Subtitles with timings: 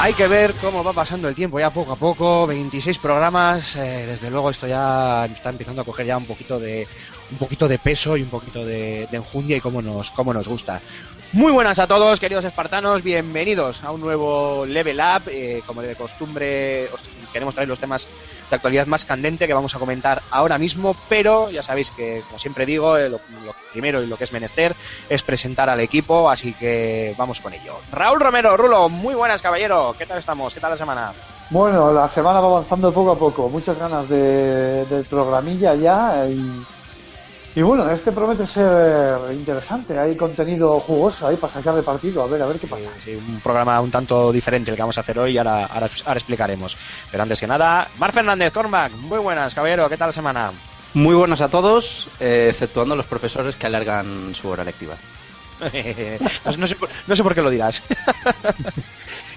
[0.00, 4.06] Hay que ver cómo va pasando el tiempo ya poco a poco, 26 programas, eh,
[4.06, 6.86] desde luego esto ya está empezando a coger ya un poquito de
[7.30, 10.80] un poquito de peso y un poquito de, enjundia y cómo nos, cómo nos gusta.
[11.32, 15.28] Muy buenas a todos, queridos espartanos, bienvenidos a un nuevo Level Up.
[15.28, 18.08] Eh, como de costumbre, os queremos traer los temas
[18.48, 22.38] de actualidad más candente que vamos a comentar ahora mismo, pero ya sabéis que, como
[22.38, 23.20] siempre digo, eh, lo,
[23.72, 24.74] primero y lo que es menester
[25.08, 27.74] es presentar al equipo, así que vamos con ello.
[27.92, 29.94] Raúl Romero, Rulo, muy buenas, caballero.
[29.98, 30.54] ¿Qué tal estamos?
[30.54, 31.12] ¿Qué tal la semana?
[31.50, 36.26] Bueno, la semana va avanzando poco a poco, muchas ganas de, programilla ya
[37.58, 42.28] y bueno, este promete ser interesante, hay contenido jugoso ahí para sacar de partido, a
[42.28, 42.88] ver, a ver qué pasa.
[43.04, 46.18] Sí, un programa un tanto diferente el que vamos a hacer hoy ahora, ahora, ahora
[46.18, 46.76] explicaremos.
[47.10, 49.88] Pero antes que nada, Mar Fernández, Cormac, muy buenas, caballero.
[49.88, 50.52] ¿Qué tal la semana?
[50.94, 54.94] Muy buenas a todos, eh, exceptuando los profesores que alargan su hora lectiva.
[55.60, 55.68] no,
[56.52, 57.82] sé- no sé, por- no sé por qué lo dirás.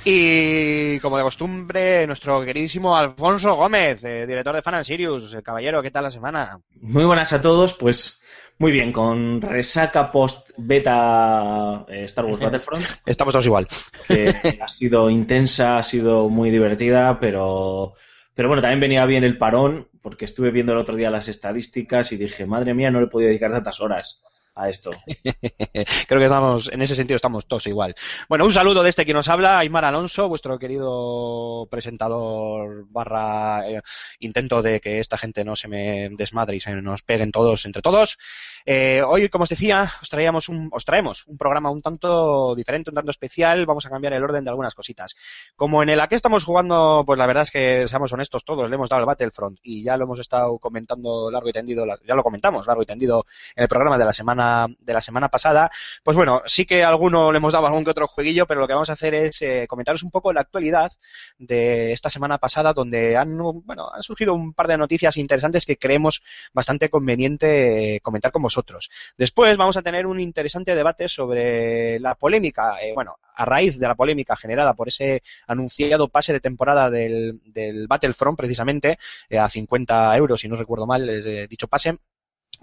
[0.04, 5.34] y como de costumbre, nuestro queridísimo Alfonso Gómez, eh, director de Fan and Sirius.
[5.36, 6.60] Eh, caballero, ¿qué tal la semana?
[6.82, 8.20] Muy buenas a todos, pues
[8.58, 13.68] muy bien, con resaca post beta eh, Star Wars Battlefront, Estamos todos igual.
[14.08, 17.94] que ha sido intensa, ha sido muy divertida, pero,
[18.34, 22.12] pero bueno, también venía bien el parón, porque estuve viendo el otro día las estadísticas
[22.12, 24.24] y dije, madre mía, no le he podido dedicar tantas horas
[24.56, 24.92] a esto.
[26.08, 27.96] Creo que estamos, en ese sentido estamos todos igual.
[28.28, 33.82] Bueno, un saludo de este que nos habla, Aymar Alonso, vuestro querido presentador barra eh,
[34.20, 37.82] intento de que esta gente no se me desmadre y se nos peguen todos entre
[37.82, 38.18] todos.
[38.66, 42.90] Eh, hoy, como os decía, os traíamos un, os traemos un programa un tanto diferente,
[42.90, 43.66] un tanto especial.
[43.66, 45.16] Vamos a cambiar el orden de algunas cositas.
[45.56, 48.70] Como en el a que estamos jugando, pues la verdad es que, seamos honestos todos,
[48.70, 52.16] le hemos dado el Battlefront y ya lo hemos estado comentando largo y tendido, ya
[52.16, 55.72] lo comentamos largo y tendido en el programa de la semana de la semana pasada.
[56.04, 58.68] Pues bueno, sí que a alguno le hemos dado algún que otro jueguillo, pero lo
[58.68, 60.92] que vamos a hacer es eh, comentaros un poco la actualidad
[61.38, 65.78] de esta semana pasada, donde han bueno han surgido un par de noticias interesantes que
[65.78, 66.22] creemos
[66.54, 68.90] bastante conveniente eh, comentar con vosotros.
[69.18, 73.88] Después vamos a tener un interesante debate sobre la polémica, eh, bueno, a raíz de
[73.88, 78.98] la polémica generada por ese anunciado pase de temporada del, del Battlefront, precisamente,
[79.30, 81.98] eh, a 50 euros, si no recuerdo mal, eh, dicho pase.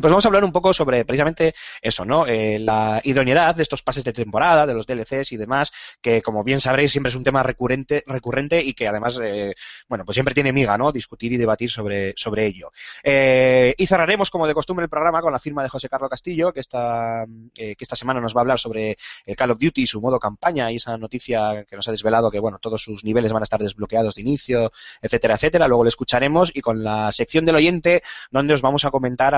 [0.00, 2.24] Pues vamos a hablar un poco sobre precisamente eso, ¿no?
[2.24, 6.44] Eh, la idoneidad de estos pases de temporada, de los DLCs y demás, que como
[6.44, 9.56] bien sabréis siempre es un tema recurrente, recurrente y que además, eh,
[9.88, 10.92] bueno, pues siempre tiene miga, ¿no?
[10.92, 12.70] Discutir y debatir sobre, sobre ello.
[13.02, 16.52] Eh, y cerraremos, como de costumbre, el programa con la firma de José Carlos Castillo,
[16.52, 17.24] que esta,
[17.56, 20.20] eh, que esta semana nos va a hablar sobre el Call of Duty, su modo
[20.20, 23.44] campaña y esa noticia que nos ha desvelado que, bueno, todos sus niveles van a
[23.44, 24.70] estar desbloqueados de inicio,
[25.02, 25.66] etcétera, etcétera.
[25.66, 29.34] Luego lo escucharemos y con la sección del oyente, donde os vamos a comentar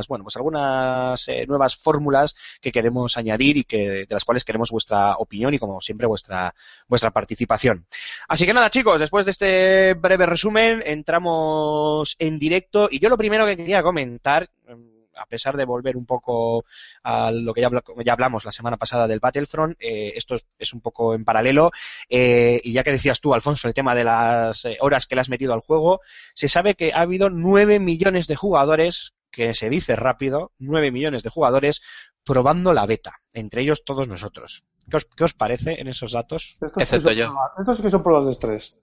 [0.00, 4.44] algunas, bueno, pues algunas eh, nuevas fórmulas que queremos añadir y que, de las cuales
[4.44, 6.54] queremos vuestra opinión y, como siempre, vuestra,
[6.88, 7.86] vuestra participación.
[8.28, 13.18] Así que nada, chicos, después de este breve resumen, entramos en directo y yo lo
[13.18, 16.64] primero que quería comentar, mm, a pesar de volver un poco
[17.02, 20.72] a lo que ya, habla- ya hablamos la semana pasada del Battlefront, eh, esto es,
[20.72, 21.72] un poco en paralelo,
[22.08, 25.28] eh, y ya que decías tú, Alfonso, el tema de las horas que le has
[25.28, 26.00] metido al juego,
[26.32, 31.22] se sabe que ha habido 9 millones de jugadores, que se dice rápido, 9 millones
[31.22, 31.80] de jugadores
[32.24, 34.64] probando la beta, entre ellos todos nosotros.
[34.90, 36.58] ¿Qué os, qué os parece en esos datos?
[36.60, 37.34] Estos sí que Excepto son yo.
[37.58, 38.78] Estos sí que son pruebas de estrés.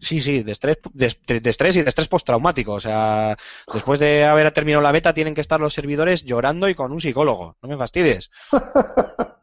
[0.00, 2.74] Sí, sí, de estrés, de, de- de estrés y de estrés postraumático.
[2.74, 3.36] O sea,
[3.72, 7.00] después de haber terminado la beta tienen que estar los servidores llorando y con un
[7.00, 7.56] psicólogo.
[7.62, 8.30] No me fastidies.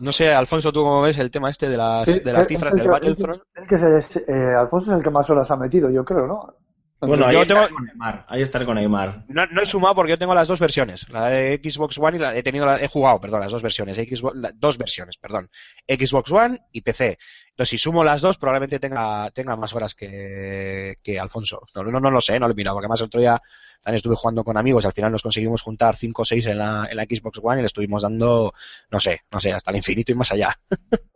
[0.00, 2.72] No sé, Alfonso, ¿tú cómo ves el tema este de las, Sí, de las cifras
[2.72, 3.42] del que- Battlefront?
[3.52, 6.54] Es que se- eh, Alfonso es el que más horas ha metido, yo creo, ¿no?
[7.00, 8.26] Bueno, ahí tengo- con Aymar.
[8.28, 9.24] Ahí estaré con Aymar.
[9.28, 12.20] No, no he sumado porque yo tengo las dos versiones, la de Xbox One y
[12.20, 15.48] la he tenido, la- he jugado, perdón, las dos versiones, Xbox, la- dos versiones, perdón,
[15.86, 17.18] Xbox One y PC.
[17.50, 21.60] Entonces, si sumo las dos, probablemente tenga, tenga más horas que, que Alfonso.
[21.74, 23.40] No, no, no lo sé, no lo he mirado, porque además el otro día
[23.80, 26.58] también estuve jugando con amigos y al final nos conseguimos juntar 5 o 6 en
[26.58, 28.52] la, en la Xbox One y le estuvimos dando,
[28.90, 30.48] no sé, no sé, hasta el infinito y más allá.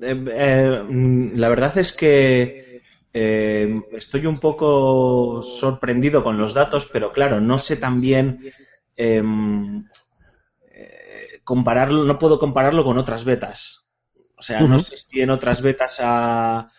[0.00, 2.67] Eh, eh, mm, la verdad es que
[3.12, 8.52] eh, estoy un poco sorprendido con los datos, pero claro, no sé también
[8.96, 9.84] em,
[10.70, 13.86] eh, compararlo, no puedo compararlo con otras betas.
[14.36, 16.70] O sea, no sé si en otras betas ha,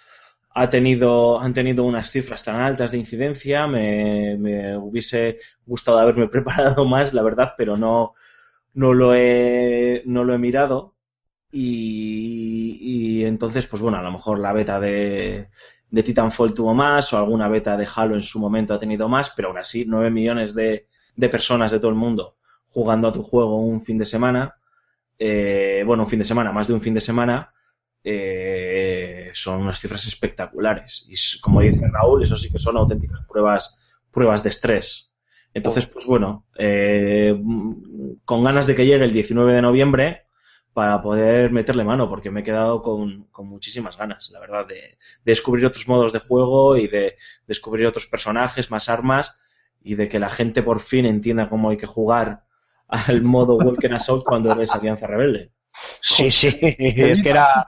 [0.51, 3.67] ha tenido, han tenido unas cifras tan altas de incidencia.
[3.67, 8.13] Me, me hubiese gustado haberme preparado más, la verdad, pero no,
[8.73, 10.95] no lo he, no lo he mirado.
[11.51, 15.49] Y, y entonces, pues bueno, a lo mejor la beta de,
[15.91, 19.31] de Titanfall tuvo más, o alguna beta de Halo en su momento ha tenido más,
[19.35, 22.35] pero aún así, 9 millones de, de personas de todo el mundo
[22.69, 24.55] jugando a tu juego un fin de semana,
[25.17, 27.53] eh, bueno, un fin de semana, más de un fin de semana,
[28.03, 31.05] eh, son unas cifras espectaculares.
[31.09, 33.79] Y como dice Raúl, eso sí que son auténticas pruebas,
[34.11, 35.13] pruebas de estrés.
[35.53, 40.27] Entonces, pues bueno, eh, mm, con ganas de que llegue el 19 de noviembre
[40.79, 44.75] para poder meterle mano, porque me he quedado con, con muchísimas ganas, la verdad, de,
[44.75, 49.37] de descubrir otros modos de juego y de descubrir otros personajes, más armas
[49.81, 52.45] y de que la gente por fin entienda cómo hay que jugar
[52.87, 55.51] al modo Walker Assault cuando ves Alianza Rebelde.
[55.99, 57.67] Sí, sí, es que era.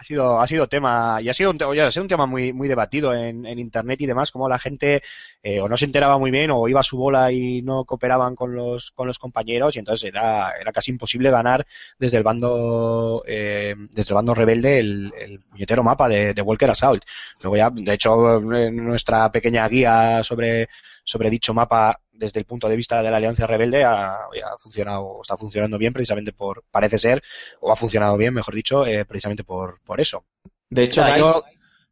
[0.00, 2.54] Ha sido, ha sido tema, y ha sido un, oye, ha sido un tema muy,
[2.54, 5.02] muy debatido en, en internet y demás, como la gente
[5.42, 8.34] eh, o no se enteraba muy bien o iba a su bola y no cooperaban
[8.34, 11.66] con los, con los compañeros y entonces era, era casi imposible ganar
[11.98, 16.70] desde el bando, eh, desde el bando rebelde el, el puñetero mapa de, de Walker
[16.70, 17.04] Assault.
[17.42, 20.70] Luego ya, de hecho, nuestra pequeña guía sobre,
[21.04, 25.20] sobre dicho mapa desde el punto de vista de la Alianza Rebelde ha, ha funcionado,
[25.22, 27.22] está funcionando bien precisamente por, parece ser,
[27.60, 30.24] o ha funcionado bien, mejor dicho, eh, precisamente por, por eso.
[30.70, 31.44] De hecho, DICE, yo-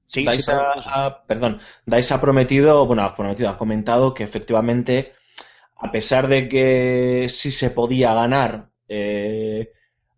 [0.06, 0.52] Sí, DICE sí,
[0.86, 5.12] ha, perdón, DICE ha prometido, bueno, ha prometido, ha comentado que efectivamente,
[5.76, 9.72] a pesar de que sí se podía ganar eh,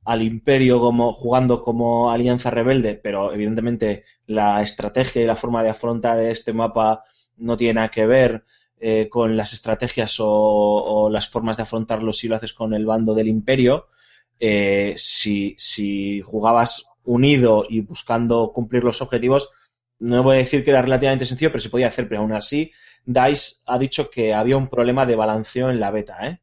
[0.04, 5.70] al Imperio como jugando como Alianza Rebelde, pero evidentemente la estrategia y la forma de
[5.70, 7.04] afrontar este mapa
[7.36, 8.44] no tiene nada que ver
[8.80, 12.86] eh, con las estrategias o, o las formas de afrontarlo si lo haces con el
[12.86, 13.88] bando del Imperio.
[14.38, 19.50] Eh, si, si jugabas unido y buscando cumplir los objetivos,
[19.98, 22.72] no voy a decir que era relativamente sencillo, pero se podía hacer, pero aún así,
[23.04, 26.40] DICE ha dicho que había un problema de balanceo en la beta, ¿eh?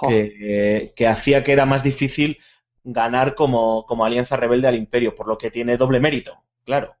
[0.00, 0.08] Oh.
[0.08, 2.38] que, que hacía que era más difícil
[2.84, 6.97] ganar como, como alianza rebelde al imperio, por lo que tiene doble mérito, claro.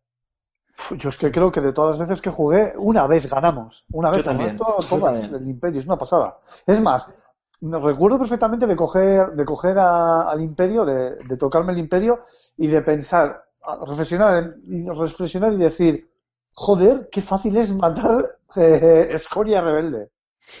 [0.96, 3.84] Yo es que creo que de todas las veces que jugué, una vez ganamos.
[3.90, 6.38] Una vez yo todas, el Imperio, es una pasada.
[6.66, 7.12] Es más,
[7.60, 12.20] me recuerdo perfectamente de coger, de coger a- al Imperio, de, de tocarme el Imperio
[12.56, 13.44] y de pensar,
[13.86, 16.10] reflexionar y reflexionar y decir,
[16.52, 20.10] joder, qué fácil es matar eh, escoria rebelde.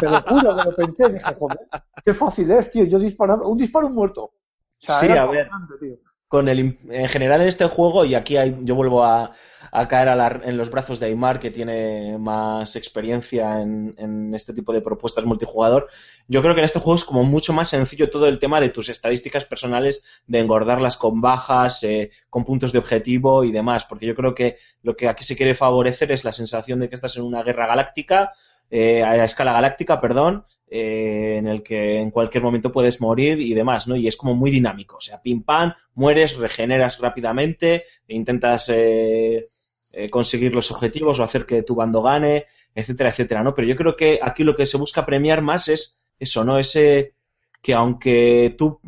[0.00, 1.60] Te lo juro que lo pensé, dije, joder,
[2.04, 4.24] qué fácil es, tío, yo disparando, un disparo un muerto.
[4.24, 4.32] O
[4.78, 5.48] sea, Sí, era a ver.
[5.80, 5.96] tío.
[6.28, 9.32] Con el, en general en este juego, y aquí hay- yo vuelvo a,
[9.70, 14.34] a caer a la- en los brazos de Aymar, que tiene más experiencia en, en
[14.34, 15.88] este tipo de propuestas multijugador,
[16.26, 18.70] yo creo que en este juego es como mucho más sencillo todo el tema de
[18.70, 24.06] tus estadísticas personales, de engordarlas con bajas, eh, con puntos de objetivo y demás, porque
[24.06, 27.16] yo creo que lo que aquí se quiere favorecer es la sensación de que estás
[27.16, 28.32] en una guerra galáctica,
[28.70, 33.54] eh, a escala galáctica, perdón, eh, en el que en cualquier momento puedes morir y
[33.54, 33.94] demás, ¿no?
[33.94, 39.46] Y es como muy dinámico, o sea, pim pam, mueres, regeneras rápidamente, intentas eh,
[39.92, 43.54] eh, conseguir los objetivos o hacer que tu bando gane, etcétera, etcétera, ¿no?
[43.54, 46.58] Pero yo creo que aquí lo que se busca premiar más es eso, ¿no?
[46.58, 47.14] Ese
[47.62, 48.80] que aunque tú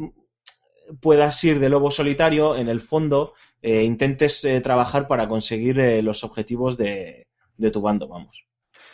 [1.01, 6.77] puedas ir de lobo solitario, en el fondo eh, intentes trabajar para conseguir los objetivos
[6.77, 8.48] de, de tu bando, vamos.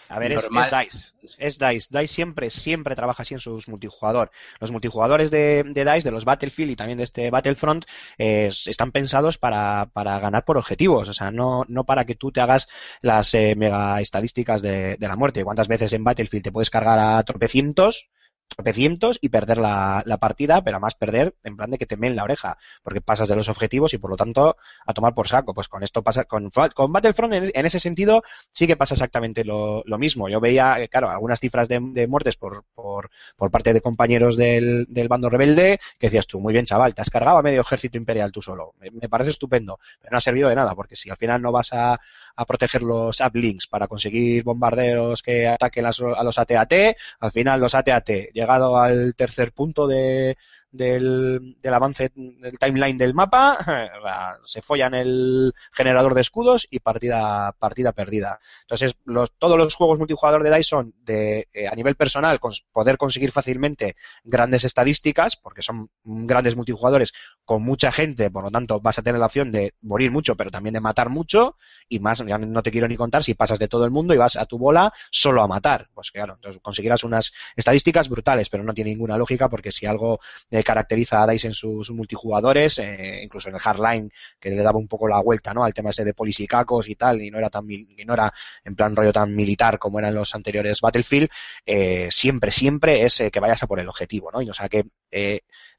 [0.09, 0.99] A ver, es, DICE.
[1.39, 1.89] Es DICE.
[1.91, 4.31] DICE siempre, siempre trabaja así en sus multijugador.
[4.61, 7.85] Los multijugadores de, de DICE, de los Battlefield y también de este Battlefront,
[8.19, 11.09] eh, están pensados para, para ganar por objetivos.
[11.09, 12.69] O sea, no, no para que tú te hagas
[13.01, 15.45] las eh, mega estadísticas de, de la muerte.
[15.45, 18.09] ¿Cuántas veces en Battlefield te puedes cargar a tropecientos?
[18.49, 22.25] Tropecientos y perder la, partida, pero además perder en plan de que te meen la
[22.25, 25.55] oreja, porque pasas de los objetivos y por lo tanto a tomar por saco.
[25.55, 28.23] Pues con esto pasa, con, Battlefront en, en ese sentido
[28.53, 30.29] sí que pasa exactamente lo, mismo.
[30.29, 34.37] Yo veía, eh, claro, algunas cifras de, de muertes por, por, por parte de compañeros
[34.37, 37.61] del, del bando rebelde que decías tú, muy bien chaval, te has cargado a medio
[37.61, 38.75] ejército imperial tú solo.
[38.81, 41.53] Me, me parece estupendo, pero no ha servido de nada, porque si al final no
[41.53, 42.01] vas a,
[42.37, 46.97] a proteger los uplinks para conseguir bombardeos que ataquen a los- a los AT-AT.
[47.21, 50.37] Al final los AT-AT, llegado al tercer punto de,
[50.75, 53.59] del, avance del timeline del mapa,
[54.45, 58.41] se follan el generador de escudos y partida, partida perdida.
[58.63, 62.41] Entonces, los, todos los juegos multijugador de DICE son de, eh, a nivel personal,
[62.73, 67.13] poder conseguir fácilmente grandes estadísticas, porque son grandes multijugadores
[67.45, 70.51] con mucha gente, por lo tanto vas a tener la opción de morir mucho, pero
[70.51, 71.57] también de matar mucho,
[71.89, 74.17] y más, ya no te quiero ni contar si pasas de todo el mundo y
[74.17, 75.89] vas a tu bola solo a matar.
[75.95, 80.21] Pues claro, entonces conseguirás unas estadísticas brutales, pero no tiene ninguna lógica porque si algo
[80.51, 84.79] eh, caracteriza a DICE en sus multijugadores, eh, incluso en el Hardline, que le daba
[84.79, 85.65] un poco la vuelta, ¿no?
[85.65, 88.33] Al tema ese de polisicacos y tal, y no era tan y no era
[88.65, 91.29] en plan rollo tan militar como eran los anteriores Battlefield,
[91.67, 94.43] eh, siempre, siempre es eh, que vayas a por el objetivo, ¿no?
[94.43, 94.85] Y, o sea que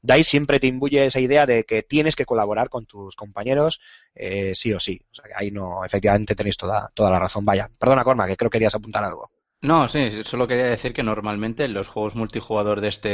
[0.02, 3.80] DICE siempre te imbuye esa idea de que tienes que colaborar con tus compañeros
[4.54, 5.00] sí o sí.
[5.12, 7.44] O sea que ahí no, efectivamente tenéis toda, toda la razón.
[7.44, 9.30] Vaya, perdona Corma, que creo que querías apuntar algo.
[9.66, 13.08] No, sí, solo quería decir que normalmente en los juegos multijugador de este,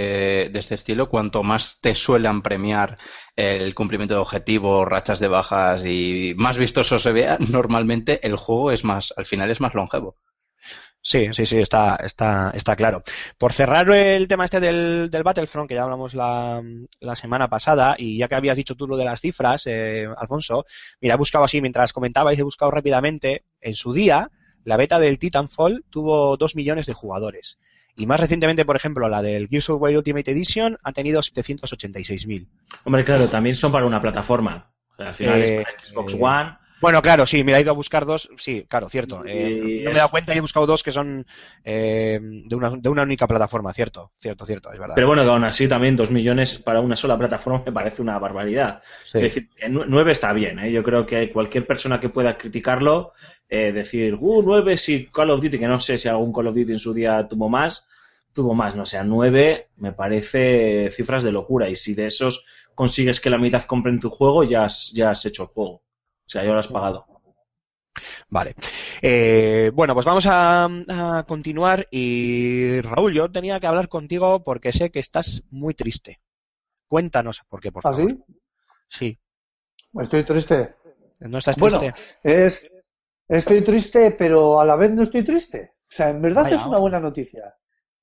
[0.50, 2.98] de este estilo, cuanto más te suelen premiar
[3.36, 8.70] el cumplimiento de objetivos, rachas de bajas y más vistoso se vea, normalmente el juego
[8.70, 10.18] es más, al final es más longevo.
[11.04, 13.02] Sí, sí, sí, está, está, está claro.
[13.38, 16.62] Por cerrar el tema este del, del Battlefront, que ya hablamos la,
[17.00, 20.66] la semana pasada, y ya que habías dicho tú lo de las cifras, eh, Alfonso,
[21.00, 24.30] mira, he buscado así, mientras comentabais, he buscado rápidamente, en su día,
[24.64, 27.58] la beta del Titanfall tuvo dos millones de jugadores.
[27.94, 32.46] Y más recientemente, por ejemplo, la del Gears of War Ultimate Edition ha tenido 786.000.
[32.84, 34.72] Hombre, claro, también son para una plataforma.
[34.92, 36.58] O sea, al final Eh, es para Xbox eh, One.
[36.82, 39.22] Bueno, claro, sí, mira, he ido a buscar dos, sí, claro, cierto.
[39.24, 41.24] Eh, no me he dado cuenta y he buscado dos que son
[41.62, 44.96] eh, de, una, de una única plataforma, cierto, cierto, cierto, es verdad.
[44.96, 48.18] Pero bueno, que aún así también dos millones para una sola plataforma me parece una
[48.18, 48.82] barbaridad.
[49.04, 49.18] Sí.
[49.18, 50.72] Es decir, nueve está bien, ¿eh?
[50.72, 53.12] Yo creo que cualquier persona que pueda criticarlo,
[53.48, 56.56] eh, decir, uh, nueve si Call of Duty, que no sé si algún Call of
[56.56, 57.86] Duty en su día tuvo más,
[58.32, 61.68] tuvo más, no sé, a nueve me parece cifras de locura.
[61.68, 65.24] Y si de esos consigues que la mitad compren tu juego, ya has, ya has
[65.26, 65.82] hecho el juego.
[66.26, 67.06] O sea, ya lo has pagado.
[68.28, 68.54] Vale.
[69.02, 74.72] Eh, bueno, pues vamos a, a continuar y Raúl, yo tenía que hablar contigo porque
[74.72, 76.20] sé que estás muy triste.
[76.88, 78.10] Cuéntanos por qué, por ¿Ah, favor.
[78.10, 78.24] sí?
[78.88, 79.18] Sí.
[80.00, 80.74] Estoy triste.
[81.20, 82.00] ¿No estás Bueno, triste?
[82.22, 82.70] es,
[83.28, 85.74] estoy triste, pero a la vez no estoy triste.
[85.82, 87.54] O sea, en verdad Vaya, es una buena noticia.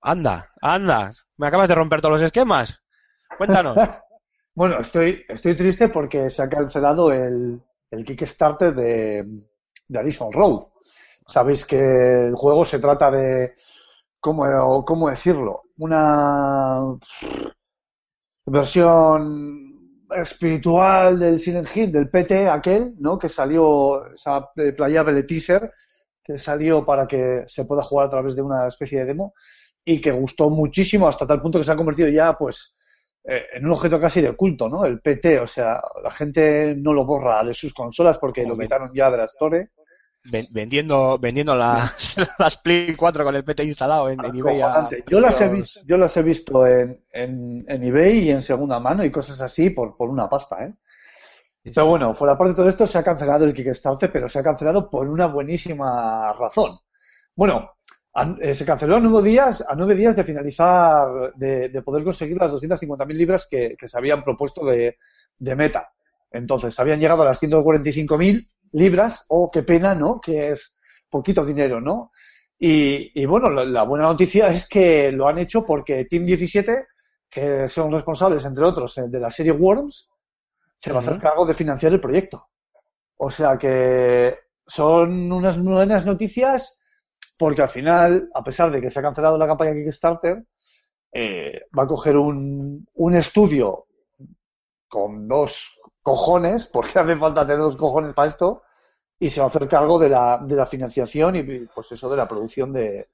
[0.02, 1.12] Anda, anda.
[1.38, 2.80] Me acabas de romper todos los esquemas.
[3.38, 3.78] Cuéntanos.
[4.56, 7.62] Bueno, estoy, estoy triste porque se ha cancelado el,
[7.92, 9.26] el Kickstarter de,
[9.88, 10.64] de Addison Road.
[11.28, 11.78] Sabéis que
[12.28, 13.54] el juego se trata de,
[14.20, 15.64] ¿cómo, cómo decirlo?
[15.78, 16.82] Una
[18.46, 23.20] versión espiritual del Silent Hill, del PT aquel, ¿no?
[23.20, 25.72] Que salió, esa playable teaser,
[26.24, 29.34] que salió para que se pueda jugar a través de una especie de demo
[29.86, 32.76] y que gustó muchísimo hasta tal punto que se ha convertido ya, pues,
[33.30, 34.86] eh, en un objeto casi de culto, ¿no?
[34.86, 38.92] El PT, o sea, la gente no lo borra de sus consolas porque lo quitaron
[38.94, 39.70] ya de la Store.
[40.32, 44.60] Ven- vendiendo vendiendo las, las Play 4 con el PT instalado en, en eBay.
[44.62, 44.90] a-.
[45.08, 48.80] Yo las he visto, yo las he visto en, en, en eBay y en segunda
[48.80, 50.74] mano y cosas así por, por una pasta, ¿eh?
[51.76, 54.44] Pero bueno, fuera parte de todo esto, se ha cancelado el Kickstarter, pero se ha
[54.44, 56.80] cancelado por una buenísima razón.
[57.36, 57.72] Bueno,
[58.22, 62.04] a- eh, se canceló a nueve días, a nueve días de finalizar, de, de poder
[62.04, 64.98] conseguir las 250.000 libras que, que se habían propuesto de,
[65.38, 65.92] de meta.
[66.32, 70.20] Entonces, habían llegado a las 145.000 libras, oh, qué pena, ¿no?
[70.22, 70.78] Que es
[71.10, 72.12] poquito dinero, ¿no?
[72.60, 76.86] Y, y bueno, la, la buena noticia es que lo han hecho porque Team 17,
[77.30, 80.10] que son responsables, entre otros, eh, de la serie Worms,
[80.80, 82.48] se va a hacer cargo de financiar el proyecto.
[83.18, 84.36] O sea que
[84.66, 86.79] son unas buenas noticias
[87.40, 90.44] porque al final, a pesar de que se ha cancelado la campaña Kickstarter,
[91.14, 93.86] eh, va a coger un, un estudio
[94.90, 98.64] con dos cojones, porque hace falta tener dos cojones para esto,
[99.18, 102.18] y se va a hacer cargo de la, de la financiación y pues eso de
[102.18, 103.08] la producción de,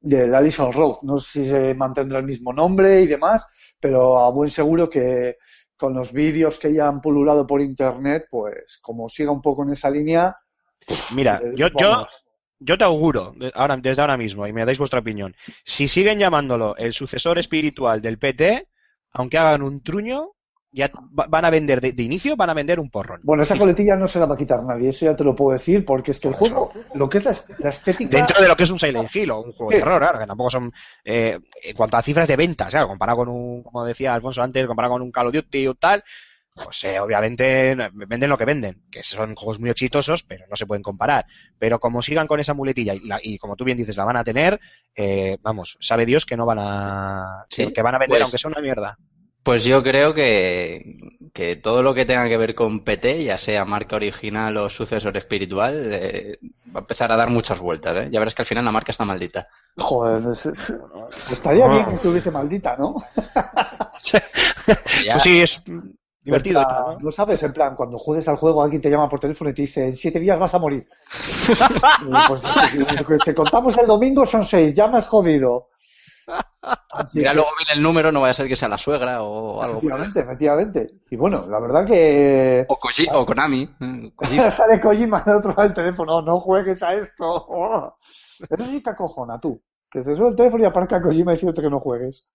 [0.00, 0.96] de Allison Road.
[1.02, 3.44] No sé si se mantendrá el mismo nombre y demás,
[3.80, 5.36] pero a buen seguro que
[5.76, 9.70] con los vídeos que ya han pululado por internet, pues como siga un poco en
[9.70, 10.36] esa línea,
[11.14, 12.24] Mira, eh, yo, yo, vamos.
[12.24, 12.27] yo
[12.64, 15.34] te auguro, ahora, desde ahora mismo, y me dais vuestra opinión,
[15.64, 18.66] si siguen llamándolo el sucesor espiritual del PT,
[19.12, 20.32] aunque hagan un truño,
[20.70, 23.20] ya va- van a vender, de, de inicio, van a vender un porrón.
[23.22, 25.52] Bueno, esa coletilla no se la va a quitar nadie, eso ya te lo puedo
[25.56, 28.14] decir, porque es que el juego, lo que es la, la estética...
[28.18, 30.26] Dentro de lo que es un Silent Hill o un juego de terror, claro, que
[30.26, 30.72] tampoco son,
[31.04, 34.66] eh, en cuanto a cifras de ventas, claro, comparado con un, como decía Alfonso antes,
[34.66, 36.04] comparado con un Call of Duty o tal,
[36.62, 40.66] pues eh, obviamente venden lo que venden, que son juegos muy exitosos, pero no se
[40.66, 41.26] pueden comparar.
[41.58, 44.16] Pero como sigan con esa muletilla y, la- y como tú bien dices, la van
[44.16, 44.58] a tener,
[44.94, 48.38] eh, vamos, sabe Dios que no van a, Sí, que van a vender pues- aunque
[48.38, 48.96] sea una mierda.
[49.40, 50.82] Pues yo creo que,
[51.32, 55.16] que todo lo que tenga que ver con PT, ya sea marca original o sucesor
[55.16, 56.38] espiritual, eh,
[56.74, 58.08] va a empezar a dar muchas vueltas, ¿eh?
[58.12, 59.48] Ya verás que al final la marca está maldita.
[59.78, 60.52] Joder, es-
[61.30, 62.96] estaría bien que estuviese maldita, ¿no?
[65.12, 65.62] Pues sí, es
[66.30, 66.62] divertido.
[66.66, 66.98] Plan, ¿no?
[67.00, 67.10] ¿no?
[67.12, 69.86] sabes, en plan, cuando juegues al juego alguien te llama por teléfono y te dice,
[69.86, 70.86] en siete días vas a morir.
[72.26, 72.42] Pues,
[73.24, 75.68] si contamos el domingo son seis, ya me has jodido.
[76.90, 79.22] Así Mira, que, luego viene el número, no vaya a ser que sea la suegra
[79.22, 79.78] o algo.
[79.78, 80.90] efectivamente, efectivamente.
[81.10, 83.62] Y bueno, la verdad que O, Koji- o Konami.
[83.80, 84.50] eh, Kojima.
[84.50, 87.24] sale Kojima al otro lado del teléfono, no juegues a esto.
[87.48, 87.96] Oh.
[88.40, 89.60] Eso sí te acojona, tú.
[89.90, 92.28] Que se sube el teléfono y aparca Kojima diciéndote que no juegues.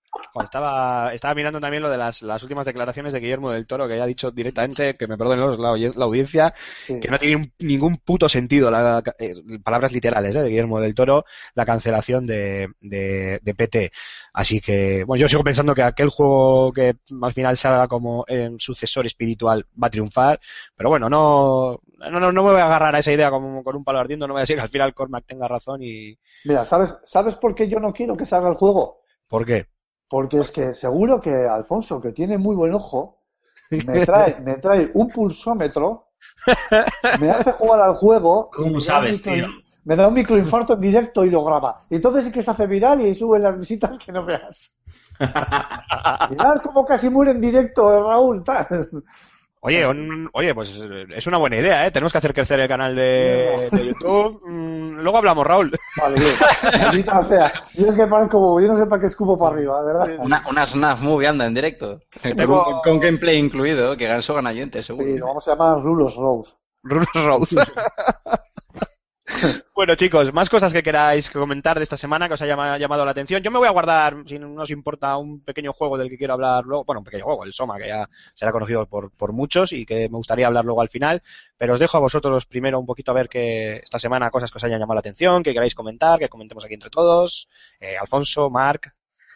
[0.44, 3.96] Estaba, estaba mirando también lo de las, las últimas declaraciones de Guillermo del Toro, que
[3.98, 5.70] ya ha dicho directamente, que me perdonen los- la,
[6.04, 6.54] audiencia,
[6.86, 7.00] Sí.
[7.00, 9.34] que no tiene ningún puto sentido, la, eh,
[9.64, 13.92] palabras literales, eh, de Guillermo del Toro, la cancelación de, de, de PT.
[14.34, 18.50] Así que, bueno, yo sigo pensando que aquel juego que al final salga como eh,
[18.58, 20.40] sucesor espiritual va a triunfar,
[20.76, 23.76] pero bueno, no, no, no, no me voy a agarrar a esa idea como con
[23.76, 26.18] un palo ardiendo, no voy a decir que al final Cormac tenga razón y...
[26.46, 29.04] Mira, ¿sabes, ¿sabes por qué yo no quiero que salga el juego?
[29.28, 29.68] ¿Por qué?
[30.10, 33.24] Porque es que seguro que Alfonso, que tiene muy buen ojo,
[33.86, 36.08] me trae, me trae un pulsómetro,
[37.20, 38.50] me hace jugar al juego.
[38.52, 39.48] ¿Cómo sabes, tío?
[39.86, 41.82] Me da un microinfarto en directo y lo graba.
[41.90, 44.78] Y entonces sí que se hace viral y sube las visitas que no veas.
[45.20, 48.44] Mirad cómo casi muere en directo eh, Raúl.
[48.44, 48.90] tal.
[49.66, 50.78] Oye, un- oye, pues
[51.16, 51.92] es una buena idea, ¿eh?
[51.92, 54.42] Tenemos que hacer crecer el canal de, de YouTube.
[54.46, 55.72] Mm, luego hablamos, Raúl.
[56.02, 56.34] Vale, bien.
[56.82, 57.54] Maldita sea.
[57.74, 60.18] Yo es que parezco yo no sé para qué escupo para arriba, ¿verdad?
[60.20, 62.00] Una, una Snap Movie anda en directo.
[62.22, 65.08] Tengo- Con, con gameplay incluido, que ganso gana oyentes, seguro.
[65.08, 66.54] Sí, lo vamos a llamar Rulos Rose.
[66.84, 67.44] Rulos Road.
[69.74, 73.06] bueno, chicos, más cosas que queráis comentar de esta semana que os haya llama- llamado
[73.06, 73.42] la atención.
[73.42, 76.34] Yo me voy a guardar, si no os importa, un pequeño juego del que quiero
[76.34, 76.84] hablar luego.
[76.84, 80.10] Bueno, un pequeño juego, el Soma, que ya será conocido por, por muchos y que
[80.10, 81.22] me gustaría hablar luego al final.
[81.58, 84.58] Pero os dejo a vosotros primero un poquito a ver que esta semana cosas que
[84.58, 87.48] os hayan llamado la atención, que queráis comentar, que comentemos aquí entre todos.
[87.80, 88.94] Eh, Alfonso, Marc.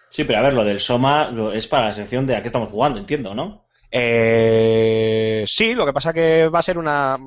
[0.09, 2.69] Sí, pero a ver, lo del Soma es para la sección de a qué estamos
[2.69, 3.65] jugando, entiendo, ¿no?
[3.89, 7.17] Eh, sí, lo que pasa que va a ser una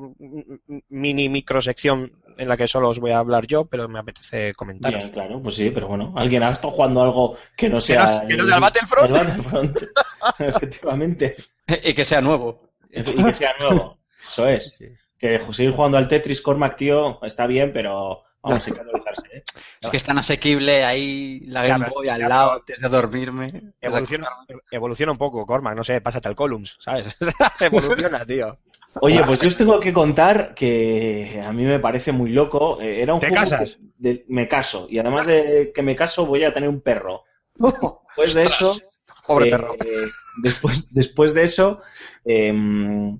[0.89, 5.03] mini microsección en la que solo os voy a hablar yo, pero me apetece comentaros.
[5.03, 8.25] Bien, claro, pues sí, pero bueno, alguien ha estado jugando algo que no sea...
[8.27, 9.07] que no sea el Battlefront.
[9.07, 9.77] el Battlefront.
[10.39, 11.35] Efectivamente.
[11.83, 12.73] Y que sea nuevo.
[12.89, 13.99] Y que sea nuevo.
[14.23, 14.77] Eso es.
[15.17, 19.43] Que seguir jugando al Tetris Cormac, tío, está bien, pero vamos, hay que actualizarse, ¿eh?
[19.79, 23.73] Es que es tan asequible ahí la Game Boy al lado antes de dormirme.
[23.79, 24.27] Evoluciona,
[24.71, 27.15] evoluciona un poco, Cormac, no sé, pásate al Columns, ¿sabes?
[27.59, 28.57] evoluciona, tío.
[28.99, 32.79] Oye, pues yo os tengo que contar que a mí me parece muy loco.
[32.81, 33.77] Eh, Era un ¿Te juego casas?
[33.97, 34.87] de- me caso.
[34.89, 37.23] Y además de que me caso, voy a tener un perro.
[37.55, 38.79] Después de eso,
[39.25, 39.75] Pobre eh, perro.
[40.43, 41.81] después, después de eso,
[42.25, 43.19] em,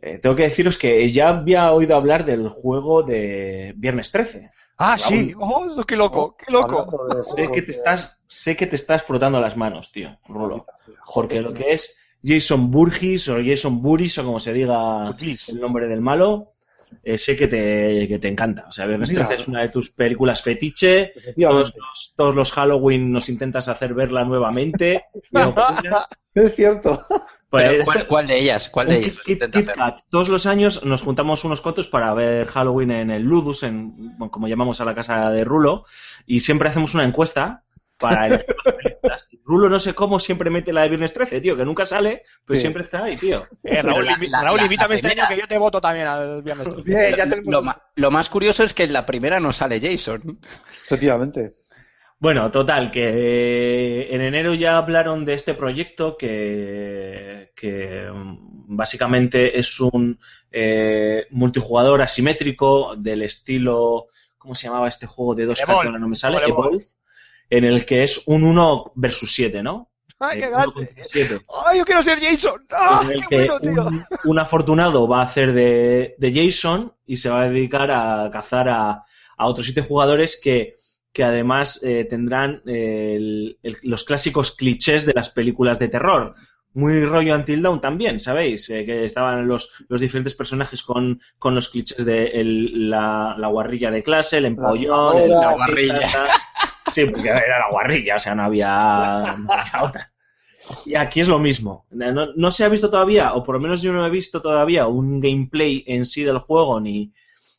[0.00, 4.50] eh, tengo que deciros que ya había oído hablar del juego de Viernes 13.
[4.76, 7.22] Ah, sí, oh, qué loco, qué loco.
[7.22, 10.66] Sé que te estás, sé que te estás frotando las manos, tío, Rulo.
[11.14, 15.48] Porque lo que es Jason Burgis o Jason Buris o como se diga Burgis.
[15.50, 16.52] el nombre del malo,
[17.02, 18.66] eh, sé que te, que te encanta.
[18.68, 19.26] O sea, Viernes Mira.
[19.26, 21.12] 13 es una de tus películas fetiche.
[21.38, 25.04] Todos los, todos los Halloween nos intentas hacer verla nuevamente.
[26.34, 27.04] Es cierto.
[27.50, 28.68] pues, Pero, este- ¿cuál, cuál de ellas?
[28.68, 29.16] ¿Cuál de ellas?
[29.24, 29.72] Kit, Kit-.
[29.72, 30.00] Kat.
[30.08, 34.48] Todos los años nos juntamos unos cuantos para ver Halloween en el Ludus, en, como
[34.48, 35.84] llamamos a la casa de Rulo,
[36.26, 37.63] y siempre hacemos una encuesta
[37.98, 38.36] para.
[38.36, 38.38] Y
[39.44, 42.56] Rulo no sé cómo siempre mete la de Viernes 13, tío, que nunca sale, pero
[42.56, 42.62] Sí.
[42.62, 43.44] siempre está ahí, tío.
[43.62, 46.06] Eh, Raúl, la- Raúl, la- invítame la este primera- año que yo te voto también
[46.06, 46.68] al viernes.
[46.70, 46.82] 13.
[46.82, 47.52] Bien, ya tenemos.
[47.52, 50.40] Lo, ma- lo más curioso es que en la primera no sale Jason.
[50.84, 51.54] Efectivamente.
[52.18, 59.58] Bueno, total, que eh, en enero ya hablaron de este proyecto que, que mm, básicamente
[59.58, 60.18] es un
[60.50, 64.06] eh, multijugador asimétrico del estilo,
[64.38, 66.38] ¿cómo se llamaba este juego de dos ahora no me sale?
[66.46, 66.82] Evolve.
[67.50, 69.90] En el que es un 1 versus 7, ¿no?
[70.18, 70.72] ¡Ay, qué Eh, grande!
[70.74, 71.40] contra siete.
[71.66, 72.64] ¡Ay, yo quiero ser Jason!
[72.70, 73.86] ¡Ah, en el qué que bueno, tío!
[73.86, 78.30] un, un afortunado va a hacer de, de Jason y se va a dedicar a
[78.32, 79.02] cazar a,
[79.36, 80.76] a otros siete jugadores que,
[81.12, 86.34] que además eh, tendrán eh, el- el- los clásicos clichés de las películas de terror.
[86.76, 88.68] Muy rollo Until Dawn también, ¿sabéis?
[88.70, 93.48] Eh, que estaban los, los diferentes personajes con, con los clichés de el- la, la
[93.48, 96.28] guarrilla de clase, el empollón, la guarrilla.
[96.92, 99.36] Sí, porque era la guarrilla, o sea, no había,
[99.82, 100.12] otra.
[100.84, 101.86] Y aquí es lo mismo.
[101.90, 104.86] No, no se ha visto todavía, o por lo menos yo no he visto todavía
[104.86, 107.12] un gameplay en sí del juego, ni,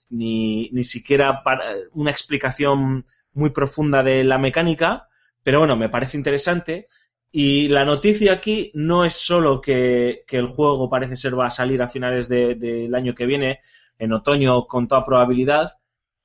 [0.09, 5.09] ni, ni siquiera para- una explicación muy profunda de la mecánica,
[5.43, 6.87] pero bueno, me parece interesante.
[7.31, 11.51] Y la noticia aquí no es solo que, que el juego parece ser va a
[11.51, 13.59] salir a finales de- del año que viene,
[13.99, 15.71] en otoño con toda probabilidad,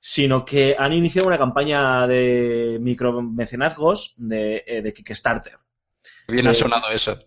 [0.00, 5.58] sino que han iniciado una campaña de micromecenazgos de, eh, de Kickstarter.
[6.28, 7.18] Bien ha Eh, sonado eso.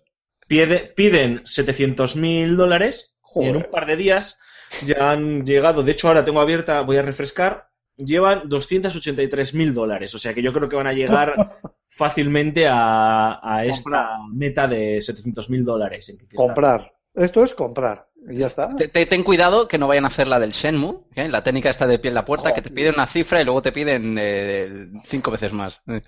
[0.48, 4.40] Pide- piden 700 mil dólares y en un par de días
[4.86, 10.14] ya han llegado, de hecho ahora tengo abierta, voy a refrescar, llevan 283 mil dólares,
[10.16, 11.60] o sea que yo creo que van a llegar
[11.90, 16.48] fácilmente a, a esta meta de 700 mil dólares en Kickstarter.
[16.48, 16.94] Comprar.
[17.14, 18.08] Esto es comprar.
[18.30, 18.76] Y ya está.
[18.76, 21.28] Te- te- ten cuidado que no vayan a hacer la del Shenmue, ¿eh?
[21.28, 23.62] la técnica esta de pie en la puerta, que te piden una cifra y luego
[23.62, 25.80] te piden eh, cinco veces más.
[25.88, 26.02] Eh.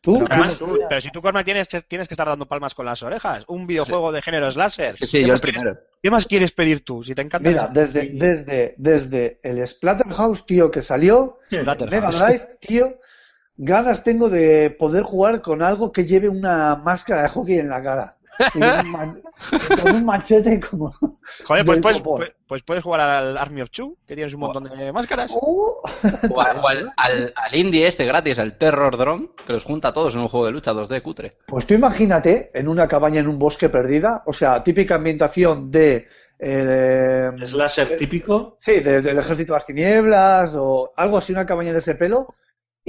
[0.00, 2.72] Tú, Pero, además, tú- pero si tú, Cormac, tienes que, tienes que estar dando palmas
[2.74, 3.44] con las orejas.
[3.48, 4.96] Un videojuego de género slasher.
[4.96, 5.80] Sí, sí, ¿Qué yo el más quieres- primero.
[6.00, 7.02] ¿Qué más quieres pedir tú?
[7.02, 7.48] Si te encanta.
[7.48, 11.38] Mira, desde, desde, desde el Splatterhouse, tío, que salió.
[11.50, 12.94] Mega Drive, tío,
[13.56, 17.82] ganas tengo de poder jugar con algo que lleve una máscara de hockey en la
[17.82, 18.17] cara.
[18.54, 19.22] Un
[19.82, 20.92] con un machete como...
[21.44, 24.64] Joder, pues puedes, pues, pues puedes jugar al Army of Two, que tienes un montón
[24.64, 25.32] de máscaras.
[25.34, 25.82] Oh,
[26.30, 30.14] O, al, al- al indie este gratis, al Terror Drone, que los junta a todos
[30.14, 31.32] en un juego de lucha 2D cutre.
[31.46, 36.08] Pues tú imagínate en una cabaña en un bosque perdida, o sea, típica ambientación de...
[36.38, 38.56] eh, Slasher típico.
[38.60, 42.34] Sí, de- del ejército de las tinieblas o algo así, una cabaña de ese pelo.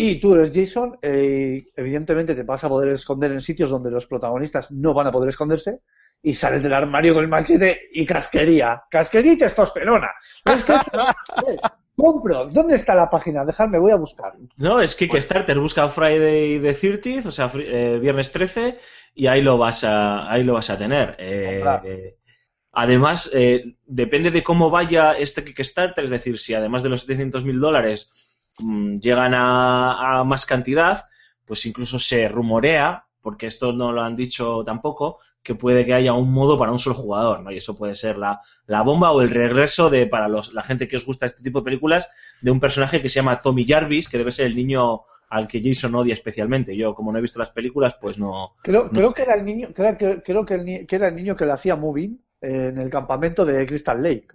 [0.02, 3.92] Y tú eres Jason, eh, y evidentemente te vas a poder esconder en sitios donde
[3.92, 5.82] los protagonistas no van a poder esconderse.
[6.22, 8.84] Y sales del armario con el machete y casquería.
[8.90, 10.10] Casquería y testosterona.
[10.46, 10.74] Es que
[11.96, 12.48] compro.
[12.48, 13.44] ¿Dónde está la página?
[13.46, 14.34] Dejadme, voy a buscar.
[14.58, 18.78] No, es Kickstarter, busca Friday the 30th, o sea, eh, viernes 13,
[19.16, 21.16] y ahí lo vas a, ahí lo vas a tener.
[21.20, 21.82] Eh, Comprar.
[21.86, 22.18] eh,
[22.72, 27.44] además, eh, depende de cómo vaya este Kickstarter, es decir, si además de los 700
[27.46, 28.14] mil dólares
[28.60, 31.06] llegan a, a más cantidad,
[31.46, 36.14] pues incluso se rumorea, porque esto no lo han dicho tampoco, que puede que haya
[36.14, 37.52] un modo para un solo jugador, ¿no?
[37.52, 40.88] Y eso puede ser la, la bomba o el regreso de, para los, la gente
[40.88, 42.10] que os gusta este tipo de películas,
[42.42, 45.62] de un personaje que se llama Tommy Jarvis, que debe ser el niño al que
[45.64, 46.76] Jason odia especialmente.
[46.76, 48.54] Yo, como no he visto las películas, pues no.
[48.64, 49.14] Creo, No creo sé.
[49.16, 51.54] que era el niño, creo, que- creo que, el que era el niño que le
[51.54, 54.28] hacía moving en el campamento de Crystal Lake.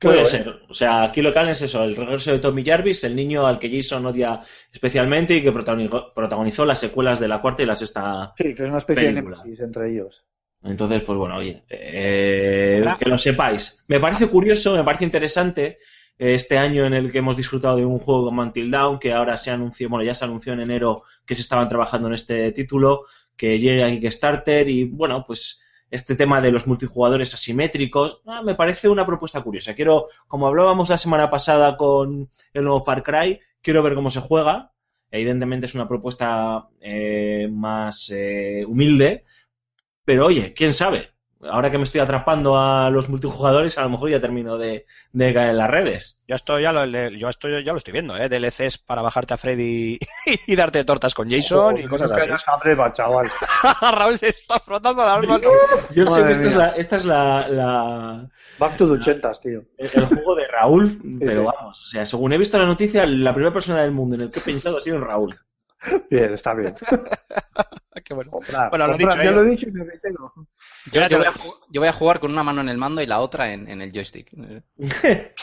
[0.00, 0.26] Puede ¿eh?
[0.26, 0.60] ser.
[0.68, 3.46] O sea, aquí lo que hablan es eso, el regreso de Tommy Jarvis, el niño
[3.46, 4.40] al que Jason odia
[4.72, 8.32] especialmente y que protagonizó, las secuelas de la cuarta y la sexta.
[8.36, 9.36] Sí, que es una especie Película.
[9.36, 10.24] de némesis entre ellos.
[10.62, 13.84] Entonces, pues bueno, oye, eh, que lo sepáis.
[13.88, 15.78] Me parece curioso, me parece interesante
[16.18, 19.12] eh, este año en el que hemos disfrutado de un juego como Until Dawn, que
[19.12, 22.52] ahora se anunció, bueno, ya se anunció en enero que se estaban trabajando en este
[22.52, 23.04] título,
[23.36, 28.54] que llega a Kickstarter y bueno, pues este tema de los multijugadores asimétricos, ah, me
[28.54, 29.74] parece una propuesta curiosa.
[29.74, 34.20] Quiero, como hablábamos la semana pasada con el nuevo Far Cry, quiero ver cómo se
[34.20, 34.72] juega.
[35.10, 39.24] Evidentemente es una propuesta eh, más eh, humilde,
[40.04, 41.10] pero oye, quién sabe.
[41.42, 45.32] Ahora que me estoy atrapando a los multijugadores, a lo mejor ya termino de, de
[45.32, 46.22] caer en las redes.
[46.28, 48.28] Yo esto ya lo, le- yo esto ya lo estoy viendo, ¿eh?
[48.28, 49.98] DLCs para bajarte a Freddy
[50.46, 52.30] y darte tortas con Jason y cosas así.
[52.46, 53.30] hambre, chaval.
[53.94, 55.40] Raúl se está frotando las manos.
[55.94, 59.62] Yo sé que esta es, la, esta es la, la- Back to the ochentas, tío.
[59.78, 63.32] el, el juego de Raúl, pero vamos, o sea, según he visto la noticia, la
[63.32, 65.34] primera persona del mundo en el que he pensado ha sido en Raúl.
[66.10, 66.74] Bien, está bien.
[68.04, 68.30] Qué bueno.
[68.30, 69.18] Comprar, Bueno, lo he comprar.
[69.18, 70.32] dicho, ya lo he dicho y me reitero.
[70.92, 72.78] Yo, yo voy lo- a, ju- yo voy a jugar con una mano en el
[72.78, 74.30] mando y la otra en, en el joystick.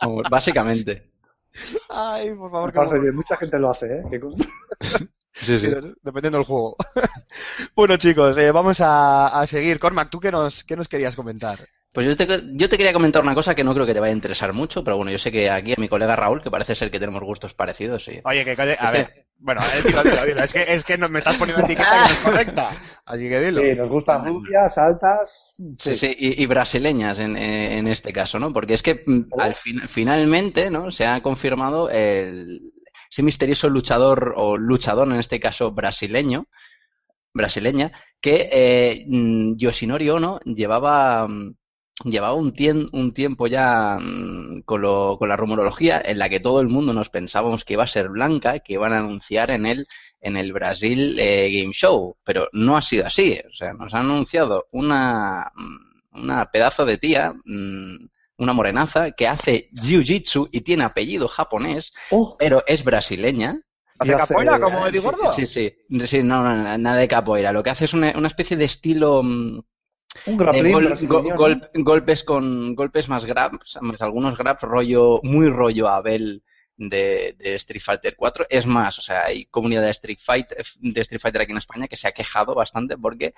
[0.00, 1.10] Como- Básicamente.
[1.90, 3.14] Ay, por favor, parece bien.
[3.14, 4.02] Mucha gente lo hace, ¿eh?
[5.34, 5.66] Sí, sí.
[6.02, 6.76] Dependiendo del juego.
[7.74, 9.78] bueno, chicos, eh, vamos a, a seguir.
[9.78, 11.66] Cormac, ¿tú qué nos, qué nos querías comentar?
[11.92, 14.12] Pues yo te, yo te quería comentar una cosa que no creo que te vaya
[14.12, 16.74] a interesar mucho, pero bueno, yo sé que aquí a mi colega Raúl, que parece
[16.74, 18.18] ser que tenemos gustos parecidos, sí.
[18.24, 19.26] Oye, que calle- a ver.
[19.44, 20.42] Bueno, eh, dilo, dilo, dilo.
[20.44, 22.70] Es que, es que no, me estás poniendo etiqueta que no es correcta.
[23.04, 23.60] Así que dilo.
[23.60, 25.52] Sí, nos gustan rubias, altas.
[25.78, 28.52] Sí, sí, y, y brasileñas en, en en este caso, ¿no?
[28.52, 30.90] Porque es que mm, al fin- finalmente, ¿no?
[30.92, 32.60] Se ha confirmado el,
[33.10, 36.46] ese misterioso luchador o luchador, en este caso brasileño,
[37.34, 41.54] brasileña, que eh, mm, Yoshinori Ono llevaba, mm,
[42.04, 46.40] llevaba un, tien- un tiempo ya mm, con, lo- con la rumorología en la que
[46.40, 49.66] todo el mundo nos pensábamos que iba a ser blanca, que iban a anunciar en
[49.66, 49.86] el,
[50.20, 53.38] en el Brasil eh, Game Show, pero no ha sido así.
[53.50, 57.96] O sea, nos han anunciado una, mm, una pedazo de tía, mm,
[58.38, 63.60] una morenaza, que hace jiu-jitsu y tiene apellido japonés, Oh, pero es brasileña.
[63.98, 65.32] ¿Hace capoeira como Eddie Sí, Gordo?
[65.34, 65.72] Sí, sí,
[66.06, 67.52] sí, no, no, nada de capoeira.
[67.52, 69.22] Lo que hace es una, una especie de estilo
[70.26, 70.36] Un
[71.36, 76.42] gol- golpes con golpes más grabs, más algunos grabs rollo, muy rollo Abel
[76.88, 78.46] de, Street Fighter 4.
[78.50, 81.88] Es más, o sea, hay comunidad de Street Fighter, de Street Fighter aquí en España
[81.88, 83.34] que se ha quejado bastante porque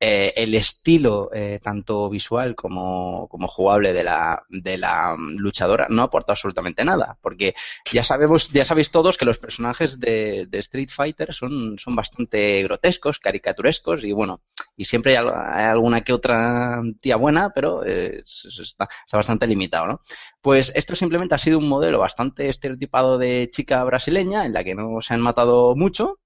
[0.00, 5.86] eh, el estilo, eh, tanto visual como, como jugable de la, de la mm, luchadora,
[5.88, 7.16] no aporta absolutamente nada.
[7.22, 7.54] Porque
[7.92, 12.62] ya sabemos, ya sabéis todos que los personajes de, de Street Fighter son, son bastante
[12.64, 14.40] grotescos, caricaturescos, y bueno,
[14.76, 18.88] y siempre hay, al- hay alguna que otra tía buena, pero eh, es- es- está,
[19.06, 20.00] está bastante limitado, ¿no?
[20.44, 24.74] Pues esto simplemente ha sido un modelo bastante estereotipado de chica brasileña, en la que
[24.76, 26.20] no se han matado mucho,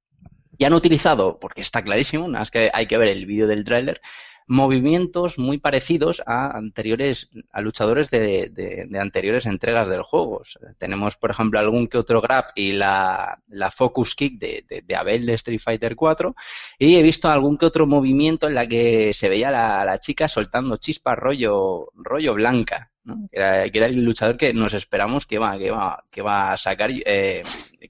[0.58, 3.64] y han utilizado, porque está clarísimo, nada más que hay que ver el vídeo del
[3.64, 4.00] tráiler,
[4.48, 10.42] movimientos muy parecidos a anteriores, a luchadores de, de- de anteriores entregas del juego.
[10.78, 15.26] Tenemos, por ejemplo, algún que otro grab y la, la focus kick de, de, Abel
[15.26, 16.34] de Street Fighter 4
[16.78, 20.28] y he visto algún que otro movimiento en la que se veía la, la chica
[20.28, 22.90] soltando chispas rollo, rollo blanca.
[23.08, 23.28] ¿No?
[23.32, 26.52] Que, era, que era el luchador que nos esperamos que va, que va, que va
[26.52, 27.42] a sacar eh,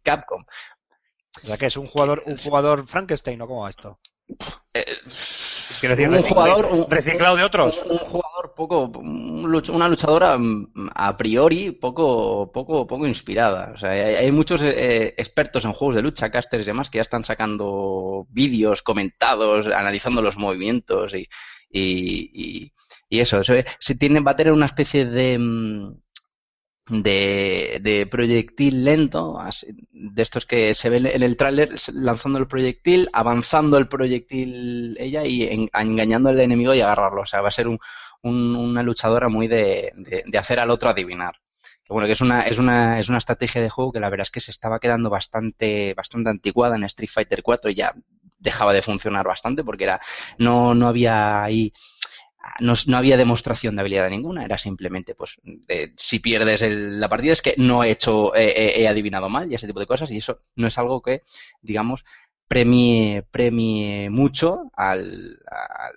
[0.03, 0.43] Capcom.
[1.43, 3.99] O sea, que es un jugador, un jugador Frankenstein, ¿o cómo va esto?
[4.75, 4.85] Eh,
[5.81, 7.83] Quiero decir, un recicla- jugador reciclado de otros.
[7.85, 13.73] Un, un jugador poco, una luchadora mm, a priori poco, poco, poco inspirada.
[13.75, 16.99] O sea, hay, hay muchos eh, expertos en juegos de lucha, casters y demás, que
[16.99, 21.29] ya están sacando vídeos comentados, analizando los movimientos y,
[21.71, 22.31] y,
[22.65, 22.73] y-
[23.09, 23.43] y eso.
[23.45, 25.93] Se, se tiene, va a tener una especie de, mm,
[26.91, 32.47] de, de proyectil lento, así- de estos que se ven en el tráiler lanzando el
[32.49, 37.23] proyectil, avanzando el proyectil ella y en- engañando al enemigo y agarrarlo.
[37.23, 37.79] O sea, va a ser un-
[38.23, 41.35] una luchadora muy de, de- de hacer al otro adivinar.
[41.85, 44.25] Que bueno, que es una, es una, es una estrategia de juego que la verdad
[44.25, 47.93] es que se estaba quedando bastante, bastante anticuada en Street Fighter 4 y ya
[48.39, 50.01] dejaba de funcionar bastante porque era,
[50.39, 51.73] no, no había ahí
[52.61, 55.37] no, no había demostración de habilidad ninguna, era simplemente, pues,
[55.97, 59.55] si pierdes el- la partida es que no he hecho, he, he- adivinado mal y
[59.55, 61.23] ese tipo de cosas, y eso no es algo que,
[61.63, 62.05] digamos,
[62.49, 65.39] premie, premie mucho al,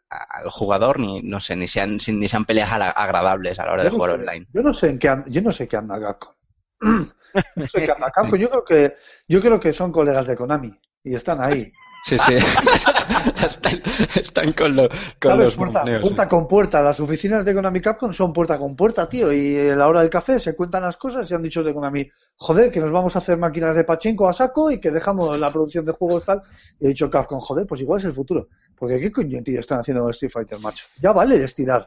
[0.09, 3.83] al, al jugador, ni, no sé, ni sean, ni sean peleas agradables a la hora
[3.83, 4.47] de no jugar sé- online.
[4.53, 6.33] Yo no sé en qué anda, yo no sé qué anda Capcom.
[7.55, 8.37] No sé qué anda Capcom.
[8.39, 8.95] Yo creo que
[9.29, 11.71] yo creo que son colegas de Konami y están ahí.
[12.03, 12.33] Sí, sí.
[13.45, 13.81] están,
[14.15, 14.89] están con, lo-
[15.21, 16.29] con los Puerta, puerta sí.
[16.29, 16.81] con puerta.
[16.81, 19.31] Las oficinas de Konami Capcom son puerta con puerta, tío.
[19.31, 22.09] Y a la hora del café se cuentan las cosas y han dicho de Konami,
[22.37, 25.51] joder, que nos vamos a hacer máquinas de pachinko a saco y que dejamos la
[25.51, 26.41] producción de juegos tal.
[26.79, 28.47] Y he dicho Capcom, joder, pues igual es el futuro.
[28.75, 30.85] Porque qué coño, tío, están haciendo el Street Fighter, macho.
[31.01, 31.85] Ya vale de estirar.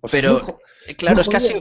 [0.00, 0.40] Pues Pero,
[0.86, 1.60] muy Claro, muy es que ha sido.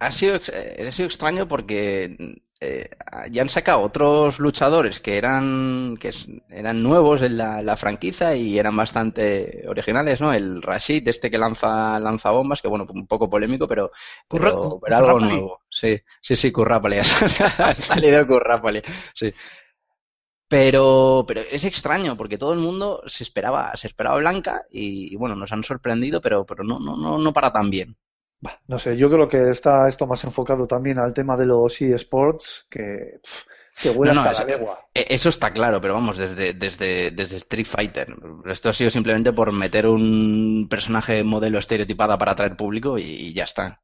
[0.00, 0.10] Ha
[0.52, 2.14] eh, ha sido extraño porque
[2.60, 2.90] eh,
[3.30, 6.10] ya han sacado otros luchadores que eran que
[6.50, 10.32] eran nuevos en la, la franquicia y eran bastante originales, ¿no?
[10.32, 13.90] El Rashid, este que lanza lanza bombas, que bueno, un poco polémico, pero,
[14.28, 15.60] Curra- pero, pero algo nuevo.
[15.70, 16.98] Sí, sí, sí, Currápali.
[17.58, 18.82] Ha salido Currápali.
[19.14, 19.32] Sí.
[20.48, 25.16] Pero, pero es extraño porque todo el mundo se esperaba, se esperaba Blanca y, y
[25.16, 27.96] bueno, nos han sorprendido, pero, pero no, no, no, no para tan bien.
[28.40, 31.80] Bah, No sé, yo creo que está esto más enfocado también al tema de los
[31.80, 33.20] eSports, que,
[33.80, 34.80] que huele No, no, hasta la legua.
[34.94, 38.08] E- Eso está claro, pero vamos, desde, desde, desde Street Fighter.
[38.46, 43.34] Esto ha sido simplemente por meter un personaje modelo estereotipada para atraer público y, y
[43.34, 43.80] ya está.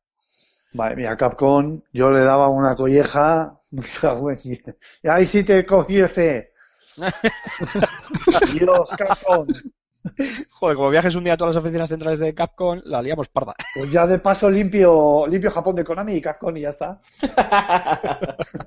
[0.79, 3.61] Madre mía, Capcom, yo le daba una colleja.
[5.03, 6.53] Y ahí sí te cogiese.
[8.43, 9.57] Dios, Capcom.
[10.51, 13.55] Joder, como viajes un día a todas las oficinas centrales de Capcom, la liamos parda.
[13.75, 17.01] Pues ya de paso limpio, limpio Japón de Konami y Capcom y ya está.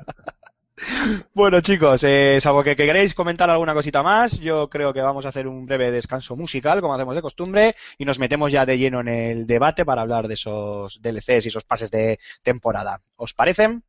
[1.34, 5.26] Bueno, chicos, eh, salvo que, que queréis comentar alguna cosita más, yo creo que vamos
[5.26, 8.78] a hacer un breve descanso musical, como hacemos de costumbre, y nos metemos ya de
[8.78, 13.02] lleno en el debate para hablar de esos DLCs y esos pases de temporada.
[13.16, 13.84] ¿Os parecen?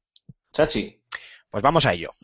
[0.52, 0.98] Chachi.
[1.50, 2.14] Pues vamos a ello.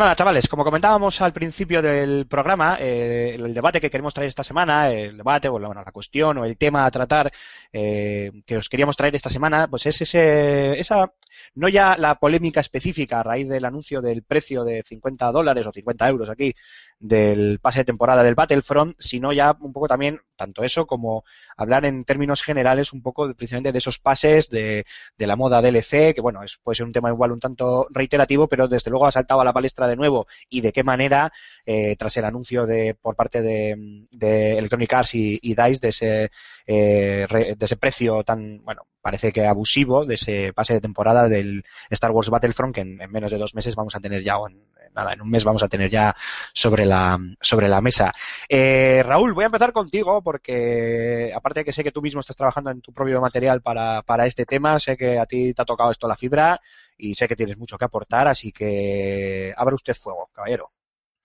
[0.00, 4.42] Nada, chavales, como comentábamos al principio del programa, eh, el debate que queremos traer esta
[4.42, 7.30] semana, el debate, o la, la cuestión o el tema a tratar
[7.72, 11.12] eh, que os queríamos traer esta semana, pues es ese, esa,
[11.54, 15.72] no ya la polémica específica a raíz del anuncio del precio de 50 dólares o
[15.72, 16.54] 50 euros aquí
[17.00, 21.24] del pase de temporada del Battlefront, sino ya un poco también, tanto eso como
[21.56, 24.84] hablar en términos generales un poco precisamente de esos pases de,
[25.16, 28.48] de la moda DLC, que bueno, es, puede ser un tema igual un tanto reiterativo,
[28.48, 30.26] pero desde luego ha saltado a la palestra de nuevo.
[30.48, 31.32] Y de qué manera,
[31.66, 36.30] eh, tras el anuncio de por parte de, de Electronic Arts y, DICE de ese,
[36.66, 41.28] eh, re- de ese precio tan, bueno, parece que abusivo de ese pase de temporada
[41.28, 44.34] del Star Wars Battlefront, que en, en menos de dos meses vamos a tener ya,
[44.48, 44.62] en
[44.94, 46.14] nada, en un mes vamos a tener ya
[46.52, 48.12] sobre la, sobre la mesa.
[48.48, 52.36] Eh, Raúl, voy a empezar contigo porque, aparte de que sé que tú mismo estás
[52.36, 55.64] trabajando en tu propio material para, para este tema, sé que a ti te ha
[55.64, 56.60] tocado esto la fibra
[56.96, 60.70] y sé que tienes mucho que aportar, así que abra usted fuego, caballero.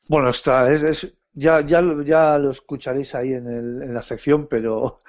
[0.07, 4.47] Bueno, está, es, es- ya, ya, ya lo escucharéis ahí en, el- en la sección,
[4.47, 4.99] pero,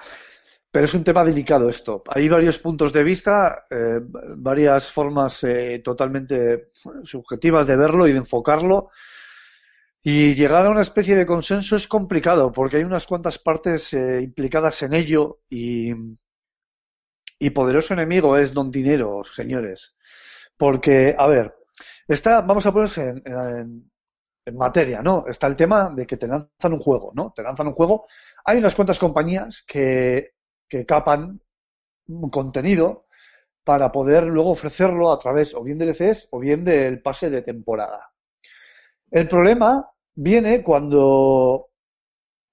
[0.71, 2.03] pero es un tema delicado esto.
[2.07, 3.99] Hay varios puntos de vista, eh,
[4.37, 6.71] varias formas eh, totalmente
[7.03, 8.89] subjetivas de verlo y de enfocarlo.
[10.01, 14.21] Y llegar a una especie de consenso es complicado porque hay unas cuantas partes eh,
[14.23, 15.93] implicadas en ello y,
[17.39, 19.95] y poderoso enemigo es don dinero, señores.
[20.57, 21.55] Porque, a ver,
[22.07, 23.91] está, vamos a ponerse en, en-
[24.45, 25.25] en materia, ¿no?
[25.27, 27.33] Está el tema de que te lanzan un juego, ¿no?
[27.35, 28.07] Te lanzan un juego.
[28.45, 30.35] Hay unas cuantas compañías que,
[30.67, 31.41] que capan
[32.31, 33.05] contenido
[33.63, 37.41] para poder luego ofrecerlo a través o bien de DLCs o bien del pase de
[37.41, 38.11] temporada.
[39.11, 41.69] El problema viene cuando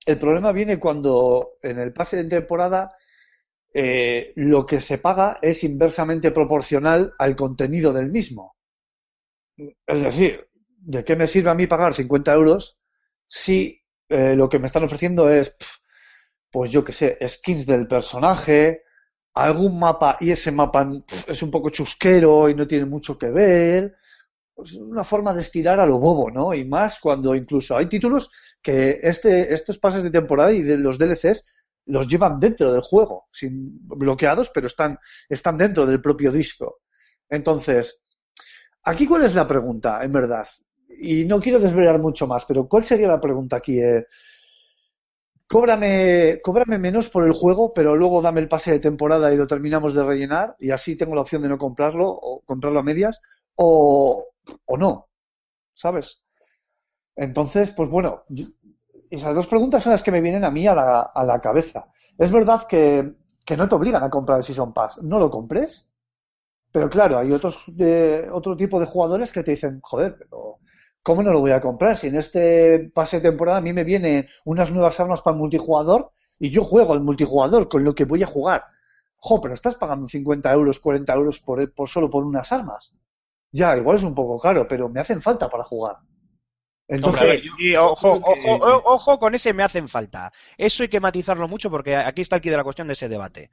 [0.06, 2.90] el problema viene cuando en el pase de temporada
[3.72, 8.56] eh, lo que se paga es inversamente proporcional al contenido del mismo.
[9.56, 12.80] Es decir, ¿de qué me sirve a mí pagar 50 euros
[13.26, 15.56] si eh, lo que me están ofreciendo es,
[16.54, 18.84] pues yo qué sé, skins del personaje,
[19.34, 20.88] algún mapa y ese mapa
[21.26, 23.96] es un poco chusquero y no tiene mucho que ver?
[24.54, 26.54] Pues es una forma de estirar a lo bobo, ¿no?
[26.54, 28.30] Y más cuando incluso hay títulos
[28.62, 31.44] que este, estos pases de temporada y de los DLCs
[31.86, 34.96] los llevan dentro del juego, sin bloqueados, pero están,
[35.28, 36.82] están dentro del propio disco.
[37.28, 38.04] Entonces,
[38.84, 40.46] aquí cuál es la pregunta, en verdad.
[41.00, 43.80] Y no quiero desvelar mucho más, pero ¿cuál sería la pregunta aquí?
[43.80, 44.06] Eh,
[45.48, 49.46] cóbrame, cóbrame menos por el juego, pero luego dame el pase de temporada y lo
[49.46, 53.20] terminamos de rellenar, y así tengo la opción de no comprarlo o comprarlo a medias,
[53.56, 54.26] o,
[54.66, 55.08] o no,
[55.74, 56.24] ¿sabes?
[57.16, 58.24] Entonces, pues bueno,
[59.10, 61.86] esas dos preguntas son las que me vienen a mí a la, a la cabeza.
[62.18, 63.14] Es verdad que,
[63.44, 65.88] que no te obligan a comprar el Season Pass, no lo compres,
[66.72, 70.58] pero claro, hay otros de, otro tipo de jugadores que te dicen, joder, pero
[71.04, 71.96] ¿cómo no lo voy a comprar?
[71.96, 75.40] Si en este pase de temporada a mí me vienen unas nuevas armas para el
[75.40, 78.64] multijugador y yo juego al multijugador con lo que voy a jugar.
[79.16, 82.92] Jo, pero estás pagando 50 euros, 40 euros por, por solo por unas armas.
[83.52, 85.98] Ya, igual es un poco caro, pero me hacen falta para jugar.
[86.88, 90.32] Entonces, Hombre, a ver, yo- Y ojo, ojo, ojo con ese me hacen falta.
[90.58, 93.08] Eso hay que matizarlo mucho porque aquí está el quid de la cuestión de ese
[93.08, 93.50] debate.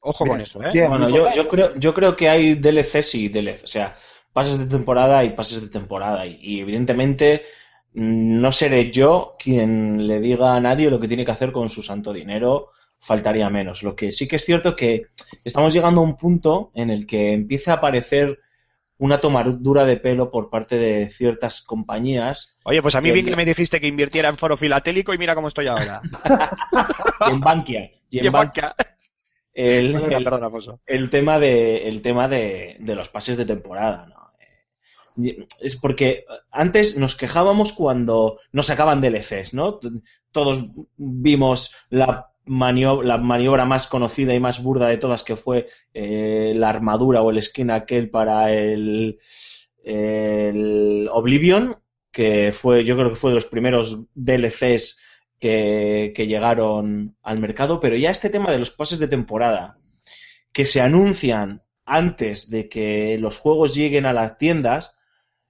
[0.00, 0.70] Ojo Bien, con eso, ¿eh?
[0.72, 0.88] bien.
[0.88, 3.96] Bueno, yo, yo creo, yo creo que hay DLCs y DLCs, o sea,
[4.32, 6.26] pases de temporada y pases de temporada.
[6.26, 7.42] Y, y evidentemente
[7.94, 11.68] mm, no seré yo quien le diga a nadie lo que tiene que hacer con
[11.68, 13.82] su santo dinero, faltaría menos.
[13.82, 15.06] Lo que sí que es cierto que
[15.44, 18.40] estamos llegando a un punto en el que empieza a aparecer
[18.98, 23.36] una tomadura de pelo por parte de ciertas compañías Oye, pues a mí Bien, que
[23.36, 26.02] me dijiste que invirtiera en foro filatélico y mira cómo estoy ahora.
[27.28, 28.74] y en Bankia, y en Y en Bankia,
[29.54, 29.94] el,
[30.86, 34.17] el tema de el tema de, de los pases de temporada, ¿no?
[35.60, 39.80] Es porque antes nos quejábamos cuando nos sacaban DLCs, ¿no?
[40.32, 45.66] Todos vimos la maniobra, la maniobra más conocida y más burda de todas que fue
[45.94, 49.18] eh, la armadura o el skin aquel para el,
[49.82, 51.76] el Oblivion,
[52.10, 55.00] que fue, yo creo que fue de los primeros DLCs
[55.38, 59.78] que, que llegaron al mercado, pero ya este tema de los pases de temporada,
[60.52, 64.97] que se anuncian antes de que los juegos lleguen a las tiendas,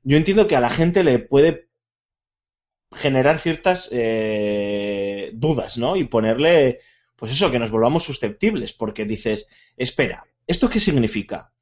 [0.03, 1.69] yo entiendo que a la gente le puede
[2.93, 5.97] generar ciertas eh, dudas, ¿no?
[5.97, 6.81] Y ponerle,
[7.17, 11.53] pues eso, que nos volvamos susceptibles, porque dices, espera, ¿esto qué significa?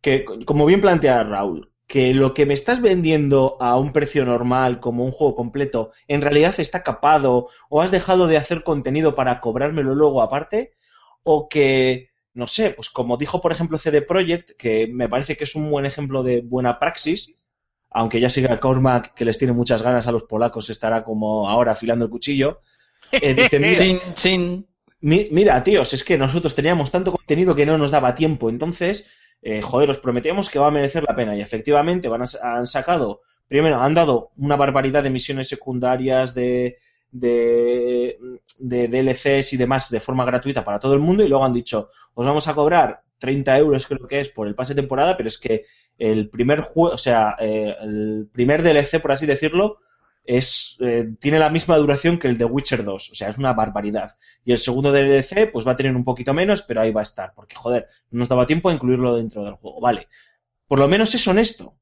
[0.00, 4.78] Que, como bien plantea Raúl, que lo que me estás vendiendo a un precio normal
[4.78, 9.40] como un juego completo en realidad está capado o has dejado de hacer contenido para
[9.40, 10.72] cobrármelo luego aparte
[11.24, 15.42] o que no sé, pues como dijo por ejemplo CD Projekt, que me parece que
[15.42, 17.34] es un buen ejemplo de buena praxis,
[17.90, 21.72] aunque ya siga Cormac, que les tiene muchas ganas a los polacos, estará como ahora
[21.72, 22.60] afilando el cuchillo.
[23.12, 24.66] Eh, dice, mira, Chin, chin.
[25.02, 28.50] Mi- mira, tíos, es que nosotros teníamos tanto contenido que no nos daba tiempo.
[28.50, 29.10] Entonces,
[29.42, 31.36] eh, joder, os prometemos que va a merecer la pena.
[31.36, 32.26] Y efectivamente, van a,
[32.56, 36.78] han sacado, primero, han dado una barbaridad de misiones secundarias, de,
[37.10, 38.18] de,
[38.58, 41.24] de DLCs y demás de forma gratuita para todo el mundo.
[41.24, 44.54] Y luego han dicho, os vamos a cobrar 30 euros, creo que es, por el
[44.54, 45.64] pase de temporada, pero es que
[46.00, 49.78] el primer juego, o sea, eh, el primer DLC, por así decirlo,
[50.24, 53.10] es, eh, tiene la misma duración que el de Witcher 2.
[53.10, 54.16] O sea, es una barbaridad.
[54.44, 57.04] Y el segundo DLC, pues va a tener un poquito menos, pero ahí va a
[57.04, 57.34] estar.
[57.34, 59.80] Porque, joder, no nos daba tiempo a incluirlo dentro del juego.
[59.80, 60.08] Vale.
[60.66, 61.76] Por lo menos es honesto.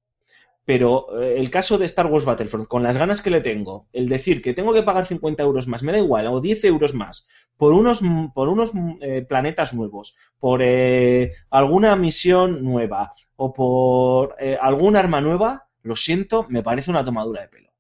[0.69, 4.07] Pero eh, el caso de Star Wars Battlefront, con las ganas que le tengo, el
[4.07, 7.27] decir que tengo que pagar 50 euros más, me da igual, o 10 euros más,
[7.57, 8.03] por unos,
[8.35, 15.23] por unos eh, planetas nuevos, por eh, alguna misión nueva, o por eh, algún arma
[15.23, 17.71] nueva, lo siento, me parece una tomadura de pelo.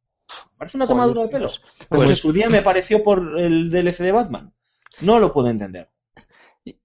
[0.52, 1.48] Me parece una Joder, tomadura de pelo.
[1.48, 4.54] Pues Pues- en su día me pareció por el DLC de Batman.
[5.02, 5.90] No lo puedo entender.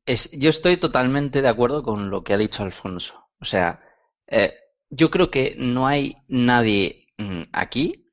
[0.05, 3.13] Es- yo estoy totalmente de acuerdo con lo que ha dicho Alfonso.
[3.39, 3.79] O sea,
[4.27, 4.53] eh,
[4.95, 8.09] yo creo que no hay nadie mm, aquí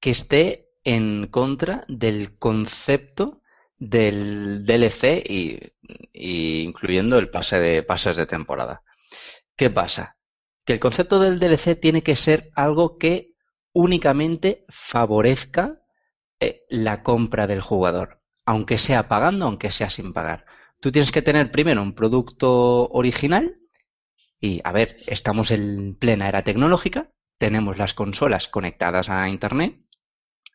[0.00, 3.42] que esté en contra del concepto
[3.78, 5.58] del DLC y,
[6.12, 8.82] incluyendo el pase de pases de temporada.
[9.56, 10.16] ¿Qué pasa?
[10.64, 13.32] Que el concepto del DLC tiene que ser algo que
[13.72, 15.80] únicamente favorezca
[16.40, 20.44] eh, la compra del jugador, aunque sea pagando, aunque sea sin pagar.
[20.80, 23.57] Tú tienes que tener primero un producto original
[24.40, 29.80] y, a ver, estamos en plena era tecnológica, tenemos las consolas conectadas a Internet,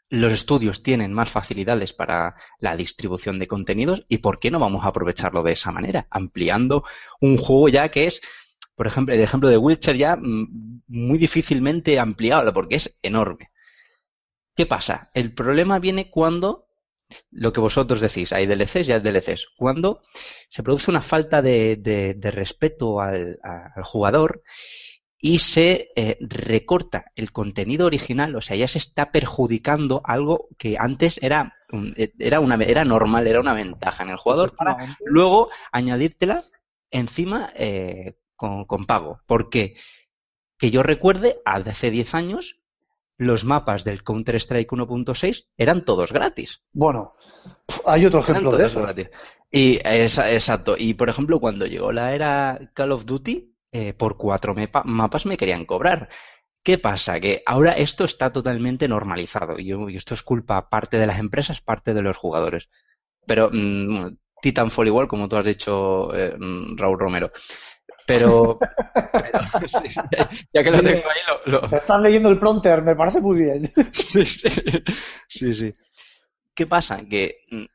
[0.09, 4.83] los estudios tienen más facilidades para la distribución de contenidos y ¿por qué no vamos
[4.85, 6.05] a aprovecharlo de esa manera?
[6.11, 6.83] Ampliando
[7.19, 8.21] un juego ya que es,
[8.75, 13.49] por ejemplo, el ejemplo de Witcher ya mm, muy difícilmente ampliable porque es enorme.
[14.55, 15.09] ¿Qué pasa?
[15.15, 16.67] El problema viene cuando
[17.31, 19.47] lo que vosotros decís, hay DLCs y hay DLCs.
[19.57, 20.01] Cuando
[20.49, 24.41] se produce una falta de, de- de respeto al, a- al jugador
[25.17, 30.75] y se eh, recorta el contenido original, o sea, ya se está perjudicando algo que
[30.77, 35.49] antes era, un- era, una, era normal, era una ventaja en el jugador para luego
[35.71, 36.43] añadírtela
[36.91, 39.21] encima eh, con, con pago.
[39.25, 39.75] ¿Por qué?
[40.59, 42.57] Que yo recuerde, hace 10 años,
[43.23, 46.61] los mapas del Counter-Strike 1.6 eran todos gratis.
[46.71, 47.13] Bueno,
[47.85, 48.79] hay otro ejemplo de eso.
[49.51, 50.75] Y esa- exacto.
[50.77, 54.55] Y por ejemplo, cuando llegó la era Call of Duty, eh, por cuatro
[54.85, 56.09] mapas me querían cobrar.
[56.63, 57.19] ¿Qué pasa?
[57.19, 59.59] Que ahora esto está totalmente normalizado.
[59.59, 62.69] Y, yo- y esto es culpa parte de las empresas, parte de los jugadores.
[63.27, 67.31] Pero mm, Titanfall igual, como tú has dicho, eh, mm, Raúl Romero.
[68.05, 68.59] Pero,
[70.53, 73.71] ya que lo tengo ahí, lo, lo- Estás leyendo el pronter, me parece muy bien.
[73.93, 74.49] Sí, sí,
[75.27, 75.73] sí, sí.
[76.55, 77.03] ¿Qué pasa?
[77.09, 77.65] Que mm,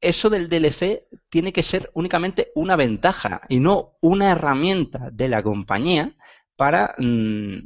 [0.00, 5.42] eso del DLC tiene que ser únicamente una ventaja y no una herramienta de la
[5.42, 6.12] compañía
[6.56, 7.56] para mm,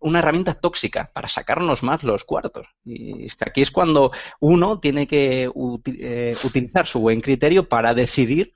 [0.00, 2.66] una herramienta tóxica para sacarnos más los cuartos.
[2.84, 5.44] Y es que aquí es cuando uno tiene que
[5.86, 8.52] eh, utilizar su buen criterio para decidir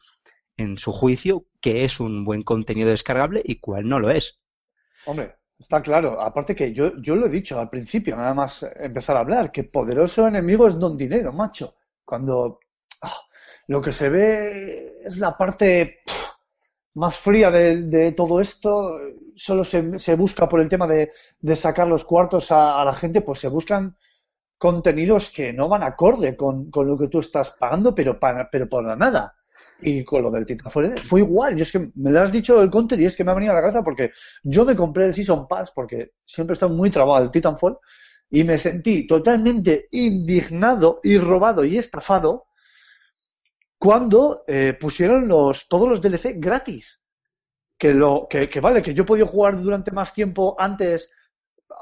[0.57, 4.39] en su juicio qué es un buen contenido descargable y cuál no lo es.
[5.07, 6.21] Hombre, está claro.
[6.21, 9.65] Aparte que yo, yo lo he dicho al principio, nada más empezar a hablar, que
[9.65, 11.75] poderoso enemigo es don dinero, macho.
[12.05, 12.61] Cuando
[13.03, 13.21] ah,
[13.69, 16.01] lo que se ve es la parte
[16.95, 18.99] más fría de, todo esto,
[19.35, 22.93] solo se, se busca por el tema de, de sacar los cuartos a, a la
[22.93, 23.97] gente, pues se buscan
[24.59, 28.69] contenidos que no van acorde con, con lo que tú estás pagando, pero para, pero
[28.69, 29.35] para nada.
[29.83, 31.57] Y con lo del Titanfall fue igual.
[31.57, 33.53] Yo es que me lo has dicho el counter y es que me ha venido
[33.53, 34.13] a la cabeza porque
[34.43, 37.79] yo me compré el Season Pass porque siempre estado muy trabado al Titanfall
[38.31, 42.47] y me sentí totalmente indignado y robado y estafado
[43.79, 47.01] cuando eh, pusieron los, todos los DLC gratis.
[47.77, 51.13] Que, lo, que, que vale, que yo podido jugar durante más tiempo antes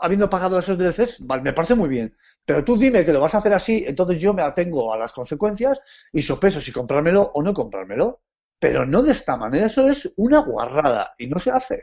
[0.01, 2.17] habiendo pagado esos DLCs, me parece muy bien.
[2.51, 5.13] Pero tú dime que lo vas a hacer así, entonces yo me atengo a las
[5.13, 5.81] consecuencias
[6.13, 8.23] y sopeso si comprármelo o no comprármelo.
[8.59, 11.79] Pero no de esta manera, eso es una guarrada y no se hace.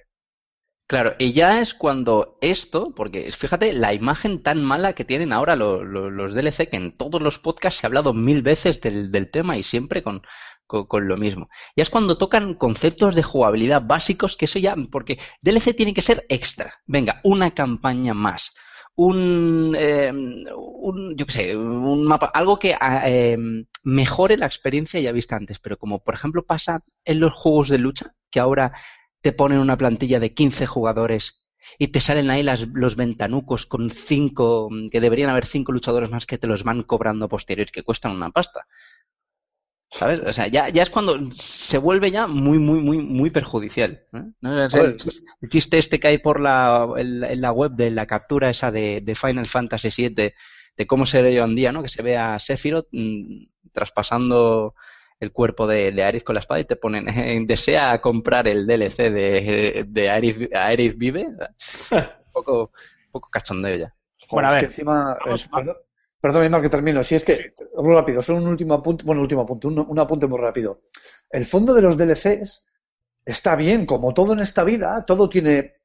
[0.87, 5.55] Claro, y ya es cuando esto, porque fíjate la imagen tan mala que tienen ahora
[5.57, 9.11] lo- lo- los DLC, que en todos los podcasts se ha hablado mil veces del,
[9.11, 10.21] del tema y siempre con,
[10.65, 11.49] con lo mismo.
[11.75, 16.01] Ya es cuando tocan conceptos de jugabilidad básicos, que eso ya, porque DLC tiene que
[16.01, 16.73] ser extra.
[16.85, 18.53] Venga, una campaña más.
[18.99, 23.37] Un, eh, un yo sé, un mapa, algo que ah, eh,
[23.83, 27.77] mejore la experiencia ya vista antes, pero como por ejemplo pasa en los juegos de
[27.77, 28.73] lucha, que ahora
[29.21, 31.43] te ponen una plantilla de 15 jugadores
[31.77, 36.25] y te salen ahí las, los ventanucos con cinco, que deberían haber cinco luchadores más
[36.25, 38.65] que te los van cobrando posterior, que cuestan una pasta.
[39.89, 40.19] ¿Sabes?
[40.19, 44.03] O sea, ya, ya es cuando se vuelve ya muy, muy, muy, muy perjudicial.
[44.13, 44.23] ¿eh?
[44.41, 44.65] ¿No?
[44.65, 44.97] El,
[45.41, 48.69] el chiste este que hay por la, en, en la web de la captura esa
[48.71, 50.33] de, de Final Fantasy VII,
[50.77, 51.81] de cómo se ve hoy en día, ¿no?
[51.81, 54.75] Que se ve a Sephiroth mm, traspasando
[55.19, 58.67] el cuerpo de, de Aerith con la espada y te ponen, eh, desea comprar el
[58.67, 61.27] DLC de, de Aerith, Aerith Vive.
[61.91, 61.97] un
[62.33, 62.71] poco,
[63.05, 63.93] un poco cachondeo ya.
[64.29, 65.49] Bueno, a es ver, que encima, vamos
[66.21, 67.03] perdón, Emma, que termino.
[67.03, 70.27] Si es que, muy rápido, solo un último apunte, bueno, último apunte, un, un apunte
[70.27, 70.81] muy rápido.
[71.29, 72.65] El fondo de los DLCs
[73.25, 75.75] está bien, como todo en esta vida, todo tiene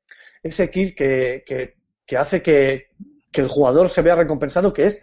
[0.43, 1.75] ese kit que, que,
[2.07, 2.89] que hace que,
[3.31, 5.03] que el jugador se vea recompensado, que es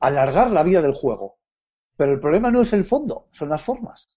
[0.00, 1.38] alargar la vida del juego.
[1.96, 4.08] Pero el problema no es el fondo, son las formas.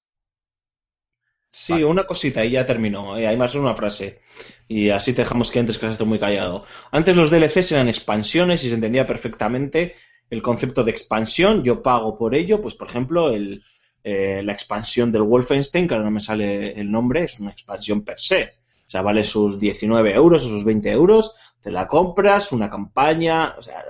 [1.58, 3.18] Sí, una cosita y ya terminó.
[3.18, 4.22] Eh, hay más una frase.
[4.68, 6.66] Y así te dejamos que antes que has estado muy callado.
[6.92, 9.96] Antes los DLCs eran expansiones y se entendía perfectamente
[10.30, 11.64] el concepto de expansión.
[11.64, 13.64] Yo pago por ello, pues por ejemplo, el,
[14.04, 18.04] eh, la expansión del Wolfenstein, que ahora no me sale el nombre, es una expansión
[18.04, 18.44] per se.
[18.86, 23.56] O sea, vale sus 19 euros o sus 20 euros, te la compras, una campaña.
[23.58, 23.84] O sea,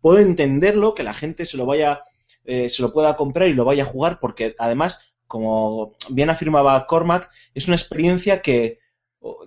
[0.00, 2.02] puedo entenderlo que la gente se lo vaya,
[2.44, 6.88] eh, se lo pueda comprar y lo vaya a jugar, porque además como bien afirmaba
[6.88, 8.80] Cormac, es una experiencia que,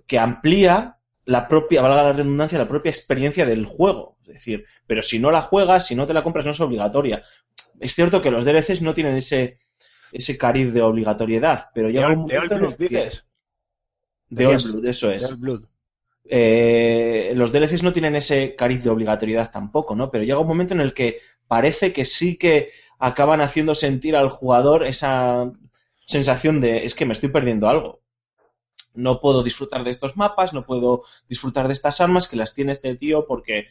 [0.07, 4.15] que amplía la propia, valga la redundancia, la propia experiencia del juego.
[4.21, 7.21] Es decir, pero si no la juegas, si no te la compras, no es obligatoria.
[7.81, 9.57] Es cierto que los DLCs no tienen ese,
[10.13, 13.25] ese cariz de obligatoriedad, pero llega un momento en dices.
[14.29, 15.37] De Old Blood, eso es.
[15.37, 15.65] Blood.
[16.23, 20.09] Eh, los DLCs no tienen ese cariz de obligatoriedad tampoco, ¿no?
[20.09, 22.69] Pero llega un momento en el que parece que sí que
[22.99, 25.51] acaban haciendo sentir al jugador esa
[26.05, 28.01] sensación de es que me estoy perdiendo algo.
[28.93, 32.71] No puedo disfrutar de estos mapas, no puedo disfrutar de estas armas que las tiene
[32.71, 33.67] este tío porque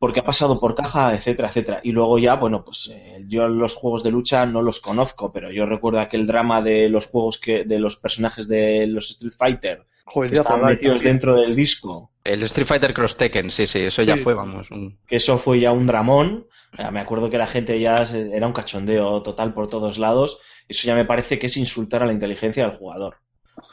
[0.00, 1.80] porque ha pasado por caja, etcétera, etcétera.
[1.82, 5.50] Y luego ya, bueno, pues eh, yo los juegos de lucha no los conozco, pero
[5.50, 9.86] yo recuerdo aquel drama de los juegos que de los personajes de los Street Fighter
[10.04, 11.08] Joder, que rato, metidos tío.
[11.10, 12.12] dentro del disco.
[12.22, 14.70] El Street Fighter Cross Tekken, sí, sí, eso ya fue, vamos.
[14.70, 16.46] un- que eso fue ya un dramón.
[16.92, 20.40] Me acuerdo que la gente ya era un cachondeo total por todos lados.
[20.68, 23.16] Eso ya me parece que es insultar a la inteligencia del jugador.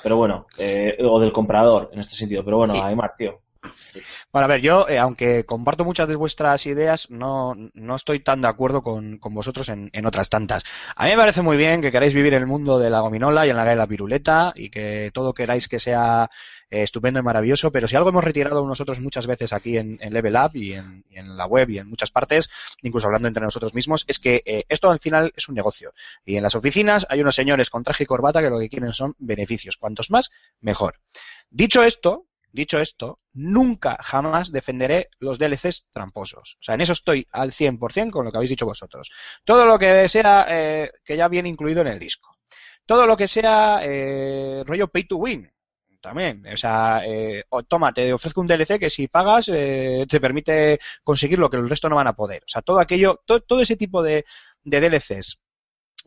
[0.02, 2.43] Pero bueno, eh, o del comprador en este sentido.
[2.43, 2.74] Pero bueno.
[2.82, 3.41] Aymar, tío.
[4.32, 8.41] Bueno, a ver, yo, eh, aunque comparto muchas de vuestras ideas, no, no estoy tan
[8.41, 10.63] de acuerdo con, con vosotros en, en otras tantas.
[10.95, 13.45] A mí me parece muy bien que queráis vivir en el mundo de la gominola
[13.45, 16.30] y en la de la piruleta y que todo queráis que sea
[16.70, 20.36] eh, estupendo y maravilloso, pero si algo hemos retirado nosotros muchas veces aquí en, Level
[20.36, 22.49] Up y en, en la web y en muchas partes,
[22.82, 25.93] incluso hablando entre nosotros mismos, es que eh, esto al final es un negocio.
[26.26, 28.93] Y en las oficinas hay unos señores con traje y corbata que lo que quieren
[28.93, 29.78] son beneficios.
[29.78, 30.99] Cuantos más, mejor.
[31.49, 32.26] Dicho esto,
[32.56, 36.58] Dicho esto, nunca jamás defenderé los DLCs tramposos.
[36.60, 39.12] O sea, en eso estoy al 100% con lo que habéis dicho vosotros.
[39.43, 42.30] Todo lo que sea eh, que ya viene incluido en el disco.
[42.86, 45.51] Todo lo que sea eh, rollo pay to win.
[46.01, 51.39] También, o sea, eh, toma, te ofrezco un DLC que si pagas te permite conseguir
[51.39, 52.43] lo que el resto no van a poder.
[52.43, 54.24] O sea, todo aquello, to- todo ese tipo de,
[54.64, 55.39] de DLCs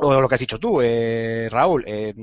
[0.00, 2.14] o lo que has dicho tú, eh, Raúl, eh,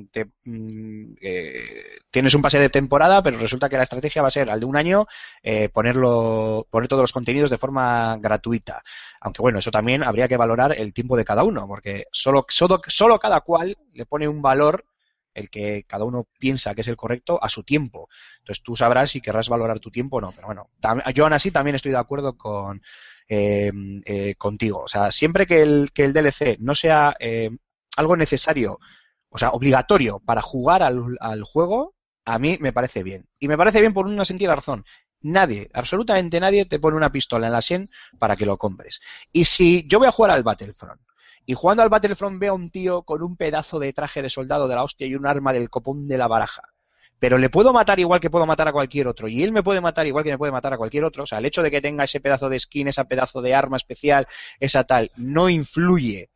[0.46, 4.50] mm, eh, tienes un pase de temporada, pero resulta que la estrategia va a ser
[4.50, 5.08] al de un año
[5.44, 8.82] eh, ponerlo, poner todos los contenidos de forma gratuita.
[9.20, 12.80] Aunque bueno, eso también habría que valorar el tiempo de cada uno, porque solo, solo,
[12.88, 14.86] solo cada cual le pone un valor
[15.34, 18.08] el que cada uno piensa que es el correcto a su tiempo.
[18.40, 20.32] Entonces tú sabrás si querrás valorar tu tiempo o no.
[20.32, 20.70] Pero bueno,
[21.14, 22.82] yo aún así también estoy de acuerdo con
[24.38, 24.84] contigo.
[24.84, 27.18] O sea, siempre que el, que el DLC no sea
[27.96, 28.80] algo necesario,
[29.30, 31.94] o sea, obligatorio para jugar al, juego,
[32.26, 33.28] a mí me parece bien.
[33.40, 34.86] Y me parece bien por una sencilla razón.
[35.22, 37.90] Nadie, absolutamente nadie te pone una pistola en la sien
[38.20, 39.02] para que lo compres.
[39.32, 41.02] Y si yo voy a jugar al Battlefront
[41.46, 44.68] y jugando al Battlefront veo a un tío con un pedazo de traje de soldado
[44.68, 46.64] de la hostia y un arma del copón de la baraja,
[47.20, 49.82] pero le puedo matar igual que puedo matar a cualquier otro y él me puede
[49.82, 51.82] matar igual que me puede matar a cualquier otro, o sea, el hecho de que
[51.82, 54.28] tenga ese pedazo de skin, ese pedazo de arma especial,
[54.60, 56.30] esa tal, no influye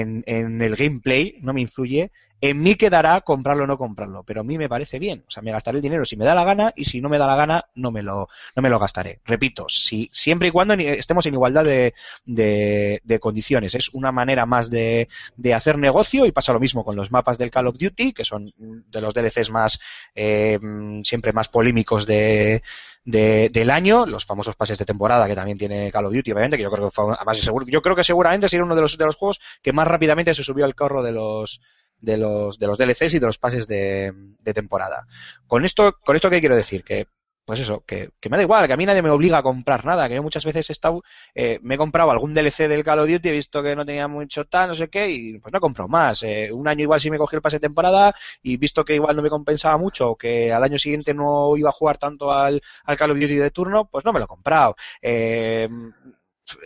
[0.00, 2.10] en, en el gameplay, no me influye,
[2.42, 5.44] en mí quedará comprarlo o no comprarlo, pero a mí me parece bien, o sea,
[5.44, 7.36] me gastaré el dinero si me da la gana y si no me da la
[7.36, 9.20] gana no me lo, no me lo gastaré.
[9.24, 14.44] Repito, si siempre y cuando estemos en igualdad de, de, de condiciones, es una manera
[14.44, 17.78] más de, de hacer negocio y pasa lo mismo con los mapas del Call of
[17.78, 19.78] Duty, que son de los DLCs más
[20.16, 20.58] eh,
[21.04, 22.62] siempre más polémicos de,
[23.04, 26.56] de- del año, los famosos pases de temporada que también tiene Call of Duty, obviamente,
[26.56, 29.04] que yo creo que además seguro, yo creo que seguramente será uno de los, de
[29.06, 31.60] los juegos que más rápidamente se subió al carro de los
[31.98, 35.06] de los de los DLCs y de los pases de, de temporada.
[35.46, 37.06] Con esto, con esto qué quiero decir que
[37.44, 39.84] pues eso, que, que me da igual, que a mí nadie me obliga a comprar
[39.84, 41.02] nada, que yo muchas veces he estado,
[41.34, 44.06] eh, me he comprado algún DLC del Call of Duty, he visto que no tenía
[44.08, 46.22] mucho tal, no sé qué, y pues no he comprado más.
[46.22, 49.16] Eh, un año igual sí me cogí el pase de temporada y visto que igual
[49.16, 52.96] no me compensaba mucho, que al año siguiente no iba a jugar tanto al, al
[52.96, 54.76] Call of Duty de turno, pues no me lo he comprado.
[55.00, 55.68] Eh,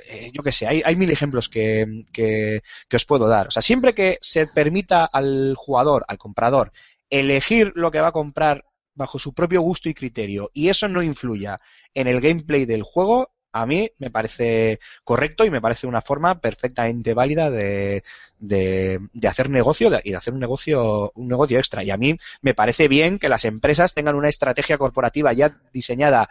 [0.08, 3.48] eh, yo qué sé, hay, hay mil ejemplos que, que, que os puedo dar.
[3.48, 6.72] O sea, siempre que se permita al jugador, al comprador,
[7.10, 8.64] elegir lo que va a comprar
[8.96, 11.58] bajo su propio gusto y criterio y eso no influya
[11.94, 16.40] en el gameplay del juego, a mí me parece correcto y me parece una forma
[16.40, 18.04] perfectamente válida de,
[18.38, 21.82] de, hacer negocio y de hacer un negocio, un negocio extra.
[21.82, 26.28] Y a mí me parece bien que las empresas tengan una estrategia corporativa ya diseñada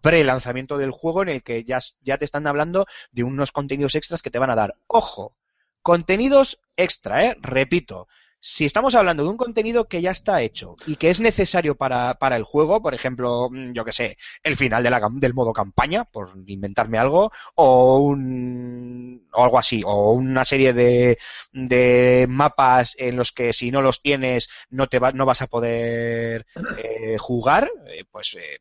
[0.00, 4.22] pre-lanzamiento del juego en el que ya, ya te están hablando de unos contenidos extras
[4.22, 4.76] que te van a dar.
[4.86, 5.34] Ojo,
[5.82, 7.36] contenidos extra, ¿eh?
[7.40, 8.06] Repito,
[8.40, 12.14] si estamos hablando de un contenido que ya está hecho y que es necesario para,
[12.14, 14.82] para el juego, por ejemplo, mm, yo que sé, el final
[15.20, 21.18] del modo campaña, por inventarme algo, o un o algo así, o una serie de,
[21.52, 25.46] de mapas en los que si no los tienes no te va- no vas a
[25.46, 26.46] poder
[26.78, 28.58] eh, jugar, eh, pues eh,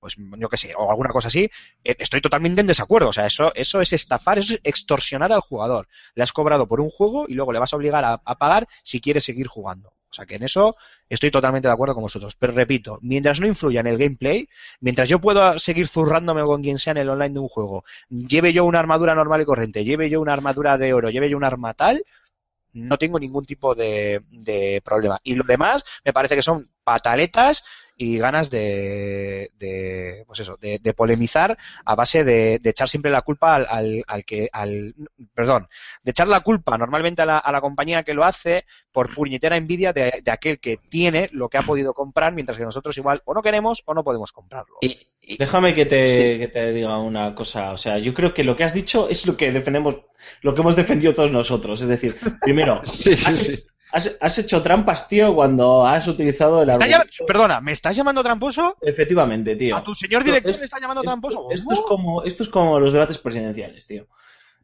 [0.00, 1.50] pues yo qué sé, o alguna cosa así,
[1.84, 3.08] eh, estoy totalmente en desacuerdo.
[3.08, 5.88] O sea, eso, eso es estafar, eso es extorsionar al jugador.
[6.14, 9.00] Le has cobrado por un juego y luego le vas a obligar a, pagar si
[9.00, 9.90] quieres seguir jugando.
[10.10, 10.74] O sea que en eso
[11.08, 12.34] estoy totalmente de acuerdo con vosotros.
[12.36, 14.48] Pero repito, mientras no influya en el gameplay,
[14.80, 18.52] mientras yo pueda seguir zurrándome con quien sea en el online de un juego, lleve
[18.52, 21.44] yo una armadura normal y corriente, lleve yo una armadura de oro, lleve yo un
[21.44, 22.02] arma tal,
[22.72, 25.18] no tengo ningún tipo de, de problema.
[25.22, 27.64] Y lo demás me parece que son pataletas
[28.00, 33.10] y ganas de, de pues eso, de, de polemizar a base de, de echar siempre
[33.10, 34.94] la culpa al, al, al que, al,
[35.34, 35.66] perdón,
[36.04, 39.56] de echar la culpa normalmente a la, a la compañía que lo hace por puñetera
[39.56, 43.20] envidia de, de aquel que tiene lo que ha podido comprar, mientras que nosotros igual
[43.24, 44.76] o no queremos o no podemos comprarlo.
[44.80, 46.38] Y, y- Déjame que te, Sí.
[46.38, 47.72] que te diga una cosa.
[47.72, 49.96] O sea, yo creo que lo que has dicho es lo que defendemos,
[50.42, 51.80] lo que hemos defendido todos nosotros.
[51.82, 53.58] Es decir, primero, Sí, sí,
[53.92, 57.26] has, hecho trampas, tío, cuando has utilizado el ¿Me estás argumento.
[57.26, 58.76] Perdona, ¿me estás llamando tramposo?
[58.82, 59.76] Efectivamente, tío.
[59.76, 61.48] ¿A tu señor director es- le está llamando tramposo?
[61.50, 64.06] Esto, es como, esto es como los debates presidenciales, tío.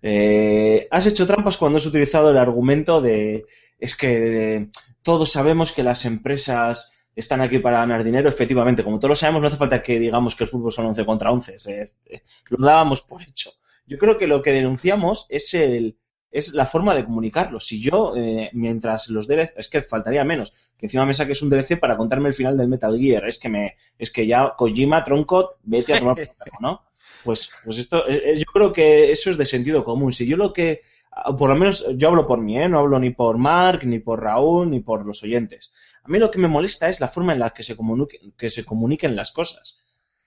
[0.03, 3.47] Eh, has hecho trampas cuando has utilizado el argumento de
[3.79, 4.69] es que eh,
[5.03, 9.41] todos sabemos que las empresas están aquí para ganar dinero, efectivamente, como todos lo sabemos,
[9.43, 12.67] no hace falta que digamos que el fútbol son 11 contra 11, eh, eh, lo
[12.67, 13.51] dábamos por hecho.
[13.87, 15.97] Yo creo que lo que denunciamos es el
[16.35, 17.61] es la forma de comunicarlo.
[17.61, 21.49] Si yo, eh, mientras los DLC, es que faltaría menos, que encima me saques un
[21.49, 25.05] DLC para contarme el final del Metal Gear, es que me, es que ya Kojima,
[25.05, 26.83] tronco, vete a tomar por ¿no?
[27.23, 30.13] Pues, pues esto, eh, eh, yo creo que eso es de sentido común.
[30.13, 30.83] Si yo lo que,
[31.13, 32.69] ah, por lo menos yo hablo por mí, ¿eh?
[32.69, 35.73] No hablo ni por Mark, ni por Raúl, ni por los oyentes.
[36.03, 38.51] A mí lo que me molesta es la forma en la que se comuniquen, que
[38.51, 39.79] se comuniquen las cosas.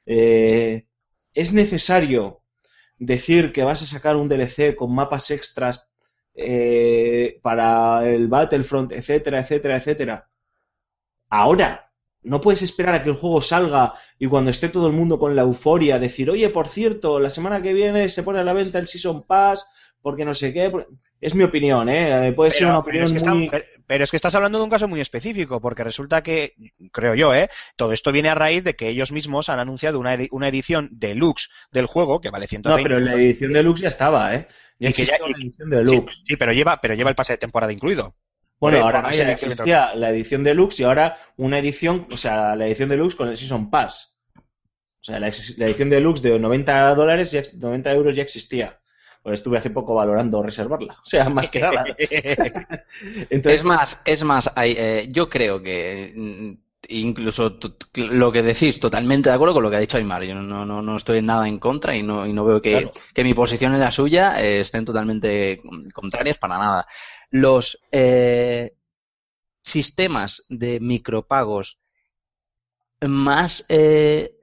[0.06, 0.88] Eh,
[1.34, 2.42] es necesario
[2.98, 5.87] decir que vas a sacar un DLC con mapas extras
[6.38, 10.30] eh, para el Battlefront, etcétera, etcétera, etcétera.
[11.30, 11.92] Ahora,
[12.24, 15.36] no puedes esperar a que el juego salga y cuando esté todo el mundo con
[15.36, 18.80] la euforia decir, oye, por cierto, la semana que viene se pone a la venta
[18.80, 19.70] el Season Pass
[20.02, 20.72] porque no sé qué.
[21.20, 22.32] Es mi opinión, ¿eh?
[22.36, 23.50] Puede ser una opinión es que está- muy...
[23.88, 26.54] pero es que estás hablando de un caso muy específico, porque resulta que,
[26.92, 27.50] creo yo, ¿eh?
[27.76, 30.90] todo esto viene a raíz de que ellos mismos han anunciado una, edi- una edición
[30.92, 34.48] deluxe del juego, que vale No, 130 pero la edición deluxe ya estaba, ¿eh?
[34.80, 36.16] Ya existía una edición deluxe.
[36.18, 38.16] Sí, sí, pero lleva, pero lleva el pase de temporada incluido.
[38.60, 42.90] Bueno, ahora ya existía la edición deluxe y ahora una edición, o sea, la edición
[42.90, 44.16] deluxe con el Season Pass.
[44.36, 48.80] O sea, la, la edición deluxe de 90 dólares, ya, ex- 90 euros ya existía.
[49.24, 50.94] Pues estuve hace poco valorando reservarla.
[51.02, 51.86] O sea, más que nada.
[53.30, 56.54] Entonces, es más, es más, hay, eh, yo creo que mm,
[56.90, 57.58] incluso
[57.96, 60.24] lo que decís, totalmente de acuerdo con lo que ha dicho Aymar.
[60.24, 62.92] Yo no, no, no estoy nada en contra y no, y no veo que, Claro.
[63.14, 65.62] que mi posición y la suya eh, estén totalmente
[65.94, 66.88] contrarias para nada.
[67.32, 68.74] Los eh,
[69.64, 71.78] sistemas de micropagos
[73.02, 74.36] más eh,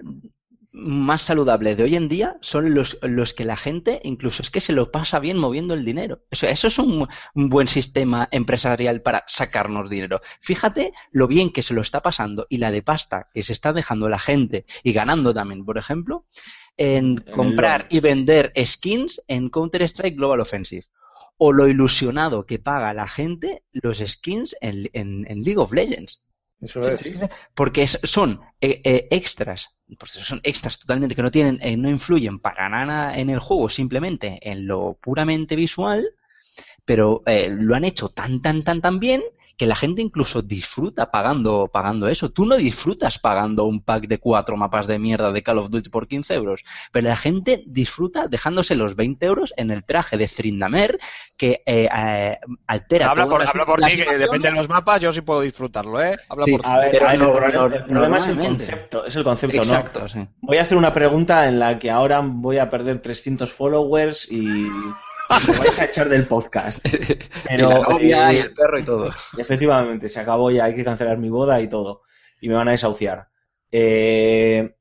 [0.77, 4.61] más saludables de hoy en día son los, los que la gente incluso es que
[4.61, 6.23] se lo pasa bien moviendo el dinero.
[6.31, 10.21] Eso, eso es un, un buen sistema empresarial para sacarnos dinero.
[10.41, 13.73] Fíjate lo bien que se lo está pasando y la de pasta que se está
[13.73, 16.27] dejando la gente y ganando también, por ejemplo,
[16.77, 20.87] en comprar y vender skins en Counter-Strike Global Offensive.
[21.37, 26.25] O lo ilusionado que paga la gente los skins en, en- en League of Legends.
[26.61, 27.05] Eso es.
[27.55, 29.69] Porque son eh, eh, extras,
[29.99, 33.69] porque son extras totalmente que no tienen, eh, no influyen para nada en el juego,
[33.69, 36.09] simplemente en lo puramente visual,
[36.85, 39.23] pero eh, lo han hecho tan, tan, tan, tan bien
[39.57, 42.31] que la gente incluso disfruta pagando, pagando eso.
[42.31, 45.91] Tú no disfrutas pagando un pack de cuatro mapas de mierda de Call of Duty
[45.91, 50.29] por 15 euros, pero la gente disfruta dejándose los 20 euros en el traje de
[50.29, 50.99] Thrindamer
[51.37, 55.13] que eh, eh, altera Habla por, habla por ti, que depende de los mapas, yo
[55.13, 56.17] sí puedo disfrutarlo, ¿eh?
[56.29, 56.67] Habla Sí, por ti.
[56.69, 59.63] A ver, Pero no- el problema, no- el problema es el concepto, es el concepto,
[59.63, 60.09] Exacto, ¿no?
[60.09, 60.27] sí.
[60.41, 64.69] Voy a hacer una pregunta en la que ahora voy a perder 300 followers y
[65.49, 66.79] me vais a echar del podcast.
[66.83, 69.11] Pero, y la novia eh, y el perro y todo.
[69.37, 72.03] Efectivamente, se acabó ya, hay que cancelar mi boda y todo.
[72.41, 73.29] Y me van a desahuciar.
[73.71, 74.75] Eh,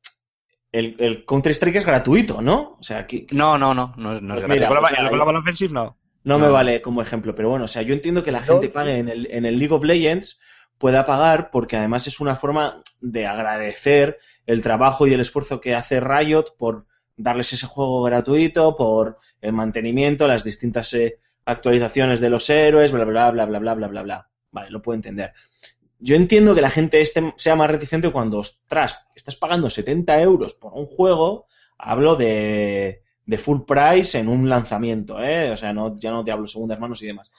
[0.72, 2.78] el, el Counter-Strike es gratuito, ¿no?
[2.80, 4.50] O sea, aquí No, no, no, no, no es Pues gratis.
[4.50, 5.98] mira, ¿El Global, o sea, el Global Offensive no?
[6.24, 6.54] no me No.
[6.54, 9.28] vale como ejemplo, pero bueno, o sea, yo entiendo que la gente pague en el,
[9.32, 10.42] en el League of Legends
[10.78, 15.76] pueda pagar porque además es una forma de agradecer el trabajo y el esfuerzo que
[15.76, 16.86] hace Riot por
[17.16, 23.06] darles ese juego gratuito, por el mantenimiento, las distintas eh, actualizaciones de los héroes, bla,
[23.06, 24.30] bla, bla, bla, bla, bla, bla, bla.
[24.52, 25.34] Vale, lo puedo entender.
[26.00, 30.54] Yo entiendo que la gente este sea más reticente cuando, ostras, estás pagando 70 euros
[30.54, 31.48] por un juego,
[31.78, 35.52] hablo de, de full price en un lanzamiento, ¿eh?
[35.52, 37.32] O sea, no, ya no te hablo segundas manos y demás.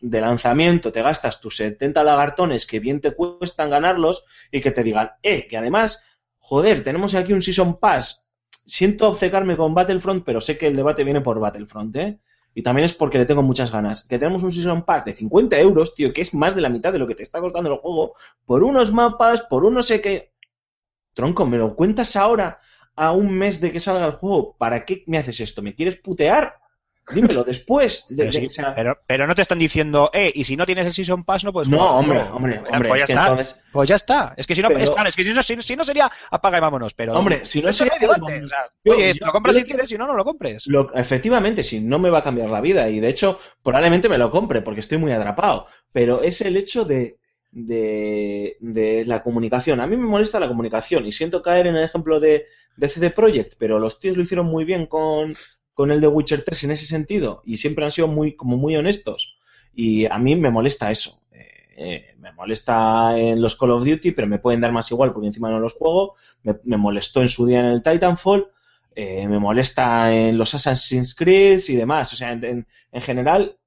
[0.00, 4.82] De lanzamiento te gastas tus 70 lagartones que bien te cuestan ganarlos y que te
[4.82, 6.04] digan, eh, que además,
[6.38, 8.25] joder, tenemos aquí un Season Pass.
[8.66, 12.18] Siento obcecarme con Battlefront, pero sé que el debate viene por Battlefront, ¿eh?
[12.52, 14.04] Y también es porque le tengo muchas ganas.
[14.04, 16.92] Que tenemos un Season Pass de 50 euros, tío, que es más de la mitad
[16.92, 18.14] de lo que te está costando el juego,
[18.44, 20.32] por unos mapas, por un no sé qué.
[21.12, 22.60] Tronco, ¿me lo cuentas ahora
[22.94, 24.56] a un mes de que salga el juego?
[24.56, 25.62] ¿Para qué me haces esto?
[25.62, 26.56] ¿Me quieres putear?
[27.14, 28.06] Dímelo después.
[28.08, 30.56] De- Pero, de- sí, o sea, pero, pero no te están diciendo, eh, y si
[30.56, 31.92] no tienes el Season Pass no puedes no, jugar".
[31.94, 32.34] hombre, No.
[32.36, 32.88] hombre, Eh, hombre.
[32.88, 33.28] Pues ya está.
[33.28, 34.34] entonces- Pues ya está.
[34.36, 36.10] Es que si no, Pero- es, claro, es que si no, si, si no sería
[36.30, 36.94] apaga y vámonos.
[36.94, 39.60] Pero, Hombre, si no eso sería- debate, o sea, Yo- oye, yo- lo compras yo-
[39.60, 40.66] si quieres, si no, no lo compres.
[40.66, 44.18] Lo- efectivamente, si no me va a cambiar la vida y de hecho probablemente me
[44.18, 47.18] lo compre porque estoy muy atrapado, pero es el hecho de,
[47.52, 49.80] de, de la comunicación.
[49.80, 52.46] A mí me molesta la comunicación y siento caer en el ejemplo de,
[52.76, 55.34] de CD Projekt, pero los tíos lo hicieron muy bien con,
[55.76, 58.76] con el de Witcher 3 en ese sentido y siempre han sido muy, como muy
[58.76, 59.38] honestos
[59.74, 61.20] y a mí me molesta eso.
[61.32, 61.46] Eh,
[61.76, 65.28] eh, me molesta en los Call of Duty, pero me pueden dar más igual porque
[65.28, 66.16] encima no los juego.
[66.42, 68.48] Me, me molestó en su día en el Titanfall
[68.94, 72.12] eh, me molesta en los Assassin's Creed y demás.
[72.12, 73.58] O sea, en, en- en general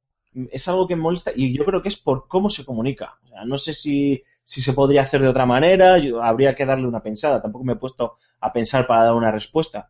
[0.52, 3.20] es algo que me molesta y yo creo que es por cómo se comunica.
[3.46, 7.02] No sé si, si se podría hacer de otra manera, yo- habría que darle una
[7.04, 7.42] pensada.
[7.42, 9.90] Tampoco me he puesto a pensar para dar una respuesta.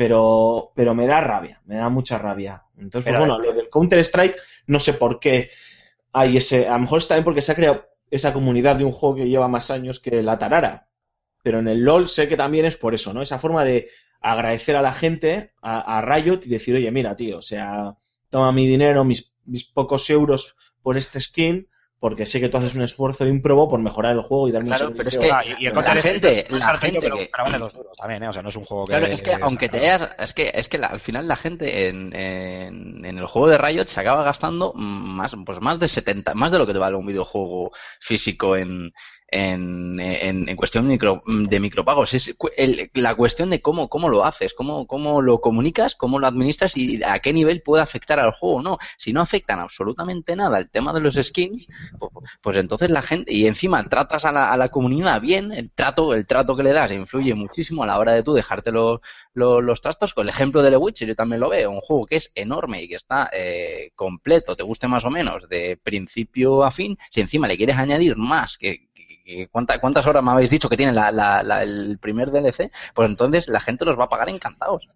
[0.00, 2.64] Pero, pero me da rabia, me da mucha rabia.
[2.78, 4.34] Entonces, pues bueno, lo del Counter-Strike,
[4.66, 5.50] no sé por qué
[6.10, 6.68] hay ese.
[6.68, 9.28] A lo mejor es también porque se ha creado esa comunidad de un juego que
[9.28, 10.88] lleva más años que la Tarara.
[11.42, 13.20] Pero en el LOL sé que también es por eso, ¿no?
[13.20, 13.90] Esa forma de
[14.22, 17.94] agradecer a la gente, a, a Riot, y decir, oye, mira, tío, o sea,
[18.30, 21.68] toma mi dinero, mis, mis pocos euros por este skin,
[22.00, 24.88] porque sé que tú haces un esfuerzo ímprobo por mejorar el juego y darme Claro,
[24.88, 27.44] un pero es que Ah, y, y el la gente- es la gente que- pero
[27.44, 28.28] vale dos duros también, ¿eh?
[28.28, 28.90] O sea, no es un juego que...
[28.92, 31.88] Claro, es que aunque te hayas, es que es que la- al final la gente
[31.88, 36.34] en, en, en el juego de Riot se acaba gastando más pues más de 70,
[36.34, 37.70] más de lo que te vale un videojuego
[38.00, 38.92] físico en
[39.30, 42.14] en, en, en cuestión micro, de micropagos.
[42.14, 46.26] Es el- la cuestión de cómo, cómo lo haces, cómo, cómo lo comunicas, cómo lo
[46.26, 48.78] administras y a qué nivel puede afectar al juego o no.
[48.98, 51.66] Si no afectan absolutamente nada el tema de los skins,
[51.98, 52.12] pues,
[52.42, 56.14] pues entonces la gente, y encima tratas a la, a la comunidad bien, el trato,
[56.14, 59.00] el trato que le das influye muchísimo a la hora de tú dejarte los,
[59.34, 60.14] los, los trastos.
[60.14, 62.82] Con el ejemplo de The Witcher, yo también lo veo, un juego que es enorme
[62.82, 67.20] y que está eh, completo, te guste más o menos, de principio a fin, si
[67.20, 68.88] encima le quieres añadir más, que,
[69.24, 72.70] que- ¿cuánta- ¿cuántas horas me habéis dicho que tiene la, la- la- el primer DLC?
[72.94, 74.88] Pues entonces la gente los va a pagar encantados.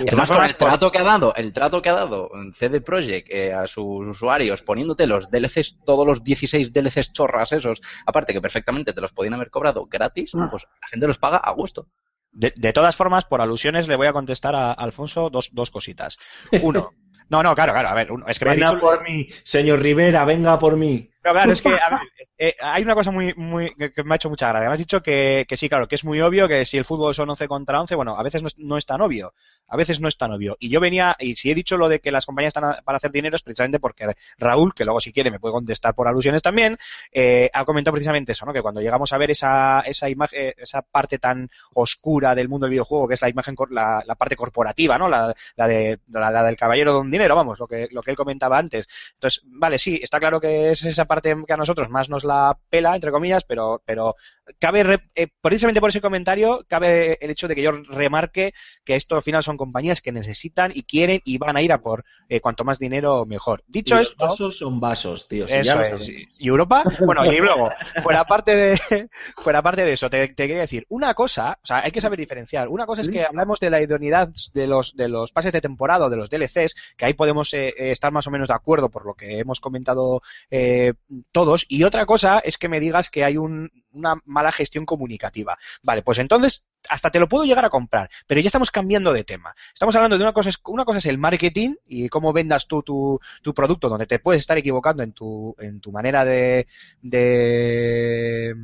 [0.00, 3.28] Y además con el trato que ha dado, el trato que ha dado CD Projekt
[3.30, 8.40] eh, a sus usuarios, poniéndote los DLCs, todos los 16 DLCs chorras esos, aparte que
[8.40, 11.86] perfectamente te los podían haber cobrado gratis, pues la gente los paga a gusto.
[12.32, 16.18] De, de todas formas, por alusiones, le voy a contestar a Alfonso dos, dos cositas.
[16.62, 16.90] Uno,
[17.30, 18.80] no, no, claro, claro, a ver, uno, es que me has Venga dicho...
[18.80, 21.10] por mí, señor Rivera, venga por mí.
[21.26, 22.00] Pero claro, es que a ver,
[22.38, 24.68] eh, hay una cosa muy, muy que, que me ha hecho mucha gracia.
[24.68, 27.14] Me has dicho que, que sí, claro, que es muy obvio que si el fútbol
[27.16, 29.34] son 11 contra 11, bueno, a veces no es, no es tan obvio.
[29.66, 30.56] A veces no es tan obvio.
[30.60, 32.98] Y yo venía, y si he dicho lo de que las compañías están a- para
[32.98, 36.42] hacer dinero es precisamente porque Raúl, que luego si quiere me puede contestar por alusiones
[36.42, 36.78] también,
[37.12, 38.52] eh, ha comentado precisamente eso, ¿no?
[38.52, 42.72] Que cuando llegamos a ver esa, esa imagen, esa parte tan oscura del mundo del
[42.72, 45.08] videojuego, que es la imagen, la, la parte corporativa, ¿no?
[45.08, 48.16] La, la de, la, la del caballero don dinero, vamos, lo que, lo que él
[48.16, 48.86] comentaba antes.
[49.14, 52.24] Entonces, vale, sí, está claro que es esa parte parte que a nosotros más nos
[52.24, 54.16] la pela, entre comillas, pero, pero
[54.58, 58.52] cabe, eh, precisamente por ese comentario, cabe el hecho de que yo remarque
[58.84, 61.80] que esto al final son compañías que necesitan y quieren y van a ir a
[61.80, 63.64] por eh, cuanto más dinero mejor.
[63.68, 65.48] Y Dicho los esto, vasos son vasos, tío.
[65.48, 66.08] si ya eso lo es.
[66.08, 66.84] ¿Y Europa?
[67.06, 67.70] Bueno, y luego,
[68.02, 68.78] fuera parte de,
[69.42, 72.18] fuera parte de eso, te, te quería decir, una cosa, o sea, hay que saber
[72.18, 72.68] diferenciar.
[72.68, 76.06] Una cosa es que hablamos de la idoneidad de los, de los pases de temporada
[76.06, 79.06] o de los DLCs, que ahí podemos eh, estar más o menos de acuerdo por
[79.06, 80.94] lo que hemos comentado eh,
[81.32, 85.56] todos, y otra cosa es que me digas que hay un- una mala gestión comunicativa.
[85.82, 89.24] Vale, pues entonces hasta te lo puedo llegar a comprar, pero ya estamos cambiando de
[89.24, 89.54] tema.
[89.72, 92.82] Estamos hablando de una cosa, es, una cosa es el marketing y cómo vendas tú
[92.82, 96.66] tu, tu producto, donde te puedes estar equivocando en tu, en tu manera de,
[97.02, 98.54] de,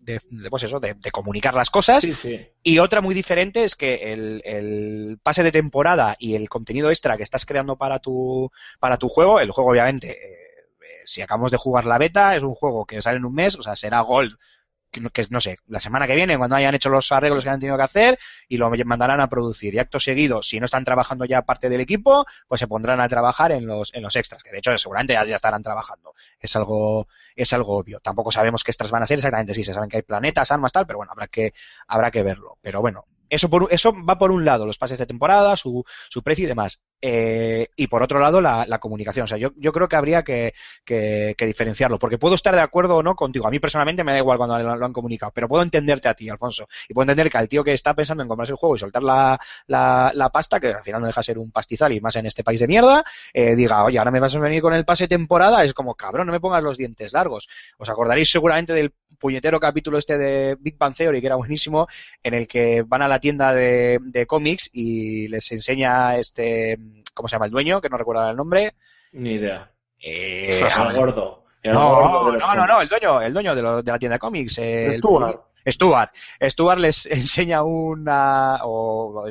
[0.00, 2.02] de- de, pues eso, de, de comunicar las cosas.
[2.02, 2.40] Sí, sí.
[2.62, 7.16] Y otra muy diferente es que el, el pase de temporada y el contenido extra
[7.16, 10.51] que estás creando para tu, para tu juego, el juego obviamente, eh, eh,
[11.04, 13.62] si acabamos de jugar la beta, es un juego que sale en un mes, o
[13.62, 14.36] sea, será Gold
[14.92, 15.00] que,
[15.30, 17.82] no- sé, la semana que viene, cuando hayan hecho los arreglos que han tenido que
[17.82, 19.74] hacer, y lo mandarán a producir.
[19.74, 23.08] Y acto seguido, si no están trabajando ya parte del equipo, pues se pondrán a
[23.08, 26.12] trabajar en los, en los extras, que de hecho seguramente ya, ya estarán trabajando.
[26.38, 28.00] Es algo, es algo obvio.
[28.00, 30.72] Tampoco sabemos qué extras van a ser exactamente, sí, se saben que hay planetas, armas,
[30.72, 31.54] tal, pero bueno, habrá que,
[31.88, 32.58] habrá que verlo.
[32.60, 36.22] Pero bueno, eso, por, eso va por un lado, los pases de temporada, su, su
[36.22, 36.82] precio y demás.
[37.04, 39.24] Eh, y por otro lado, la, comunicación.
[39.24, 42.96] O sea, yo, yo creo que habría que, que, diferenciarlo, porque puedo estar de acuerdo
[42.96, 43.46] o no contigo.
[43.46, 46.28] A mí personalmente me da igual cuando lo, han comunicado, pero puedo entenderte a ti,
[46.28, 46.68] Alfonso.
[46.88, 49.02] Y puedo entender que al tío que está pensando en comprarse el juego y soltar
[49.02, 52.26] la, la, pasta, que al final no deja de ser un pastizal y más en
[52.26, 55.08] este país de mierda, eh, diga, oye, ahora me vas a venir con el pase
[55.08, 57.48] temporada, es como, cabrón, no me pongas los dientes largos.
[57.78, 61.88] Os acordaréis seguramente del puñetero capítulo este de Big Bang Theory, que era buenísimo,
[62.22, 66.78] en el que van a la tienda de, de cómics y les enseña este,
[67.14, 67.80] ¿cómo se llama el dueño?
[67.80, 68.74] Que no recuerdo el nombre.
[69.12, 69.70] Ni idea.
[70.00, 71.44] Eh, el gordo.
[71.64, 74.58] No, no, no, no, el dueño, el dueño de, lo- de la tienda de cómics.
[74.58, 75.40] eh, el- Stuart.
[75.66, 76.12] Stuart.
[76.40, 79.24] Stuart les enseña una, o,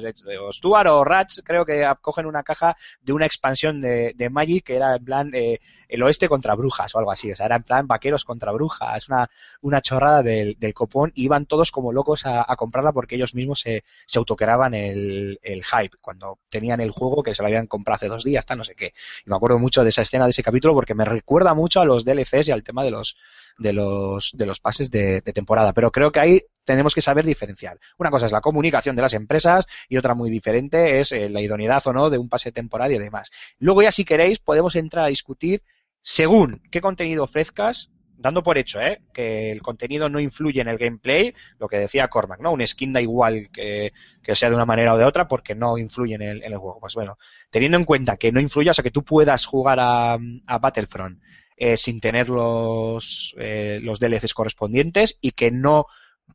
[0.52, 4.76] Stuart o Rats, creo que cogen una caja de una expansión de, de Magic que
[4.76, 7.32] era en plan eh, el oeste contra brujas o algo así.
[7.32, 9.30] O sea, era en plan vaqueros contra brujas, una,
[9.62, 11.12] una chorrada del, copón.
[11.16, 15.64] Y iban todos como locos a, comprarla porque ellos mismos se, se autocreaban el, el
[15.64, 18.64] hype cuando tenían el juego que se lo habían comprado hace dos días, tal, no
[18.64, 18.94] sé qué.
[19.26, 21.86] Y me acuerdo mucho de esa escena, de ese capítulo, porque me recuerda mucho a
[21.86, 23.18] los DLCs y al tema de los,
[23.62, 25.74] de los, de los pases de, temporada.
[25.74, 27.80] Pero creo que ahí tenemos que saber diferenciar.
[27.98, 31.42] Una cosa es la comunicación de las empresas y otra muy diferente es eh, la
[31.42, 33.32] idoneidad o no de un pase de temporada y demás.
[33.60, 35.64] Luego ya si queréis podemos entrar a discutir
[36.02, 39.02] según qué contenido ofrezcas, dando por hecho ¿eh?
[39.14, 42.52] que el contenido no influye en el gameplay, lo que decía Cormac, ¿no?
[42.52, 45.78] Un skin da igual que, que sea de una manera o de otra porque no
[45.78, 46.80] influye en el, en el juego.
[46.80, 47.18] Pues bueno,
[47.50, 51.20] teniendo en cuenta que no influye, o sea, que tú puedas jugar a, a Battlefront
[51.64, 55.86] eh, sin tener los, eh, los DLCs correspondientes y que no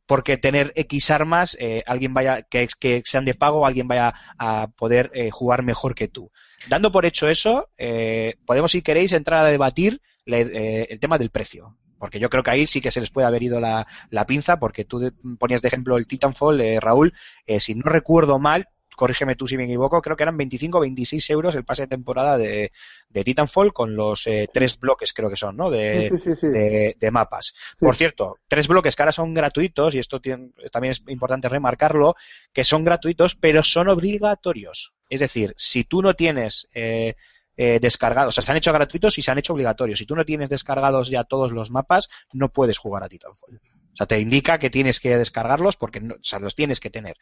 [0.05, 2.67] porque tener X armas eh, alguien vaya que,
[3.03, 6.31] sean de pago alguien vaya a poder eh, jugar mejor que tú.
[6.69, 10.41] Dando por hecho eso eh, podemos si queréis entrar a debatir le-
[10.81, 13.27] eh, el tema del precio porque yo creo que ahí sí que se les puede
[13.27, 17.11] haber ido la, la pinza porque tú ponías de ejemplo el Titanfall Raúl
[17.59, 21.29] si no recuerdo mal corrígeme tú si me equivoco, creo que eran 25 o 26
[21.29, 22.71] euros el pase de temporada de,
[23.09, 25.69] de Titanfall con los eh, tres bloques, creo que son, ¿no?
[25.69, 27.53] De, Sí, sí, sí, de, de mapas.
[27.79, 32.15] Por cierto, tres bloques que ahora son gratuitos, y esto tiene- también es importante remarcarlo,
[32.51, 34.93] que son gratuitos, pero son obligatorios.
[35.09, 37.15] Es decir, si tú no tienes eh,
[37.55, 39.99] eh, descargados, o sea, se han hecho gratuitos y se han hecho obligatorios.
[39.99, 43.61] Si tú no tienes descargados ya todos los mapas, no puedes jugar a Titanfall.
[43.97, 46.91] O sea, te indica que tienes que descargarlos porque no, o sea, los tienes que
[46.91, 47.17] tener.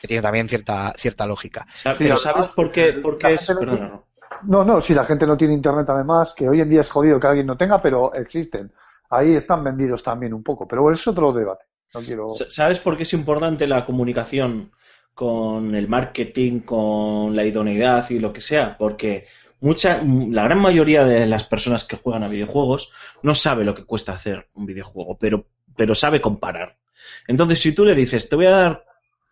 [0.00, 1.64] Que tiene también cierta, cierta lógica.
[1.96, 2.94] Pero ¿sabes por qué?
[2.94, 3.48] Por qué es?
[3.48, 4.04] no no.
[4.44, 7.20] No, no, si la gente no tiene internet además, que hoy en día es jodido
[7.20, 8.72] que alguien no tenga, pero existen.
[9.10, 11.66] Ahí están vendidos también un poco, pero es otro debate.
[11.94, 12.34] No quiero.
[12.34, 14.72] Sa- ¿Sabes por qué es importante la comunicación
[15.14, 18.76] con el marketing, con la idoneidad y lo que sea?
[18.76, 19.26] Porque
[19.60, 22.90] mucha, la gran mayoría de las personas que juegan a videojuegos
[23.22, 25.46] no sabe lo que cuesta hacer un videojuego, pero,
[25.76, 26.78] pero sabe comparar.
[27.26, 28.84] Entonces, si tú le dices, te voy a dar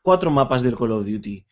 [0.03, 1.47] cuatro mapas del Call of Duty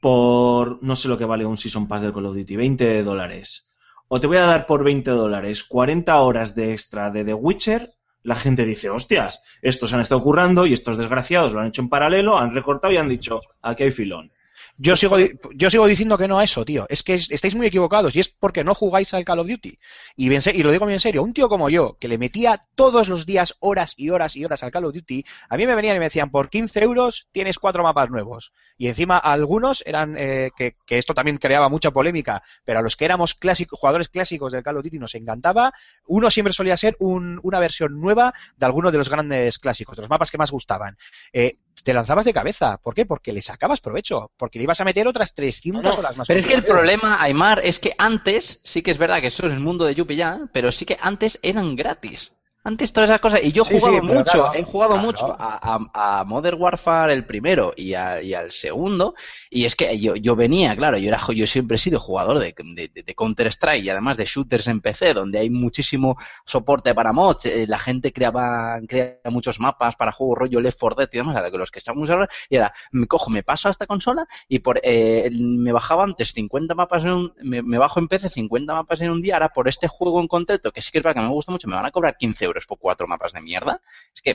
[0.00, 3.70] por no sé lo que vale un Season Pass del Call of Duty, 20 dólares,
[4.08, 7.90] o te voy a dar por 20 dólares 40 horas de extra de The Witcher,
[8.22, 11.88] la gente dice, hostias, estos han estado currando y estos desgraciados lo han hecho en
[11.88, 14.30] paralelo, han recortado y han dicho, aquí hay filón.
[14.76, 15.16] Yo sigo,
[15.54, 16.84] yo sigo diciendo que no a eso, tío.
[16.88, 19.78] Es que es- estáis muy equivocados y es porque no jugáis al Call of Duty.
[20.16, 20.30] Y,
[20.62, 23.54] lo digo bien en serio, un tío como yo, que le metía todos los días
[23.60, 26.06] horas y horas y horas al Call of Duty, a mí me venían y me
[26.06, 28.52] decían, por 15 euros tienes cuatro mapas nuevos.
[28.76, 32.96] Y encima algunos eran, eh, que, que esto también creaba mucha polémica, pero a los
[32.96, 35.72] que éramos clásicos, jugadores clásicos del Call of Duty nos encantaba,
[36.08, 40.02] uno siempre solía ser un- una versión nueva de alguno de los grandes clásicos, de
[40.02, 40.96] los mapas que más gustaban.
[41.32, 42.78] Eh, te lanzabas de cabeza.
[42.78, 43.04] ¿Por qué?
[43.04, 44.30] Porque le sacabas provecho.
[44.36, 46.26] Porque ibas a meter otras 300 No, horas más.
[46.28, 49.46] Pero es que el problema, Aymar, es que antes, sí que es verdad que eso
[49.46, 52.32] es el mundo de Yuppie ya, pero sí que antes eran gratis.
[52.66, 54.92] Antes todas esas cosas, y yo he Sí, jugado sí, pero mucho, claro, he jugado
[54.92, 55.06] claro.
[55.06, 59.14] mucho a, a- a Modern Warfare el primero y, a- y al segundo,
[59.50, 62.54] y es que yo, yo venía, claro, yo era yo siempre he sido jugador de,
[62.56, 67.12] de- de Counter Strike y además de shooters en PC, donde hay muchísimo soporte para
[67.12, 71.18] mods, eh, la gente creaba, crea muchos mapas para juegos rollo Left 4 Dead y
[71.18, 74.26] demás, a los que estamos ahora, y era, me cojo, me paso a esta consola
[74.48, 78.30] y por eh, me bajaba antes 50 mapas en un, me, me bajo en PC
[78.30, 81.04] 50 mapas en un día, ahora por este juego en concreto, que sí que es
[81.04, 83.40] verdad que me gusta mucho, me van a cobrar 15 euros por cuatro mapas de
[83.40, 83.80] mierda.
[84.14, 84.34] Es que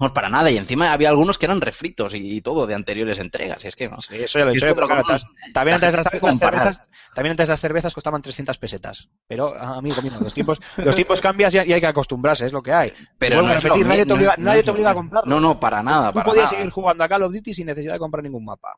[0.00, 3.16] no para nada, y encima había algunos que eran refritos y, y todo de anteriores
[3.20, 4.00] entregas, y es que no.
[4.02, 4.66] Sí, eso ya lo he dicho.
[4.74, 6.80] claro, comen- también, antes las, las cervezas,
[7.14, 9.08] también antes las cervezas costaban 300 pesetas.
[9.28, 12.60] Pero, ah, amigo mío, los tiempos, los tiempos cambian y, hay que acostumbrarse, es lo
[12.60, 12.92] que hay.
[13.18, 14.94] Pero no lo repetir, nadie te obliga, es- no nadie es te lo obliga a
[14.94, 15.30] comprarlo.
[15.30, 16.56] No, no, para nada, Tú para podías nada.
[16.56, 18.74] seguir jugando a Call of Duty sin necesidad de comprar ningún mapa.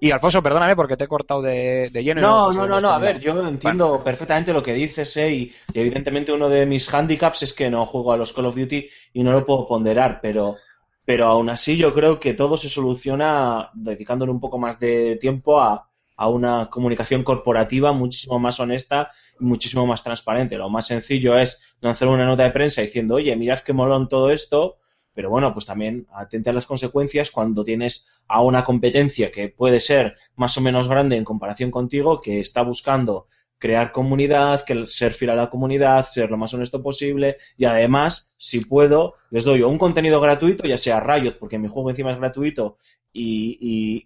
[0.00, 2.20] Y Alfonso, perdóname porque te he cortado de, de lleno.
[2.20, 5.30] y No, no, no, lo no, a ver, yo entiendo perfectamente lo que dices, ¿eh?
[5.32, 8.56] y, y evidentemente uno de mis handicaps es que no juego a los Call of
[8.56, 10.56] Duty y no lo puedo ponderar, pero,
[11.04, 15.60] pero aún así yo creo que todo se soluciona dedicándole un poco más de tiempo
[15.60, 20.58] a, a una comunicación corporativa muchísimo más honesta y muchísimo más transparente.
[20.58, 24.30] Lo más sencillo es lanzar una nota de prensa diciendo, oye, mirad qué molón todo
[24.30, 24.76] esto,
[25.16, 29.80] pero bueno, pues también atente a las consecuencias cuando tienes a una competencia que puede
[29.80, 33.26] ser más o menos grande en comparación contigo, que está buscando
[33.58, 38.34] crear comunidad, que ser fiel a la comunidad, ser lo más honesto posible y además,
[38.36, 42.18] si puedo, les doy un contenido gratuito, ya sea Riot, porque mi juego encima es
[42.18, 42.76] gratuito
[43.12, 43.58] y,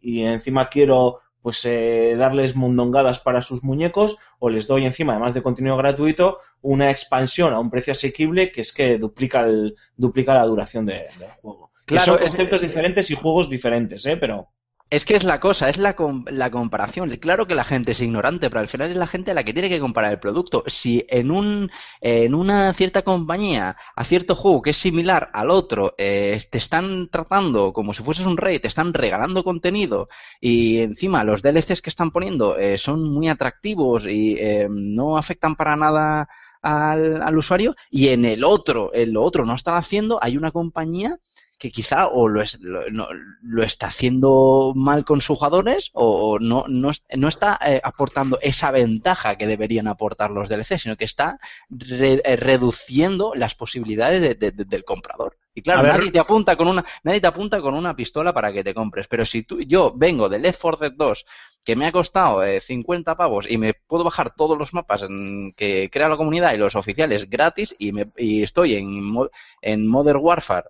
[0.03, 5.13] y- y encima quiero pues eh, darles mundongadas para sus muñecos o les doy encima,
[5.15, 9.75] además de contenido gratuito, una expansión a un precio asequible que es que duplica, el,
[9.97, 11.71] duplica la duración de- del juego.
[11.87, 14.17] Claro, son es- conceptos diferentes y juegos diferentes, ¿eh?
[14.17, 14.49] Pero
[14.93, 17.11] Es que es la cosa, es la, com- la comparación.
[17.19, 19.69] Claro que la gente es ignorante, pero al final es la gente la que tiene
[19.69, 20.65] que comparar el producto.
[20.67, 25.95] Si en un en una cierta compañía a cierto juego que es similar al otro
[25.97, 30.07] eh, te están tratando como si fueses un rey, te están regalando contenido
[30.41, 35.55] y encima los DLCs que están poniendo eh, son muy atractivos y eh, no afectan
[35.55, 36.29] para nada
[36.63, 40.51] al, al usuario y en el otro, en lo otro no están haciendo, hay una
[40.51, 41.19] compañía
[41.61, 43.07] que quizá o lo, es- lo, no-
[43.43, 48.71] lo está haciendo mal con sus jugadores o, no, no, no está eh, aportando esa
[48.71, 51.39] ventaja que deberían aportar los DLC, sino que está
[51.69, 55.37] re- eh, reduciendo las posibilidades de- de- de- del comprador.
[55.55, 58.53] Y claro, ver- nadie te apunta con una nadie te apunta con una pistola para
[58.53, 61.25] que te compres, pero si tú yo vengo de Left 4 Dead 2
[61.65, 65.53] que me ha costado eh, 50 pavos y me puedo bajar todos los mapas en-
[65.57, 69.13] que crea la comunidad y los oficiales gratis y, me, y estoy en,
[69.61, 70.69] en Modern Warfare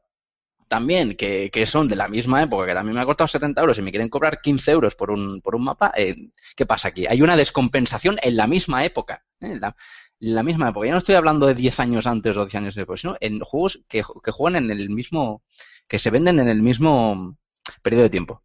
[0.71, 3.77] también, que, que son de la misma época, que también me ha costado 70 euros
[3.77, 6.14] y me quieren cobrar 15 euros por un, por un mapa, eh,
[6.55, 7.07] ¿qué pasa aquí?
[7.09, 9.25] Hay una descompensación en la misma época.
[9.41, 9.47] ¿eh?
[9.47, 9.75] En la,
[10.21, 10.87] en la misma época.
[10.87, 13.81] Ya no estoy hablando de 10 años antes o 10 años después, sino en juegos
[13.89, 15.43] que, que juegan en el mismo,
[15.89, 17.37] que se venden en el mismo
[17.83, 18.41] periodo de tiempo.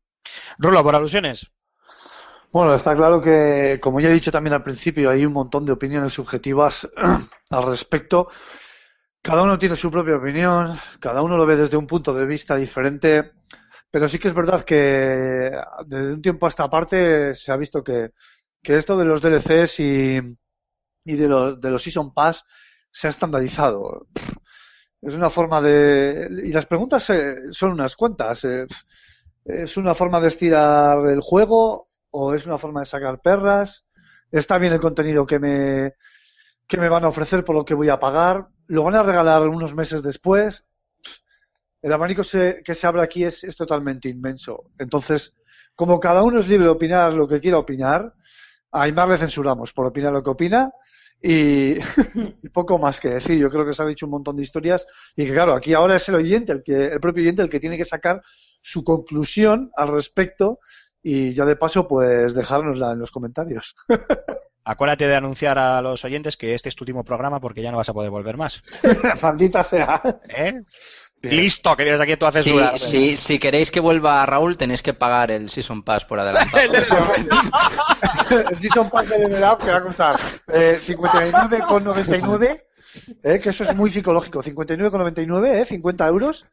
[0.57, 1.47] Rulo, por alusiones.
[2.51, 5.73] Bueno, está claro que, como ya he dicho también al principio, hay un montón de
[5.73, 6.89] opiniones subjetivas
[7.51, 8.29] al respecto.
[9.27, 12.55] Cada uno tiene su propia opinión, cada uno lo ve desde un punto de vista
[12.55, 13.31] diferente,
[13.89, 15.51] pero sí que es verdad que
[15.87, 18.11] desde un tiempo a esta parte se ha visto que,
[18.61, 20.17] que esto de los DLCs y,
[21.05, 22.45] y de, los, de los Season Pass
[22.91, 24.07] se ha estandarizado.
[25.01, 26.29] Es una forma de...
[26.45, 28.45] Y las preguntas eh, son unas cuantas.
[28.45, 28.67] eh,
[29.45, 33.87] ¿Es una forma de estirar el juego o es una forma de sacar perras?
[34.31, 35.93] ¿Está bien el contenido que me,
[36.67, 38.49] que me van a ofrecer por lo que voy a pagar?
[38.67, 40.65] ¿Lo van a regalar unos meses después?
[41.81, 44.63] El abanico se- que se abre aquí es, totalmente inmenso.
[44.79, 45.35] Entonces,
[45.75, 48.13] como cada uno es libre de opinar lo que quiera opinar,
[48.71, 50.71] a Aymar le censuramos por opinar lo que opina
[51.21, 51.75] y,
[52.43, 53.37] y poco más que decir.
[53.39, 54.85] Yo creo que se ha dicho un montón de historias
[55.15, 57.59] y que, claro, aquí ahora es el oyente, el, que, el propio oyente, el que
[57.59, 58.21] tiene que sacar
[58.61, 60.59] su conclusión al respecto
[61.03, 63.75] y ya de paso, pues dejárnosla en los comentarios.
[64.65, 67.77] Acuérdate de anunciar a los oyentes que este es tu último programa porque ya no
[67.77, 68.63] vas a poder volver más.
[69.21, 70.01] Maldita sea.
[70.27, 70.61] ¿Eh?
[71.21, 72.79] Listo, que vienes aquí tú a Si, censurar.
[72.79, 76.71] si, si queréis que vuelva Raúl, tenéis que pagar el Season Pass por adelantado.
[78.51, 80.19] el Season Pass de Up que va a costar
[80.53, 82.61] eh, 59,99,
[83.23, 84.43] eh, que eso es muy psicológico.
[84.43, 86.45] 59,99, eh, 50 euros.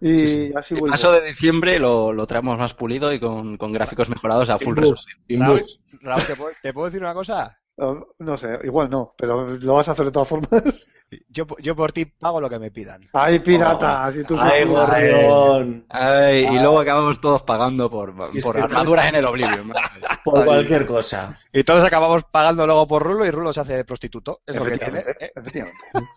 [0.00, 0.92] Y así El vuelvo.
[0.94, 4.74] paso de diciembre lo, lo traemos más pulido y con, con gráficos mejorados a full
[4.76, 5.18] resolución.
[5.28, 5.66] Raúl.
[6.00, 7.58] Raúl, ¿te, puedo, te puedo decir una cosa?
[7.80, 10.86] No, no sé, igual no, pero lo vas a hacer de todas formas.
[11.28, 13.08] Yo, yo por ti pago lo que me pidan.
[13.14, 15.86] Ay, pirata, si tú ¡Ay, gorrión!
[15.88, 19.72] Ay, y luego acabamos todos pagando por, por armaduras en el Oblivion.
[20.22, 21.36] Por cualquier cosa.
[21.52, 24.42] Y todos acabamos pagando luego por Rulo y Rulo se hace prostituto.
[24.46, 25.00] Es lo que tiene.
[25.00, 25.32] ¿eh?
[25.34, 25.80] efectivamente.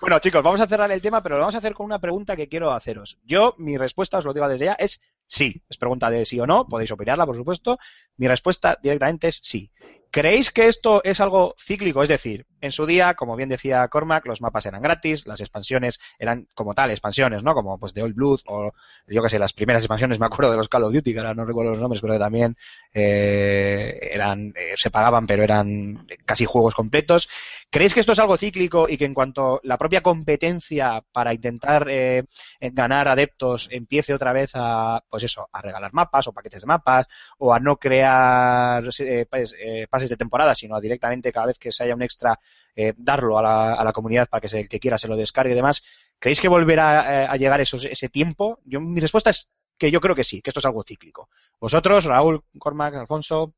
[0.00, 2.36] Bueno, chicos, vamos a cerrar el tema, pero lo vamos a hacer con una pregunta
[2.36, 3.18] que quiero haceros.
[3.24, 5.62] Yo, mi respuesta, os lo digo desde ya, es sí.
[5.68, 7.78] Es pregunta de sí o no, podéis opinarla, por supuesto.
[8.16, 9.72] Mi respuesta directamente es sí.
[10.14, 12.00] ¿Creéis que esto es algo cíclico?
[12.00, 15.98] Es decir, en su día, como bien decía Cormac, los mapas eran gratis, las expansiones
[16.20, 17.52] eran como tal, expansiones, ¿no?
[17.52, 18.70] Como pues de Old Blood o
[19.08, 21.34] yo qué sé, las primeras expansiones, me acuerdo de los Call of Duty, que ahora
[21.34, 22.56] no recuerdo los nombres, pero también
[22.92, 27.28] eh, eran, eh, se pagaban, pero eran casi juegos completos.
[27.68, 31.88] ¿Creéis que esto es algo cíclico y que en cuanto la propia competencia para intentar
[31.90, 32.22] eh,
[32.60, 37.08] ganar adeptos empiece otra vez a, pues eso, a regalar mapas o paquetes de mapas
[37.38, 41.72] o a no crear eh, pues, eh, pases de temporada, sino directamente cada vez que
[41.72, 42.38] se haya un extra
[42.76, 45.16] eh, darlo a la, a la comunidad para que se- el que quiera se lo
[45.16, 45.82] descargue y demás?
[46.18, 48.58] ¿Creéis que volverá eh, a llegar esos, ese tiempo?
[48.64, 51.28] Yo, mi respuesta es que yo creo que sí, que esto es algo cíclico.
[51.60, 53.54] Vosotros, Raúl, Cormac, Alfonso,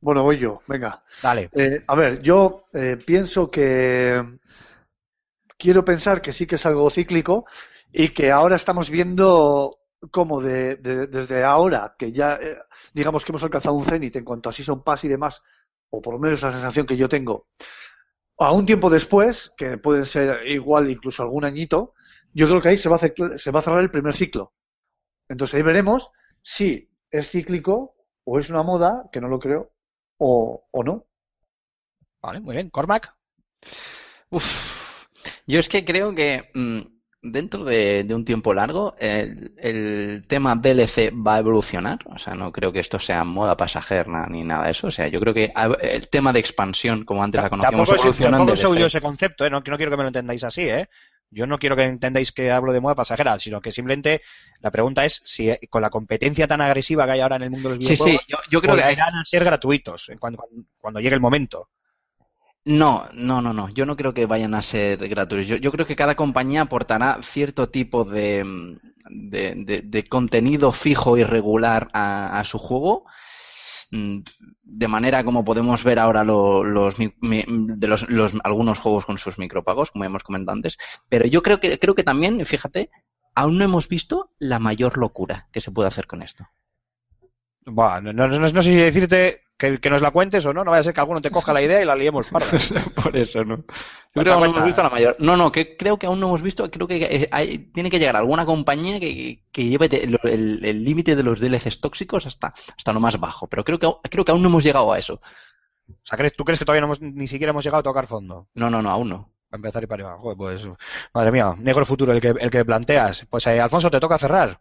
[0.00, 1.02] Bueno, voy yo, venga.
[1.22, 1.50] dale.
[1.52, 2.64] Eh, a ver, yo
[3.06, 4.22] pienso que
[5.58, 7.46] quiero pensar que sí que es algo cíclico
[7.92, 9.78] y que ahora estamos viendo
[10.10, 12.56] como de, de- desde ahora que ya eh,
[12.92, 15.42] digamos que hemos alcanzado un cenit en cuanto a Season Pass y demás,
[15.92, 17.48] o por lo menos la sensación que yo tengo,
[18.38, 21.94] a un tiempo después, que pueden ser igual incluso algún añito,
[22.34, 24.52] yo creo que ahí se va a, hacer- se va a cerrar el primer ciclo.
[25.28, 26.10] Entonces ahí veremos
[26.42, 29.72] si es cíclico o es una moda, que no lo creo,
[30.18, 31.06] o, o no.
[32.22, 32.70] Vale, muy bien.
[32.70, 33.14] Cormac.
[34.30, 34.44] Uf.
[35.46, 36.80] Yo es que creo que mm,
[37.22, 41.98] dentro de, de un tiempo largo el, el tema DLC va a evolucionar.
[42.06, 44.88] O sea, no creo que esto sea moda pasajera ni nada de eso.
[44.88, 48.56] O sea, yo creo que el tema de expansión, como antes la conocíamos, evoluciona tampoco
[48.56, 48.72] se DLC.
[48.76, 49.50] huyó ese concepto, ¿eh?
[49.50, 50.88] no, no quiero que me lo entendáis así, ¿eh?
[51.30, 54.20] Yo no quiero que entendáis que hablo de moda pasajera, sino que simplemente
[54.60, 57.50] la pregunta es si eh, con la competencia tan agresiva que hay ahora en el
[57.50, 60.44] mundo de los Sí, sí, videojuegos, yo, yo creo que volverán a ser gratuitos cuando,
[60.78, 61.68] cuando llegue el momento.
[62.64, 63.68] No, no, no, no.
[63.70, 65.48] Yo no creo que vayan a ser gratuitos.
[65.48, 68.44] Yo, yo creo que cada compañía aportará cierto tipo de,
[69.10, 73.04] de, de- de contenido fijo y regular a, su juego.
[73.92, 74.20] mm,
[74.62, 76.64] De manera como podemos ver ahora los,
[78.08, 80.78] los- algunos juegos con sus micropagos, como hemos comentado antes.
[81.08, 82.90] Pero yo creo que, creo que también, fíjate,
[83.34, 86.46] aún no hemos visto la mayor locura que se puede hacer con esto.
[87.66, 90.70] No, no- no- no sé si decirte que, que nos la cuentes o no, no
[90.72, 92.48] vaya a ser que alguno te coja la idea y la liemos parda.
[93.02, 93.58] Por eso, ¿no?
[93.58, 93.72] Yo Cuenta,
[94.12, 95.16] creo que aún no hemos visto la mayor.
[95.20, 96.68] No, no, que creo que aún no hemos visto.
[96.70, 101.22] Creo que eh, hay- tiene que llegar alguna compañía que, que lleve el límite de
[101.22, 103.46] los DLCs tóxicos hasta, hasta lo más bajo.
[103.46, 105.14] Pero creo que, creo que aún no hemos llegado a eso.
[105.88, 108.06] O sea, ¿crees, ¿tú crees que todavía no hemos, ni siquiera hemos llegado a tocar
[108.06, 108.48] fondo?
[108.54, 109.30] No, no, no, aún no.
[109.48, 110.18] Para empezar y para arriba.
[110.20, 110.68] Joder, pues,
[111.14, 113.26] madre mía, negro futuro el que, el que planteas.
[113.30, 114.60] Pues, eh, Alfonso, te toca cerrar.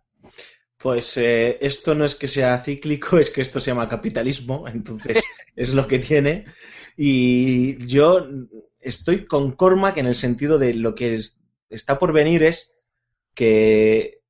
[0.82, 5.24] Pues eh, esto no es que sea cíclico, es que esto se llama capitalismo, entonces
[5.56, 6.46] es lo que tiene.
[6.98, 8.26] Y yo
[8.80, 11.40] estoy con Cormac en el sentido de lo que es-
[11.70, 12.76] está por venir es
[13.34, 14.22] que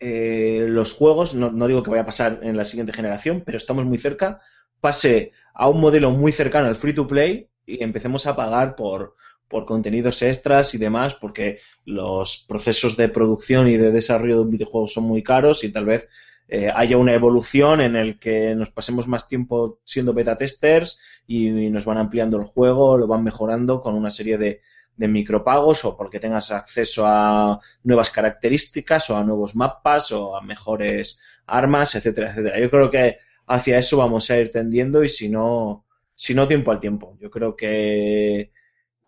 [0.00, 3.58] eh, los juegos, no, no digo que vaya a pasar en la siguiente generación, pero
[3.58, 4.40] estamos muy cerca,
[4.80, 9.16] pase a un modelo muy cercano al free to play y empecemos a pagar por,
[9.48, 14.50] por contenidos extras y demás, porque los procesos de producción y de desarrollo de un
[14.50, 16.08] videojuego son muy caros y tal vez
[16.48, 21.50] eh, haya una evolución en el que nos pasemos más tiempo siendo beta testers y,
[21.50, 24.60] nos van ampliando el juego, lo van mejorando con una serie de,
[24.96, 30.42] de micropagos o porque tengas acceso a nuevas características o a nuevos mapas o a
[30.42, 32.60] mejores armas, etcétera, etcétera.
[32.60, 36.70] Yo creo que hacia eso vamos a ir tendiendo y si no, si no tiempo
[36.70, 37.16] al tiempo.
[37.20, 38.52] Yo creo que,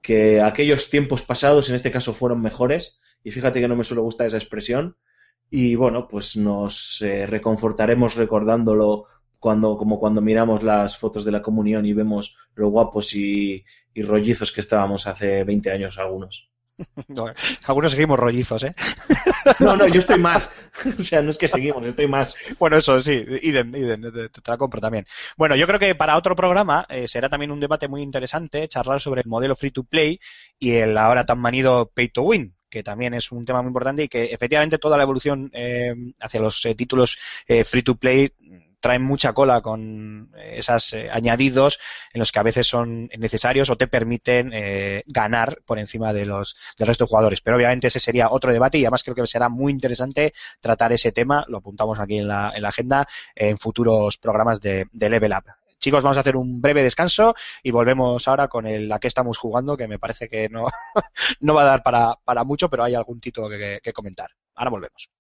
[0.01, 4.03] que aquellos tiempos pasados en este caso fueron mejores y fíjate que no me suele
[4.03, 4.97] gustar esa expresión
[5.51, 9.07] y bueno, pues nos eh, reconfortaremos recordándolo
[9.39, 13.65] cuando, como cuando miramos las fotos de la comunión y vemos lo guapos y,
[13.95, 16.51] rollizos que estábamos hace 20 años algunos.
[17.09, 17.27] No,
[17.67, 18.75] Algunos seguimos rollizos, ¿eh?
[19.61, 20.49] No, no, yo estoy más.
[20.99, 22.35] O sea, no es que seguimos, estoy más.
[22.59, 25.07] Bueno, eso sí, idem, idem, te, te la compro también.
[25.37, 29.01] Bueno, yo creo que para otro programa eh, será también un debate muy interesante charlar
[29.01, 30.21] sobre el modelo free to play
[30.59, 34.03] y el ahora tan manido pay to win, que también es un tema muy importante
[34.03, 37.17] y que efectivamente toda la evolución eh, hacia los eh, títulos
[37.47, 38.31] eh, free to play
[38.87, 41.81] traen mucha cola con eh, esos añadidos
[42.13, 46.25] en los que a veces son necesarios o te permiten eh, ganar por encima de
[46.25, 47.41] los del resto de jugadores.
[47.41, 51.11] Pero obviamente ese sería otro debate y además creo que será muy interesante tratar ese
[51.11, 55.51] tema, lo apuntamos aquí en la, en la agenda, en futuros programas de, Level Up.
[55.81, 57.35] Chicos, vamos a hacer un breve descanso
[57.65, 60.67] y volvemos ahora con el a qué estamos jugando, que me parece que no,
[61.41, 64.31] no va a dar para, para mucho, pero hay algún título que comentar.
[64.55, 65.11] Ahora volvemos.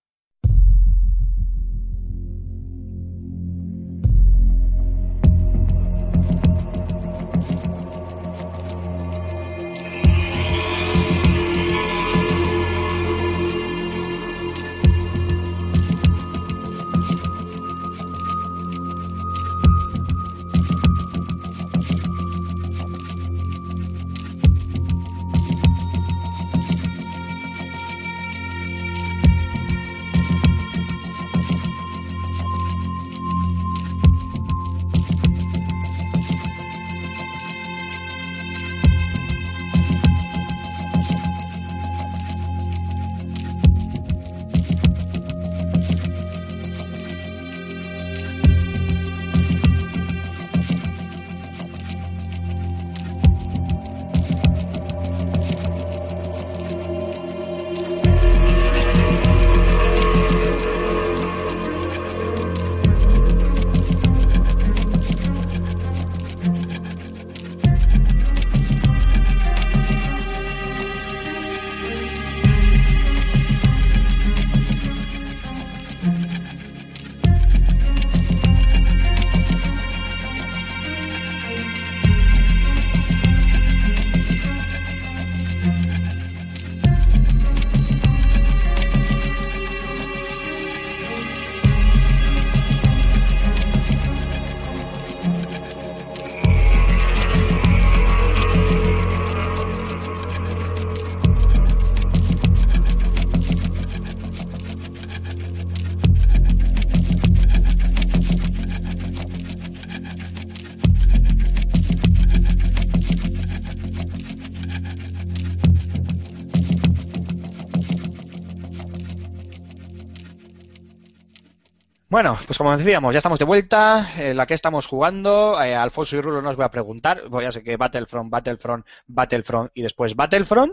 [122.17, 124.11] Bueno, pues como decíamos, ya estamos de vuelta.
[124.17, 127.29] En la que estamos jugando, eh, Alfonso y Rulo no os voy a preguntar.
[127.29, 130.73] Voy a sé que Battlefront, Battlefront, Battlefront y después Battlefront.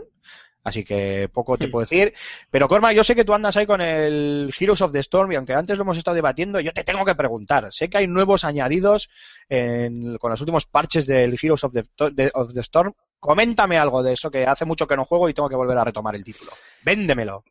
[0.62, 2.14] Así que poco te puedo decir.
[2.50, 5.34] Pero Corma, yo sé que tú andas ahí con el Heroes of the Storm y
[5.34, 7.70] aunque antes lo hemos estado debatiendo, yo te tengo que preguntar.
[7.74, 9.10] Sé que hay nuevos añadidos
[9.50, 12.94] en- con los últimos parches del Heroes of the, de- of the Storm.
[13.20, 15.84] Coméntame algo de eso, que hace mucho que no juego y tengo que volver a
[15.84, 16.52] retomar el título.
[16.82, 17.44] Véndemelo.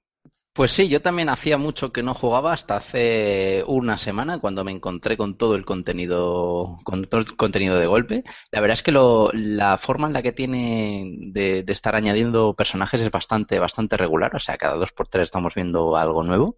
[0.55, 4.71] Pues sí, yo también hacía mucho que no jugaba hasta hace una semana cuando me
[4.71, 8.23] encontré con todo el contenido, con todo el contenido de golpe.
[8.51, 12.53] La verdad es que lo, la forma en la que tiene de, de estar añadiendo
[12.53, 14.35] personajes es bastante, bastante regular.
[14.35, 16.57] O sea, cada dos por tres estamos viendo algo nuevo.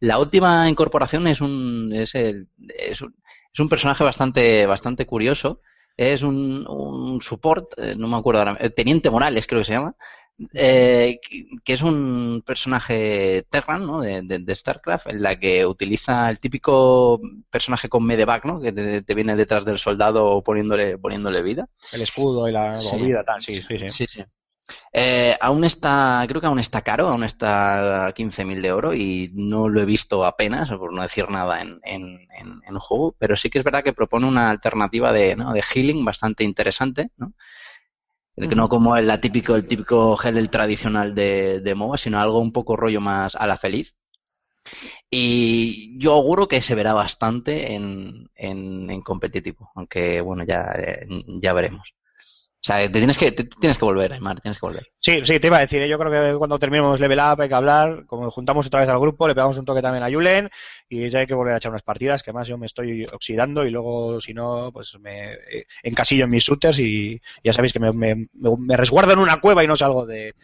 [0.00, 3.14] La última incorporación es un, es el, es un,
[3.52, 5.60] es un personaje bastante, bastante curioso.
[5.96, 9.72] Es un, un support, eh, no me acuerdo ahora, eh, Teniente Morales creo que se
[9.72, 9.94] llama,
[10.52, 11.18] eh,
[11.64, 14.00] que- es un personaje Terran, ¿no?
[14.00, 18.60] De, de- de StarCraft, en la que utiliza el típico personaje con medevac, ¿no?
[18.60, 21.68] Que te, te viene detrás del soldado poniéndole, poniéndole vida.
[21.92, 22.96] El escudo y la Sí.
[22.96, 23.40] movida, tal.
[23.40, 23.88] Sí, sí, sí.
[23.88, 24.24] Sí, sí.
[24.92, 29.30] Eh, aún está, creo que aún está caro, aún está a 15.000 de oro y
[29.34, 33.36] no lo he visto apenas, por no decir nada en, en, en, en juego, pero
[33.36, 35.52] sí que es verdad que propone una alternativa de, ¿no?
[35.52, 37.32] de healing bastante interesante, ¿no?
[38.36, 42.20] El no como el, la típico, el típico gel el tradicional de, de MOBA, sino
[42.20, 43.94] algo un poco rollo más a la feliz.
[45.10, 51.06] Y yo auguro que se verá bastante en, en, en competitivo, aunque bueno, ya, eh,
[51.40, 51.95] ya veremos.
[52.66, 54.88] O sea, te tienes que, te tienes que volver, Aymar, tienes que volver.
[54.98, 55.88] Sí, sí, te iba a decir, ¿eh?
[55.88, 58.98] yo creo que cuando terminemos Level Up hay que hablar, como juntamos otra vez al
[58.98, 60.50] grupo, le pegamos un toque también a Julen
[60.88, 63.64] y ya hay que volver a echar unas partidas, que además yo me estoy oxidando
[63.64, 67.78] y luego, si no, pues me eh, encasillo en mis shooters y ya sabéis que
[67.78, 70.34] me, me, resguardo en una cueva y no salgo de,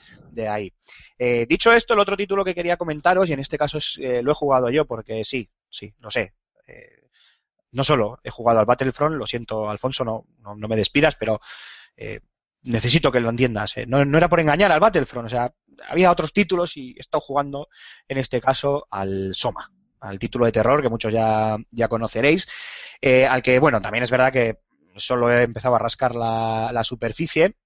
[0.49, 0.73] ahí.
[1.19, 4.23] Eh, dicho esto, el otro título que quería comentaros, y en este caso es, eh,
[4.23, 6.35] lo he jugado yo porque sí, sí, lo sé.
[6.69, 7.01] Eh,
[7.73, 11.41] no solo he jugado al Battlefront, lo siento, Alfonso, no, no me despidas, pero
[11.97, 12.21] eh,
[12.63, 13.77] necesito que lo entiendas.
[13.77, 13.87] eh.
[13.87, 15.53] No, era por engañar al Battlefront, o sea,
[15.89, 17.69] había otros títulos y he estado jugando
[18.09, 19.71] en este caso al Soma,
[20.01, 22.47] al título de terror que muchos ya, ya conoceréis,
[23.01, 24.59] eh, al que, bueno, también es verdad que
[24.97, 27.57] solo he empezado a rascar la, la superficie.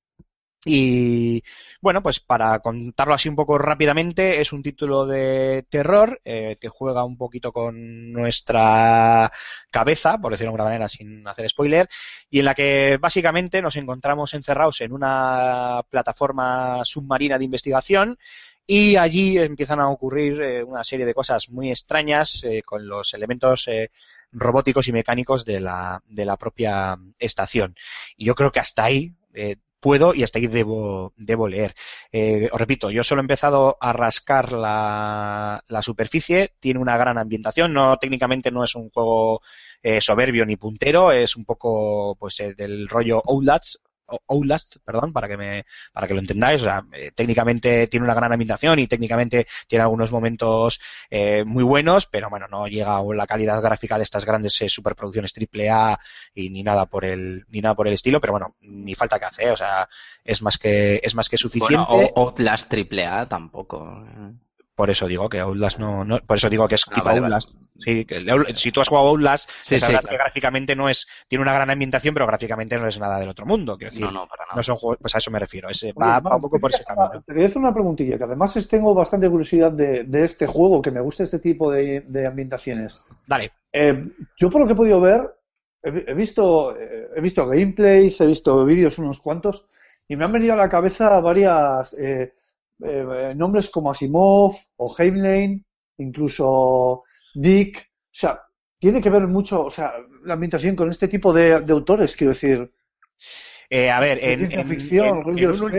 [0.69, 1.45] Y
[1.81, 6.69] bueno, pues para contarlo así un poco rápidamente, es un título de terror eh, que
[6.69, 9.31] juega un poquito con nuestra
[9.71, 11.89] cabeza, por decirlo de alguna manera, sin hacer spoiler,
[12.31, 18.19] y en la que básicamente nos encontramos encerrados en una plataforma submarina de investigación
[18.67, 23.15] y allí empiezan a ocurrir eh, una serie de cosas muy extrañas eh, con los
[23.15, 23.93] elementos eh,
[24.33, 27.77] robóticos y mecánicos de la, de la propia estación.
[28.17, 31.75] Y yo creo que hasta ahí eh, puedo y hasta ahí debo, debo leer.
[32.13, 37.19] Eh, os repito, yo solo he empezado a rascar la, la superficie, tiene una gran
[37.19, 39.43] ambientación, no técnicamente no es un juego
[39.83, 43.77] eh, soberbio ni puntero, es un poco pues eh, del rollo Outlast,
[44.29, 46.63] Outlast, perdón, para que me, para que lo entendáis.
[46.63, 50.81] O sea, eh, técnicamente tiene una gran ambientación y técnicamente tiene algunos momentos
[51.11, 54.69] eh, muy buenos, pero bueno, no llega a la calidad gráfica de estas grandes eh,
[54.69, 55.99] superproducciones triple A
[56.35, 59.25] y ni nada por el, ni nada por el estilo, pero bueno, ni falta que
[59.25, 59.89] hacer, o sea,
[60.25, 61.87] es más que, es más que suficiente.
[61.89, 64.05] Bueno, Outlast AAA tampoco.
[64.77, 67.21] Por eso digo que Outlast no, no por eso digo que es Ah, tipo vale,
[67.21, 67.35] vale.
[67.35, 67.57] Outlast.
[67.81, 70.11] Sí, que el Out- si tú has jugado a Outlast, Sí, te sí, sabrás claro.
[70.19, 73.47] que gráficamente no es, tiene una gran ambientación, pero gráficamente no es nada del otro
[73.47, 73.79] mundo.
[73.79, 74.55] Quiero decir, No, no, para nada.
[74.57, 75.71] no son juegos, pues a eso me refiero.
[75.71, 77.11] Ese, Oye, va, un poco por ese camino.
[77.27, 80.83] Te quería hacer una preguntilla, que además es- tengo bastante curiosidad de, de este juego,
[80.83, 83.03] que me gusta este tipo de, de ambientaciones.
[83.27, 83.53] Dale.
[83.73, 84.09] Eh,
[84.39, 85.35] yo por lo que he podido ver,
[85.83, 89.69] he visto, eh, he visto gameplays, he visto vídeos unos cuantos,
[90.09, 92.35] y me han venido a la cabeza varias eh,
[92.85, 95.65] eh, nombres como Asimov o Heimlein,
[95.99, 97.03] incluso
[97.35, 97.79] Dick.
[97.79, 98.41] O sea,
[98.79, 99.95] tiene que ver mucho, o sea,
[100.25, 102.73] la ambientación con este tipo de, de autores, quiero decir.
[103.69, 104.63] Eh, a ver, en, ficción,
[105.07, 105.73] en- en un ulti-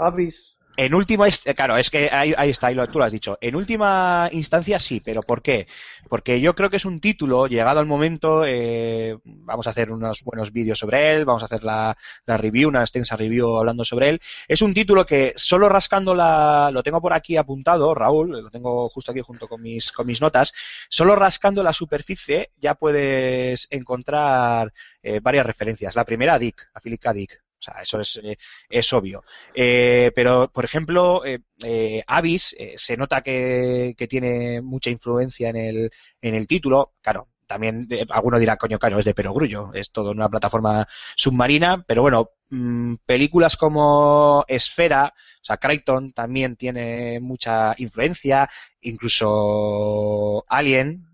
[0.00, 0.53] Abyss.
[0.76, 3.38] En última, eh, claro, es que ahí, ahí está, ahí lo, tú lo has dicho.
[3.40, 5.68] En última instancia sí, pero ¿por qué?
[6.08, 10.22] Porque yo creo que es un título, llegado al momento, eh, vamos a hacer unos
[10.24, 11.96] buenos vídeos sobre él, vamos a hacer la,
[12.26, 14.20] review, una extensa review hablando sobre él.
[14.48, 18.88] Es un título que solo rascando la, lo tengo por aquí apuntado, Raúl, lo tengo
[18.88, 20.52] justo aquí junto con mis, con mis notas,
[20.88, 24.72] solo rascando la superficie ya puedes encontrar
[25.02, 25.94] eh, varias referencias.
[25.96, 27.12] La primera, Dick, a Philip K.
[27.12, 27.44] Dick.
[27.64, 28.36] O sea, eso es, eh,
[28.68, 29.24] es obvio.
[29.54, 35.56] Eh, pero, por ejemplo, eh, eh, eh, se nota que, que tiene mucha influencia en
[35.56, 36.92] el, en el título.
[37.00, 40.86] Claro, también alguno dirá, coño, claro, es de perogrullo, es todo una plataforma
[41.16, 48.48] submarina, pero bueno, mm, películas como Esfera, o sea, Crichton también tiene mucha influencia,
[48.80, 51.06] incluso Alien,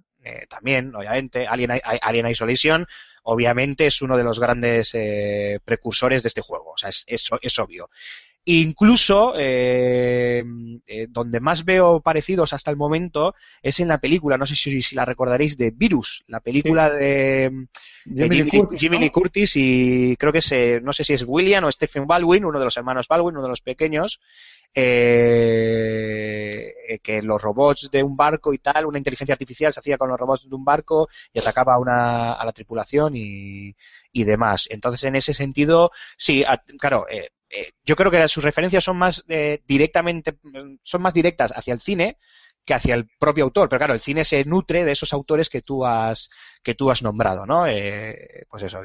[0.48, 2.86] también, obviamente, Alien, Alien Isolation,
[3.22, 7.30] obviamente es uno de los grandes eh, precursores de este juego, o sea, es, es,
[7.42, 7.90] es obvio.
[8.44, 10.42] Incluso eh,
[10.86, 14.80] eh, donde más veo parecidos hasta el momento es en la película, no sé si,
[14.82, 17.66] si la recordaréis, de Virus, la película de,
[18.08, 21.04] de Jimmy Lee Jimmy, Lee- Curtis, Jimmy Curtis y creo que es, eh, no sé
[21.04, 24.20] si es William o Stephen Baldwin, uno de los hermanos Baldwin, uno de los pequeños,
[24.74, 29.98] eh, eh, que los robots de un barco y tal, una inteligencia artificial se hacía
[29.98, 33.74] con los robots de un barco y atacaba a, una, a la tripulación y,
[34.12, 34.66] y demás.
[34.70, 38.96] Entonces, en ese sentido, sí, a- claro, eh, eh, yo creo que sus referencias son
[38.96, 40.38] más eh, directamente,
[40.82, 42.16] son más directas hacia el cine
[42.64, 43.68] que hacia el propio autor.
[43.68, 46.30] Pero claro, el cine se nutre de esos autores que tú has,
[46.62, 47.66] que tú has nombrado, ¿no?
[47.66, 48.80] Eh, pues eso,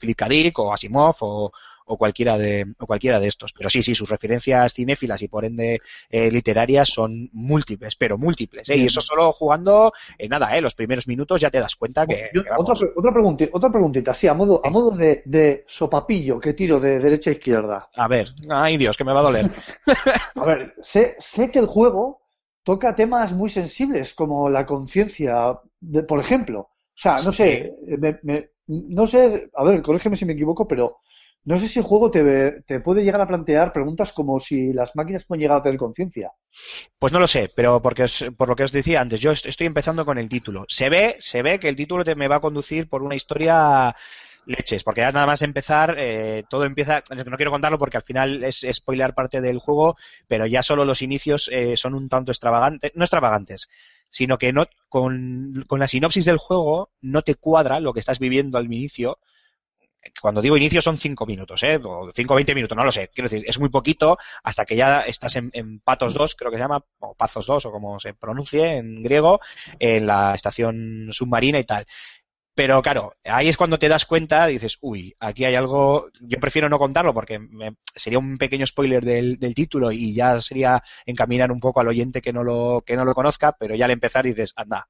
[0.00, 0.28] Philip K.
[0.28, 1.52] Dick o Asimov o,
[1.88, 3.52] o cualquiera de, o cualquiera de estos.
[3.52, 8.68] Pero sí, sí, sus referencias cinéfilas y por ende eh, literarias son múltiples, pero múltiples,
[8.68, 8.76] ¿eh?
[8.76, 10.60] Y eso solo jugando, eh, nada, ¿eh?
[10.60, 12.70] Los primeros minutos ya te das cuenta que, Yo- que vamos.
[12.70, 16.78] otra, otra, pregunti- otra preguntita, sí, a modo, a modo de, de sopapillo que tiro
[16.78, 17.88] de derecha a izquierda.
[17.94, 19.50] A ver, ay Dios, que me va a doler.
[20.36, 22.20] A ver, sé, sé que el juego
[22.62, 26.60] toca temas muy sensibles como la conciencia, de- por ejemplo.
[26.60, 27.44] O sea, no Sí.
[27.44, 30.98] sé, me- me- no sé, a ver, corrígeme si me equivoco, pero
[31.44, 34.94] no sé si el juego te, te puede llegar a plantear preguntas como si las
[34.96, 36.32] máquinas pueden llegar a tener conciencia.
[36.98, 38.06] Pues no lo sé, pero porque
[38.36, 40.64] por lo que os decía antes, yo est- estoy empezando con el título.
[40.68, 43.94] Se ve, se ve que el título te me va a conducir por una historia
[44.46, 48.42] leches, porque ya nada más empezar, eh, todo empieza, no quiero contarlo porque al final
[48.44, 49.96] es spoiler parte del juego,
[50.26, 53.68] pero ya solo los inicios eh, son un tanto extravagantes, no extravagantes,
[54.08, 58.56] sino que no, con la sinopsis del juego no te cuadra lo que estás viviendo
[58.58, 59.18] al inicio.
[60.22, 61.78] Cuando digo inicio son cinco minutos, ¿eh?
[61.82, 63.08] O cinco o veinte minutos, no lo sé.
[63.14, 66.56] Quiero decir, es muy poquito hasta que ya estás en, en Patos 2, creo que
[66.56, 69.40] se llama, o Pazos 2, o como se pronuncie en griego,
[69.78, 71.84] en la estación submarina y tal.
[72.54, 76.68] Pero claro, ahí es cuando te das cuenta dices, uy, aquí hay algo, yo prefiero
[76.68, 81.52] no contarlo porque me- sería un pequeño spoiler del, del título y ya sería encaminar
[81.52, 84.24] un poco al oyente que no lo, que no lo conozca, pero ya al empezar
[84.24, 84.88] dices, anda,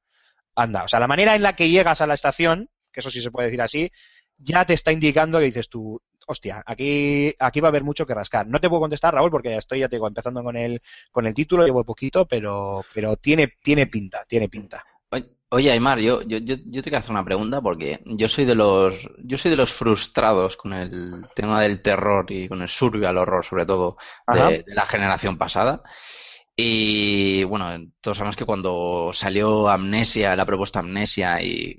[0.55, 0.85] anda.
[0.85, 3.30] O sea, la manera en la que llegas a la estación, que eso sí se
[3.30, 3.90] puede decir así,
[4.39, 8.15] ya te está indicando que dices tú, hostia, aquí, aquí va a haber mucho que
[8.15, 8.47] rascar.
[8.47, 11.35] No te puedo contestar, Raúl, porque estoy, ya te digo, empezando con el, con el
[11.35, 14.85] título, llevo poquito, pero, pero tiene, tiene pinta, tiene pinta.
[15.10, 18.44] Oye- Oye, Aymar, yo, yo, yo, yo te quiero hacer una pregunta porque yo soy
[18.44, 18.94] de los,
[19.24, 23.47] yo soy de los frustrados con el tema del terror y con el survival horror,
[23.47, 23.97] sobre todo,
[24.27, 25.82] de, de la generación pasada.
[26.56, 27.66] Y bueno,
[28.01, 31.77] todos sabemos que cuando salió Amnesia, la propuesta Amnesia y,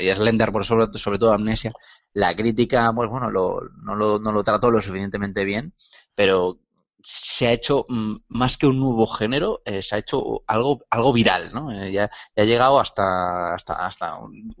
[0.00, 1.72] y Slender, por sobre, sobre todo Amnesia,
[2.12, 5.72] la crítica, pues bueno, lo, no, lo, no lo trató lo suficientemente bien,
[6.14, 6.58] pero
[7.02, 11.12] se ha hecho mm, más que un nuevo género, eh, se ha hecho algo, algo
[11.14, 11.72] viral, ¿no?
[11.72, 14.54] Eh, ya, ha llegado hasta, hasta, hasta un-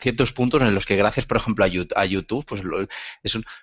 [0.00, 2.86] ciertos puntos en los que gracias, por ejemplo, a Yout- a YouTube, pues lo-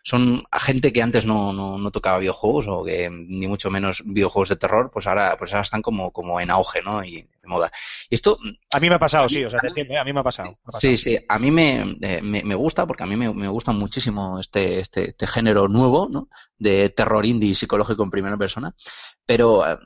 [0.04, 4.50] son gente que antes no, no, no tocaba videojuegos o que ni mucho menos videojuegos
[4.50, 7.04] de terror, pues ahora, pues ahora están como, como en auge, ¿no?
[7.04, 7.72] Y de moda.
[8.10, 8.38] Y esto,
[8.74, 9.98] A mí me ha pasado, sí, o sea, te entiendo, ¿eh?
[10.00, 10.50] a mí me ha pasado.
[10.52, 10.82] me ha pasado.
[10.82, 13.72] Sí, sí, a mí me, eh, me, me gusta porque a mí me, me gusta
[13.72, 16.30] muchísimo este, este, este género nuevo, ¿no?
[16.58, 18.74] De terror indie psicológico en primera persona,
[19.26, 19.78] pero eh,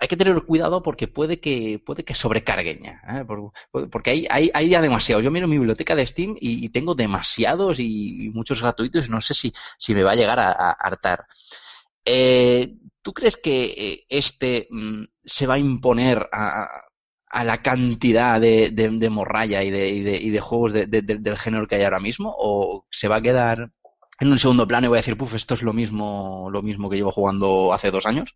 [0.00, 3.24] hay que tener cuidado porque puede que puede que sobrecarguen ya, ¿eh?
[3.24, 3.52] Por-
[3.90, 5.20] porque hay, hay, hay ya demasiado.
[5.22, 9.10] Yo miro mi biblioteca de Steam y, y tengo demasiados y, y muchos gratuitos y
[9.10, 11.26] no sé si, si me va a llegar a, a hartar.
[12.04, 16.68] Eh, ¿Tú crees que eh, este mm, se va a imponer a,
[17.30, 18.70] a la cantidad de,
[19.10, 22.00] morralla y de, y de, de juegos de- de- de- del género que hay ahora
[22.00, 22.34] mismo?
[22.38, 23.70] ¿O se va a quedar
[24.20, 26.88] en un segundo plano y voy a decir, puf, esto es lo mismo, lo mismo
[26.90, 28.34] que llevo jugando hace dos años?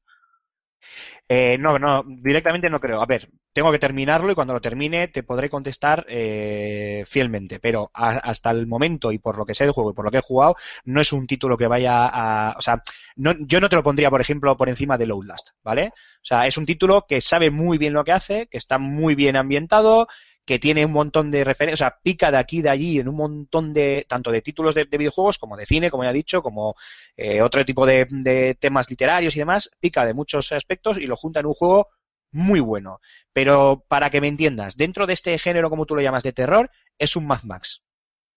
[1.28, 3.02] Eh, no, no, directamente no creo.
[3.02, 7.90] A ver, tengo que terminarlo y cuando lo termine te podré contestar eh, fielmente, pero
[7.94, 10.20] hasta el momento y por lo que sé del juego y por lo que he
[10.20, 10.54] jugado,
[10.84, 12.54] no es un título que vaya a...
[12.56, 12.80] O sea,
[13.16, 15.88] no, yo no te lo pondría, por ejemplo, por encima de Outlast, ¿vale?
[15.88, 19.16] O sea, es un título que sabe muy bien lo que hace, que está muy
[19.16, 20.06] bien ambientado,
[20.46, 23.08] que tiene un montón de referencias, o sea, pica de aquí y de allí en
[23.08, 26.14] un montón de, tanto de títulos de, de videojuegos como de cine, como ya he
[26.14, 26.76] dicho, como
[27.16, 31.16] eh, otro tipo de, de temas literarios y demás, pica de muchos aspectos y lo
[31.16, 31.88] junta en un juego
[32.30, 33.00] muy bueno.
[33.32, 36.70] Pero para que me entiendas, dentro de este género, como tú lo llamas, de terror,
[36.96, 37.82] es un Mad Max.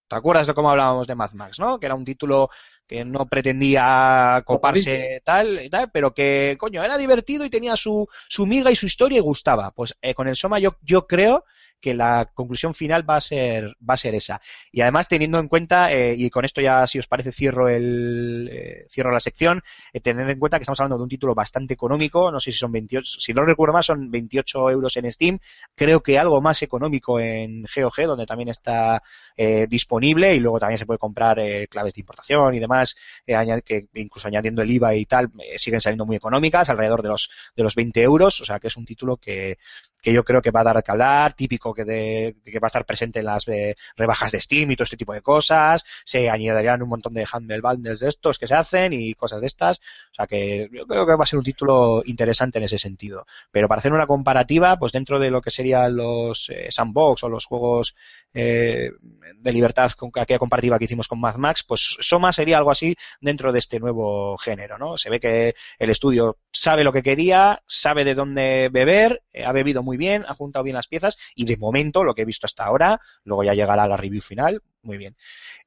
[0.08, 1.80] ¿Te acuerdas de cómo hablábamos de Mad Max, no?
[1.80, 2.50] Que era un título
[2.88, 8.08] que no pretendía coparse tal y tal, pero que, coño, era divertido y tenía su,
[8.28, 9.70] su miga y su historia y gustaba.
[9.70, 11.46] Pues eh, con el Soma yo, yo creo
[11.80, 14.42] que la conclusión final va a ser, va a ser esa.
[14.72, 18.50] Y además teniendo en cuenta, eh, y con esto ya si os parece cierro el,
[18.52, 19.62] eh, cierro la sección,
[19.94, 22.58] eh, tener en cuenta que estamos hablando de un título bastante económico, no sé si
[22.58, 25.40] son 28, si no recuerdo más, son 28 euros en Steam,
[25.76, 29.02] creo que algo más económico en GOG, donde también está
[29.38, 31.40] eh, disponible, y luego también se puede comprar
[31.70, 32.96] claves de importación y demás,
[33.26, 37.64] que incluso añadiendo el IVA y tal, siguen saliendo muy económicas, alrededor de los, de
[37.64, 39.58] los 20 euros, o sea que es un título que,
[40.02, 42.68] que yo creo que va a dar que hablar, típico que, de, que va a
[42.68, 46.30] estar presente en las eh, rebajas de Steam y todo este tipo de cosas, se
[46.30, 49.80] añadirían un montón de Humble Bundles de estos que se hacen y cosas de estas,
[50.12, 53.26] o sea que yo creo que va a ser un título interesante en ese sentido.
[53.52, 57.30] Pero para hacer una comparativa, pues dentro de lo que serían los eh, sandbox o
[57.30, 57.96] los juegos
[58.34, 58.92] eh,
[59.36, 62.96] de libertad con aquella comparativa que hicimos con Mad Max, pues Soma sería algo así
[63.22, 64.98] dentro de este nuevo género, ¿no?
[64.98, 69.52] Se ve que el estudio sabe lo que quería, sabe de dónde beber, eh, ha
[69.52, 72.46] bebido muy bien, ha juntado bien las piezas y de momento lo que he visto
[72.46, 75.16] hasta ahora, luego ya llegará la review final, muy bien.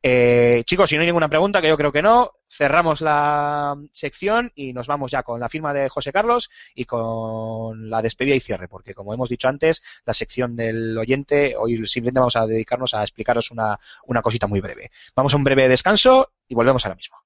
[0.03, 4.51] Eh, chicos, si no hay ninguna pregunta, que yo creo que no, cerramos la sección
[4.55, 8.41] y nos vamos ya con la firma de José Carlos y con la despedida y
[8.41, 12.95] cierre, porque como hemos dicho antes, la sección del oyente, hoy simplemente vamos a dedicarnos
[12.95, 14.91] a explicaros una, una cosita muy breve.
[15.15, 17.19] Vamos a un breve descanso y volvemos ahora mismo.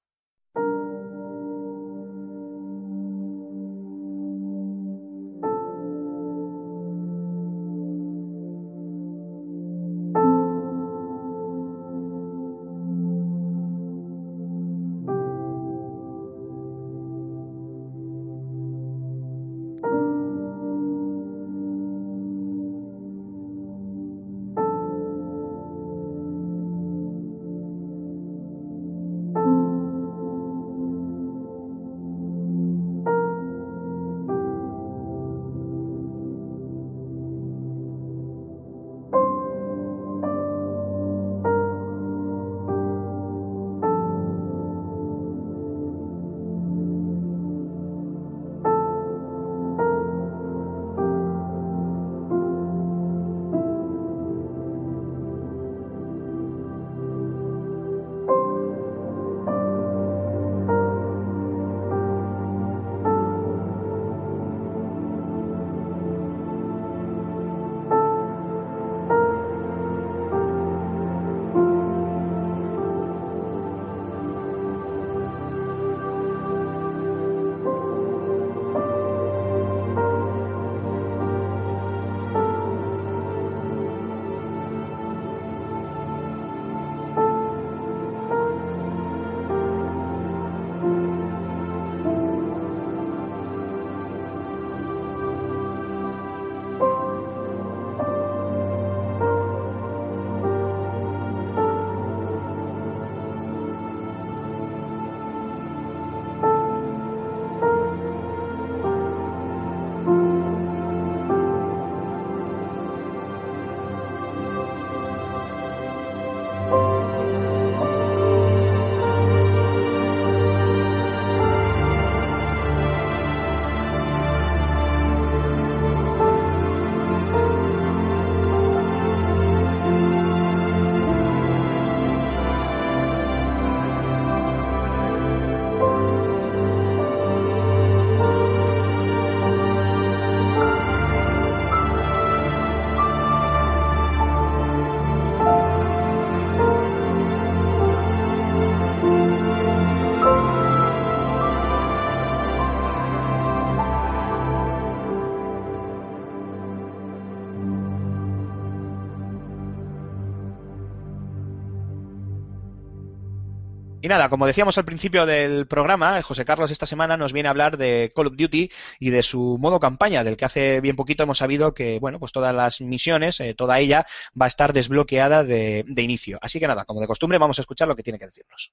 [164.07, 167.51] Y nada, como decíamos al principio del programa, José Carlos esta semana nos viene a
[167.51, 168.71] hablar de Call of Duty
[169.01, 172.31] y de su modo campaña, del que hace bien poquito hemos sabido que, bueno, pues
[172.31, 174.05] todas las misiones, eh, toda ella
[174.41, 176.39] va a estar desbloqueada de, de inicio.
[176.41, 178.71] Así que nada, como de costumbre, vamos a escuchar lo que tiene que decirnos.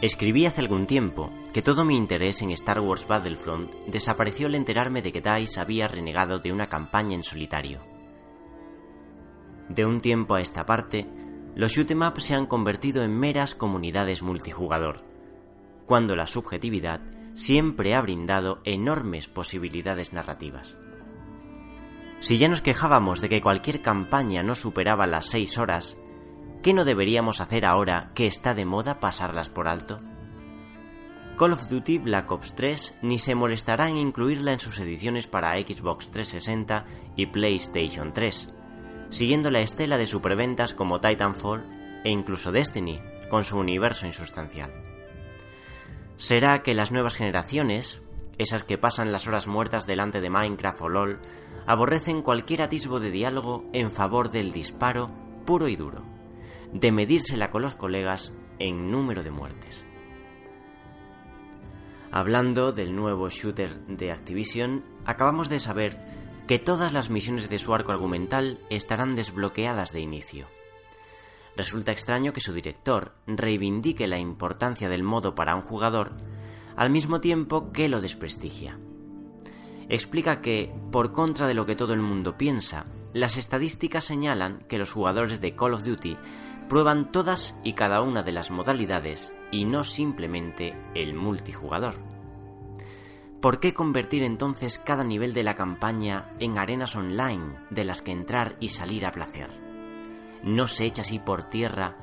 [0.00, 5.00] Escribí hace algún tiempo que todo mi interés en Star Wars Battlefront desapareció al enterarme
[5.00, 7.80] de que DICE había renegado de una campaña en solitario.
[9.70, 11.08] De un tiempo a esta parte,
[11.54, 15.02] los shoot'em up se han convertido en meras comunidades multijugador,
[15.86, 17.00] cuando la subjetividad
[17.32, 20.76] siempre ha brindado enormes posibilidades narrativas.
[22.20, 25.96] Si ya nos quejábamos de que cualquier campaña no superaba las seis horas,
[26.62, 30.02] ¿qué no deberíamos hacer ahora que está de moda pasarlas por alto?
[31.36, 35.52] Call of Duty Black Ops 3 ni se molestará en incluirla en sus ediciones para
[35.58, 38.48] Xbox 360 y PlayStation 3,
[39.10, 44.72] siguiendo la estela de superventas como Titanfall e incluso Destiny, con su universo insustancial.
[46.16, 48.00] ¿Será que las nuevas generaciones,
[48.38, 51.20] esas que pasan las horas muertas delante de Minecraft o LOL,
[51.66, 55.10] aborrecen cualquier atisbo de diálogo en favor del disparo
[55.44, 56.02] puro y duro,
[56.72, 59.85] de medírsela con los colegas en número de muertes?
[62.16, 66.00] Hablando del nuevo shooter de Activision, acabamos de saber
[66.48, 70.46] que todas las misiones de su arco argumental estarán desbloqueadas de inicio.
[71.58, 76.12] Resulta extraño que su director reivindique la importancia del modo para un jugador
[76.74, 78.78] al mismo tiempo que lo desprestigia.
[79.90, 84.78] Explica que, por contra de lo que todo el mundo piensa, las estadísticas señalan que
[84.78, 86.16] los jugadores de Call of Duty
[86.68, 91.94] prueban todas y cada una de las modalidades y no simplemente el multijugador.
[93.40, 98.10] ¿Por qué convertir entonces cada nivel de la campaña en arenas online de las que
[98.10, 99.50] entrar y salir a placer?
[100.42, 101.96] ¿No se echa así por tierra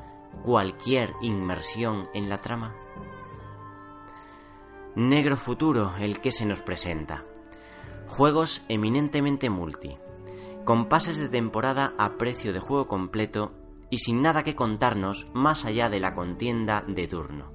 [0.44, 2.76] cualquier inmersión en la trama?
[4.96, 7.26] Negro futuro el que se nos presenta.
[8.08, 9.98] Juegos eminentemente multi,
[10.66, 13.54] con pases de temporada a precio de juego completo
[13.94, 17.52] y sin nada que contarnos más allá de la contienda de turno.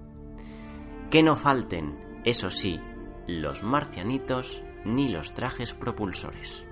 [1.10, 2.81] Que no falten, eso sí,
[3.27, 6.65] los marcianitos ni los trajes propulsores.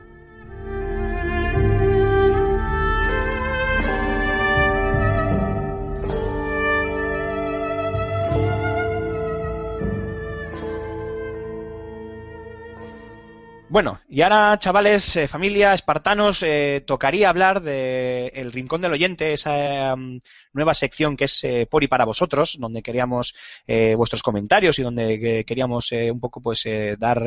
[13.76, 19.34] Bueno, y ahora, chavales, eh, familia, espartanos, eh, tocaría hablar de El Rincón del Oyente,
[19.34, 20.18] esa um,
[20.54, 23.34] nueva sección que es eh, por y para vosotros, donde queríamos
[23.66, 26.64] eh, vuestros comentarios y donde queríamos un poco pues
[26.98, 27.22] dar,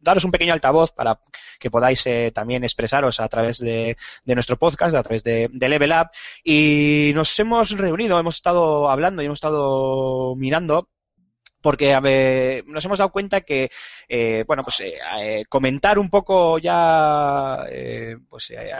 [0.00, 1.20] daros un pequeño altavoz para
[1.60, 6.08] que podáis también expresaros a través de, nuestro podcast, a través de Level Up.
[6.42, 10.88] Y nos hemos reunido, hemos estado hablando y hemos estado mirando
[11.62, 13.70] porque nos hemos dado cuenta que
[14.08, 18.74] eh, bueno pues eh, eh, comentar un poco ya eh, pues eh,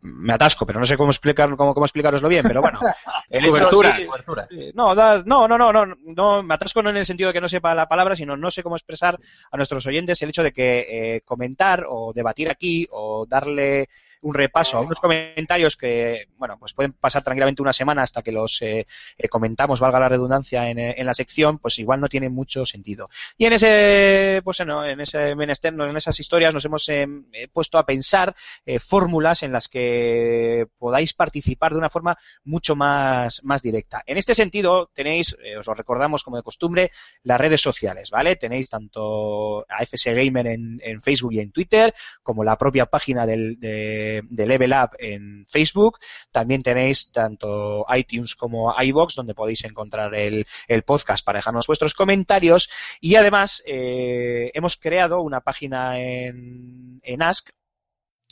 [0.00, 2.80] me atasco pero no sé cómo explicar cómo, cómo explicaroslo bien pero bueno
[3.50, 4.48] Cobertura, sí, cobertura.
[4.74, 7.48] no, no, no, no, no, no, me atasco no en el sentido de que no
[7.48, 9.18] sepa la palabra, sino no sé cómo expresar
[9.50, 13.88] a nuestros oyentes el hecho de que eh, comentar o debatir aquí o darle
[14.24, 18.32] un repaso a unos comentarios que, bueno, pues pueden pasar tranquilamente una semana hasta que
[18.32, 18.86] los eh,
[19.18, 22.64] eh, comentamos, valga la redundancia, en, eh, en la sección, pues igual no tiene mucho
[22.64, 23.08] sentido.
[23.36, 27.48] Y en ese, pues bueno, en ese menester, en esas historias nos hemos eh, eh,
[27.52, 28.34] puesto a pensar
[28.64, 34.02] eh, fórmulas en las que podáis participar de una forma mucho más, más directa.
[34.06, 36.90] En este sentido, tenéis, eh, os lo recordamos como de costumbre,
[37.22, 38.36] las redes sociales, ¿vale?
[38.36, 43.26] Tenéis tanto a FS Gamer en, en Facebook y en Twitter, como la propia página
[43.26, 45.98] del, de, de Level Up en Facebook.
[46.30, 51.94] También tenéis tanto iTunes como iBox, donde podéis encontrar el, el podcast para dejarnos vuestros
[51.94, 52.70] comentarios.
[53.00, 57.50] Y además, eh, hemos creado una página en, en Ask,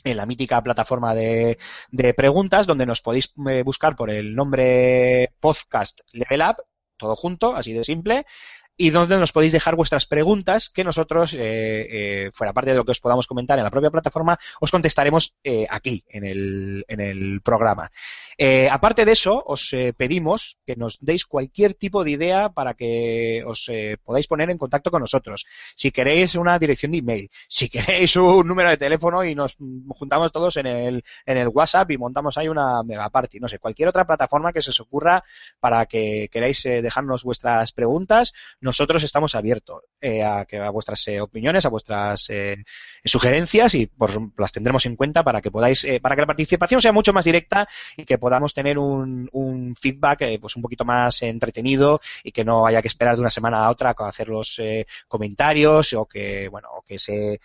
[0.03, 1.57] en la mítica plataforma de,
[1.91, 6.57] de preguntas, donde nos podéis eh, buscar por el nombre podcast Level Up,
[6.97, 8.25] todo junto, así de simple,
[8.75, 12.85] y donde nos podéis dejar vuestras preguntas que nosotros, eh, eh, fuera parte de lo
[12.85, 16.99] que os podamos comentar en la propia plataforma, os contestaremos eh, aquí, en el, en
[16.99, 17.91] el programa.
[18.37, 23.43] Eh, aparte de eso, os pedimos que nos deis cualquier tipo de idea para que
[23.45, 23.69] os
[24.03, 25.45] podáis poner en contacto con nosotros.
[25.75, 29.55] Si queréis una dirección de email, si queréis un número de teléfono y nos
[29.89, 33.59] juntamos todos en el, en el WhatsApp y montamos ahí una mega party, no sé,
[33.59, 35.23] cualquier otra plataforma que se os ocurra
[35.59, 38.33] para que queráis dejarnos vuestras preguntas,
[38.63, 42.63] nosotros estamos abiertos eh, a, que, a vuestras eh, opiniones, a vuestras eh,
[43.03, 46.81] sugerencias y pues, las tendremos en cuenta para que podáis, eh, para que la participación
[46.81, 47.67] sea mucho más directa
[47.97, 52.45] y que podamos tener un, un feedback eh, pues un poquito más entretenido y que
[52.45, 56.05] no haya que esperar de una semana a otra a hacer los eh, comentarios o
[56.05, 57.39] que, bueno, o que se,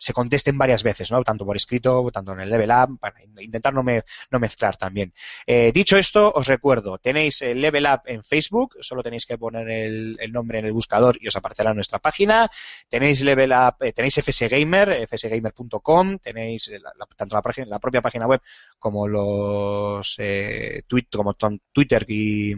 [0.00, 1.22] se contesten varias veces, ¿no?
[1.22, 5.12] Tanto por escrito, tanto en el Level Up, para intentar no, me- no mezclar también.
[5.46, 9.68] Eh, dicho esto, os recuerdo, tenéis el Level Up en Facebook, solo tenéis que poner
[9.68, 12.50] el, nombre en el buscador y os aparecerá nuestra página.
[12.88, 18.26] Tenéis Level Up, eh, tenéis FS Gamer, fsgamer.com, tenéis la- tanto la, la propia página
[18.26, 18.40] web
[18.80, 21.36] como los eh, tweet, como
[21.72, 22.52] Twitter y,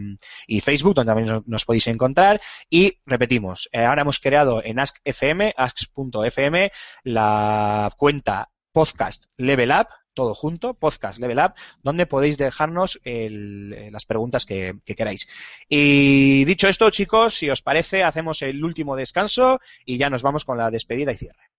[0.47, 2.41] y Facebook, donde también nos, podéis encontrar.
[2.71, 6.73] Y repetimos, eh, ahora hemos creado en AskFM, ask.fm,
[7.05, 13.91] la cuenta podcast Level Up, todo junto, podcast Level Up, donde podéis dejarnos el- eh,
[13.91, 15.29] las preguntas que queráis.
[15.69, 20.45] Y dicho esto, chicos, si os parece, hacemos el último descanso y ya nos vamos
[20.45, 21.51] con la despedida y cierre.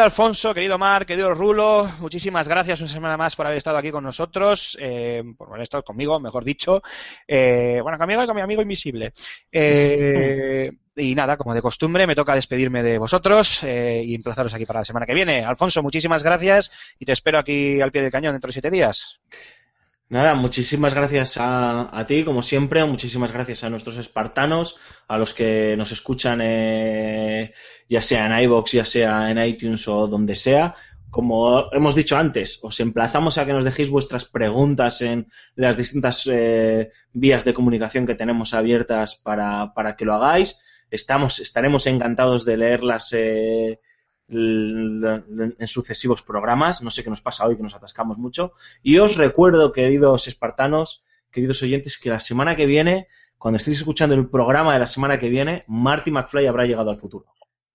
[0.00, 4.04] Alfonso, querido Mar, querido Rulo, muchísimas gracias una semana más por haber estado aquí con
[4.04, 6.82] nosotros, eh, por haber estado conmigo, mejor dicho.
[7.26, 9.12] Eh, bueno, conmigo y con mi amigo invisible.
[9.52, 14.66] Eh, y nada, como de costumbre, me toca despedirme de vosotros eh, y emplazaros aquí
[14.66, 15.44] para la semana que viene.
[15.44, 19.20] Alfonso, muchísimas gracias y te espero aquí al pie del cañón dentro de siete días.
[20.10, 24.76] Nada, muchísimas gracias a, a ti, como siempre, muchísimas gracias a nuestros espartanos,
[25.06, 27.54] a los que nos escuchan, eh,
[27.88, 30.74] ya sea en iBox, ya sea en iTunes o donde sea.
[31.10, 36.28] Como hemos dicho antes, os emplazamos a que nos dejéis vuestras preguntas en las distintas
[36.28, 40.60] eh, vías de comunicación que tenemos abiertas para, para que lo hagáis.
[40.90, 43.78] Estamos, estaremos encantados de leerlas eh,
[44.30, 46.82] en sucesivos programas.
[46.82, 48.52] No sé qué nos pasa hoy, que nos atascamos mucho.
[48.82, 53.08] Y os recuerdo, queridos espartanos, queridos oyentes, que la semana que viene,
[53.38, 56.96] cuando estéis escuchando el programa de la semana que viene, Marty McFly habrá llegado al
[56.96, 57.26] futuro.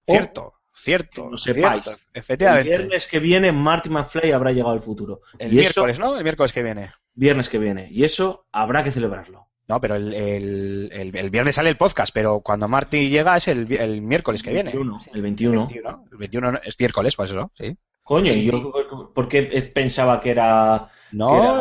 [0.08, 1.26] Cierto, cierto.
[1.26, 1.84] que lo sepáis.
[1.84, 2.70] cierto, El efectivamente.
[2.70, 5.22] viernes que viene, Marty McFly habrá llegado al futuro.
[5.40, 6.16] El y eso, miércoles, ¿no?
[6.18, 6.92] El miércoles que viene.
[7.14, 7.88] viernes que viene.
[7.92, 9.48] Y eso habrá que celebrarlo.
[9.68, 13.48] No, pero el, el, el- el viernes sale el podcast, pero cuando Marty llega es
[13.48, 14.72] el, el miércoles que viene.
[14.72, 15.68] 21, el 21.
[15.68, 17.76] 21, el 21 no- es miércoles, pues eso, sí.
[18.04, 18.72] Coño, y yo
[19.16, 19.42] ¿por qué
[19.74, 21.18] pensaba que era, que era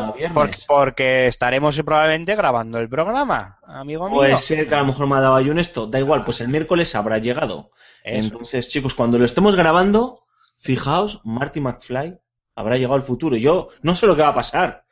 [0.07, 0.35] No, viernes?
[0.35, 4.17] porque, porque estaremos probablemente grabando el programa, amigo mío.
[4.19, 5.87] Puede ser que a lo mejor me ha dado ayun esto.
[5.87, 7.71] Da igual, pues el miércoles habrá llegado.
[8.05, 8.27] Eso.
[8.27, 10.21] Entonces, chicos, cuando lo estemos grabando,
[10.59, 12.19] fijaos, Marty McFly
[12.55, 13.37] habrá llegado al futuro.
[13.37, 14.84] Yo no sé lo que va a pasar.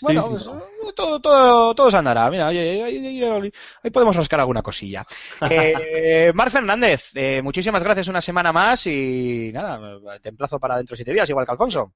[0.00, 2.30] Bueno, pues, eh, todo, todo, todo se andará.
[2.30, 3.52] Mira, ahí, ahí- ahí-
[3.82, 5.04] ahí podemos rascar alguna cosilla.
[5.50, 9.80] Eh, Mar Fernández, eh, muchísimas gracias una semana más y nada,
[10.20, 11.92] te emplazo para dentro de siete días, igual que Alfonso.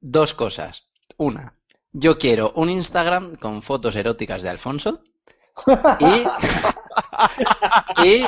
[0.00, 0.82] Dos cosas.
[1.16, 1.54] Una,
[1.92, 5.00] yo quiero un Instagram con fotos eróticas de Alfonso.
[6.00, 6.24] Y,
[8.04, 8.24] y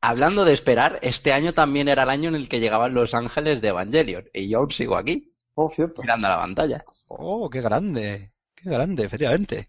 [0.00, 3.60] hablando de esperar, este año también era el año en el que llegaban los ángeles
[3.60, 4.28] de Evangelion.
[4.32, 6.02] Y yo aún sigo aquí, Oh, cierto.
[6.02, 6.84] mirando a la pantalla.
[7.08, 9.68] Oh, qué grande, qué grande, efectivamente.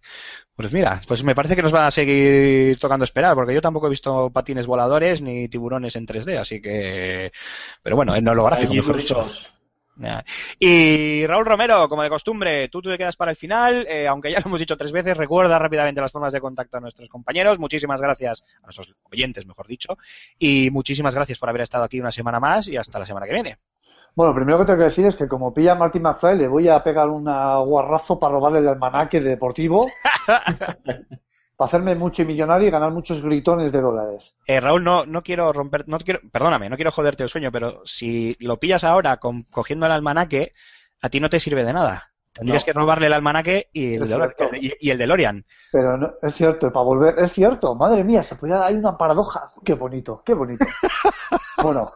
[0.55, 3.87] Pues mira, pues me parece que nos van a seguir tocando esperar, porque yo tampoco
[3.87, 7.31] he visto patines voladores ni tiburones en 3D, así que...
[7.81, 9.27] Pero bueno, en holográfico, mejor dicho.
[10.59, 14.39] Y Raúl Romero, como de costumbre, tú te quedas para el final, eh, aunque ya
[14.39, 17.59] lo hemos dicho tres veces, recuerda rápidamente las formas de contacto a nuestros compañeros.
[17.59, 19.97] Muchísimas gracias a nuestros oyentes, mejor dicho,
[20.39, 23.33] y muchísimas gracias por haber estado aquí una semana más y hasta la semana que
[23.33, 23.57] viene.
[24.15, 26.47] Bueno, lo primero que tengo que decir es que como pilla a Marty McFly, le
[26.47, 27.23] voy a pegar un
[27.65, 29.87] guarrazo para robarle el almanaque deportivo,
[31.55, 34.35] para hacerme mucho y millonario y ganar muchos gritones de dólares.
[34.47, 37.81] Eh, Raúl, no, no quiero romper, no quiero, perdóname, no quiero joderte el sueño, pero
[37.85, 40.53] si lo pillas ahora con- cogiendo el almanaque,
[41.01, 42.07] a ti no te sirve de nada.
[42.33, 42.65] Tendrías No.
[42.65, 44.49] que robarle el almanaque y el, de, cierto.
[44.53, 45.45] y, y el DeLorean.
[45.71, 49.47] Pero no, es cierto, para volver, es cierto, madre mía, se podía hay una paradoja,
[49.65, 50.65] qué bonito, qué bonito.
[51.61, 51.91] bueno,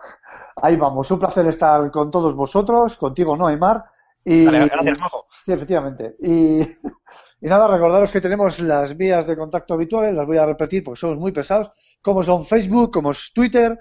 [0.55, 3.83] ahí vamos, un placer estar con todos vosotros, contigo no, Aymar.
[4.23, 5.25] Y, Vale, gracias, Majo.
[5.45, 6.15] Sí, efectivamente.
[6.19, 6.59] Y,
[7.41, 10.99] y nada, recordaros que tenemos las vías de contacto habituales, las voy a repetir porque
[10.99, 11.71] somos muy pesados,
[12.01, 13.77] como son Facebook, como es Twitter,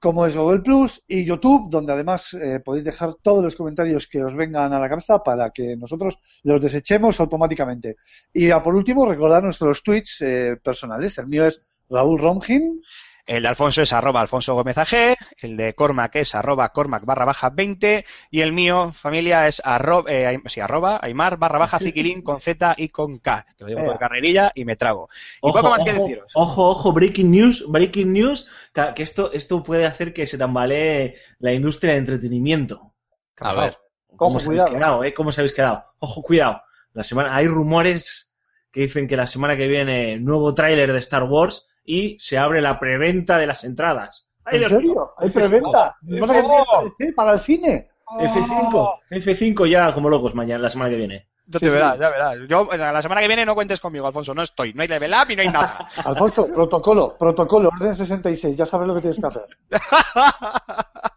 [0.00, 4.22] como es Google Plus y YouTube, donde además eh, podéis dejar todos los comentarios que
[4.22, 7.96] os vengan a la cabeza para que nosotros los desechemos automáticamente.
[8.32, 11.18] Y ya por último, recordar nuestros tweets eh, personales.
[11.18, 12.80] El mío es Raúl Romgin.
[13.28, 17.26] El de Alfonso es arroba Alfonso Gómez AG, el de Cormac es arroba Cormac barra
[17.26, 22.22] baja 20 y el mío, familia, es arroba, eh, sí, arroba Aymar barra baja Ziquilín
[22.22, 25.10] con Z y con K, que lo digo por carrerilla y me trago.
[25.12, 26.32] Y Ojo, poco más que ojo, deciros.
[26.34, 31.16] ojo, ojo, breaking news, breaking news, que que esto, esto puede hacer que se tambalee
[31.38, 32.94] la industria del entretenimiento.
[33.40, 33.76] A ver.
[34.16, 34.74] ¿Cómo Ojo, os habéis cuidado.
[34.74, 35.12] quedado, eh?
[35.12, 35.84] ¿Cómo os habéis quedado?
[35.98, 36.62] Ojo, cuidado.
[36.94, 38.32] La semana, hay rumores
[38.72, 42.60] que dicen que la semana que viene nuevo tráiler de Star Wars y se abre
[42.60, 44.28] la preventa de las entradas.
[44.44, 45.12] ¡Ay, ¿En serio?
[45.16, 45.96] ¿Hay preventa?
[46.02, 47.88] F5, ¿Pasa que sí, para el cine?
[48.06, 51.28] F5, F5 ya como locos mañana, la semana que viene.
[51.50, 51.76] Ya Sí, te sí.
[51.76, 52.36] verás, ya verás.
[52.48, 54.74] Yo, eh, la semana que viene no cuentes conmigo, Alfonso, no estoy.
[54.74, 55.88] No hay level up y no hay nada.
[56.04, 59.46] Alfonso, protocolo, protocolo, orden 66, ya sabes lo que tienes que hacer.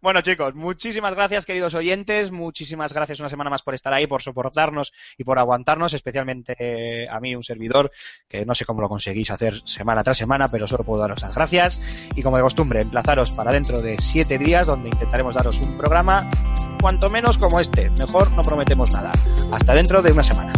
[0.00, 2.30] Bueno, chicos, muchísimas gracias, queridos oyentes.
[2.30, 7.06] Muchísimas gracias una semana más por estar ahí, por soportarnos y por aguantarnos, especialmente eh,
[7.08, 7.90] a mí, un servidor,
[8.28, 11.34] que no sé cómo lo conseguís hacer semana tras semana, pero solo puedo daros las
[11.34, 11.80] gracias.
[12.16, 16.30] Y como de costumbre, emplazaros para dentro de siete días, donde intentaremos daros un programa
[16.78, 17.90] cuanto menos como este.
[17.90, 19.12] Mejor no prometemos nada.
[19.52, 20.52] Hasta dentro de una semana.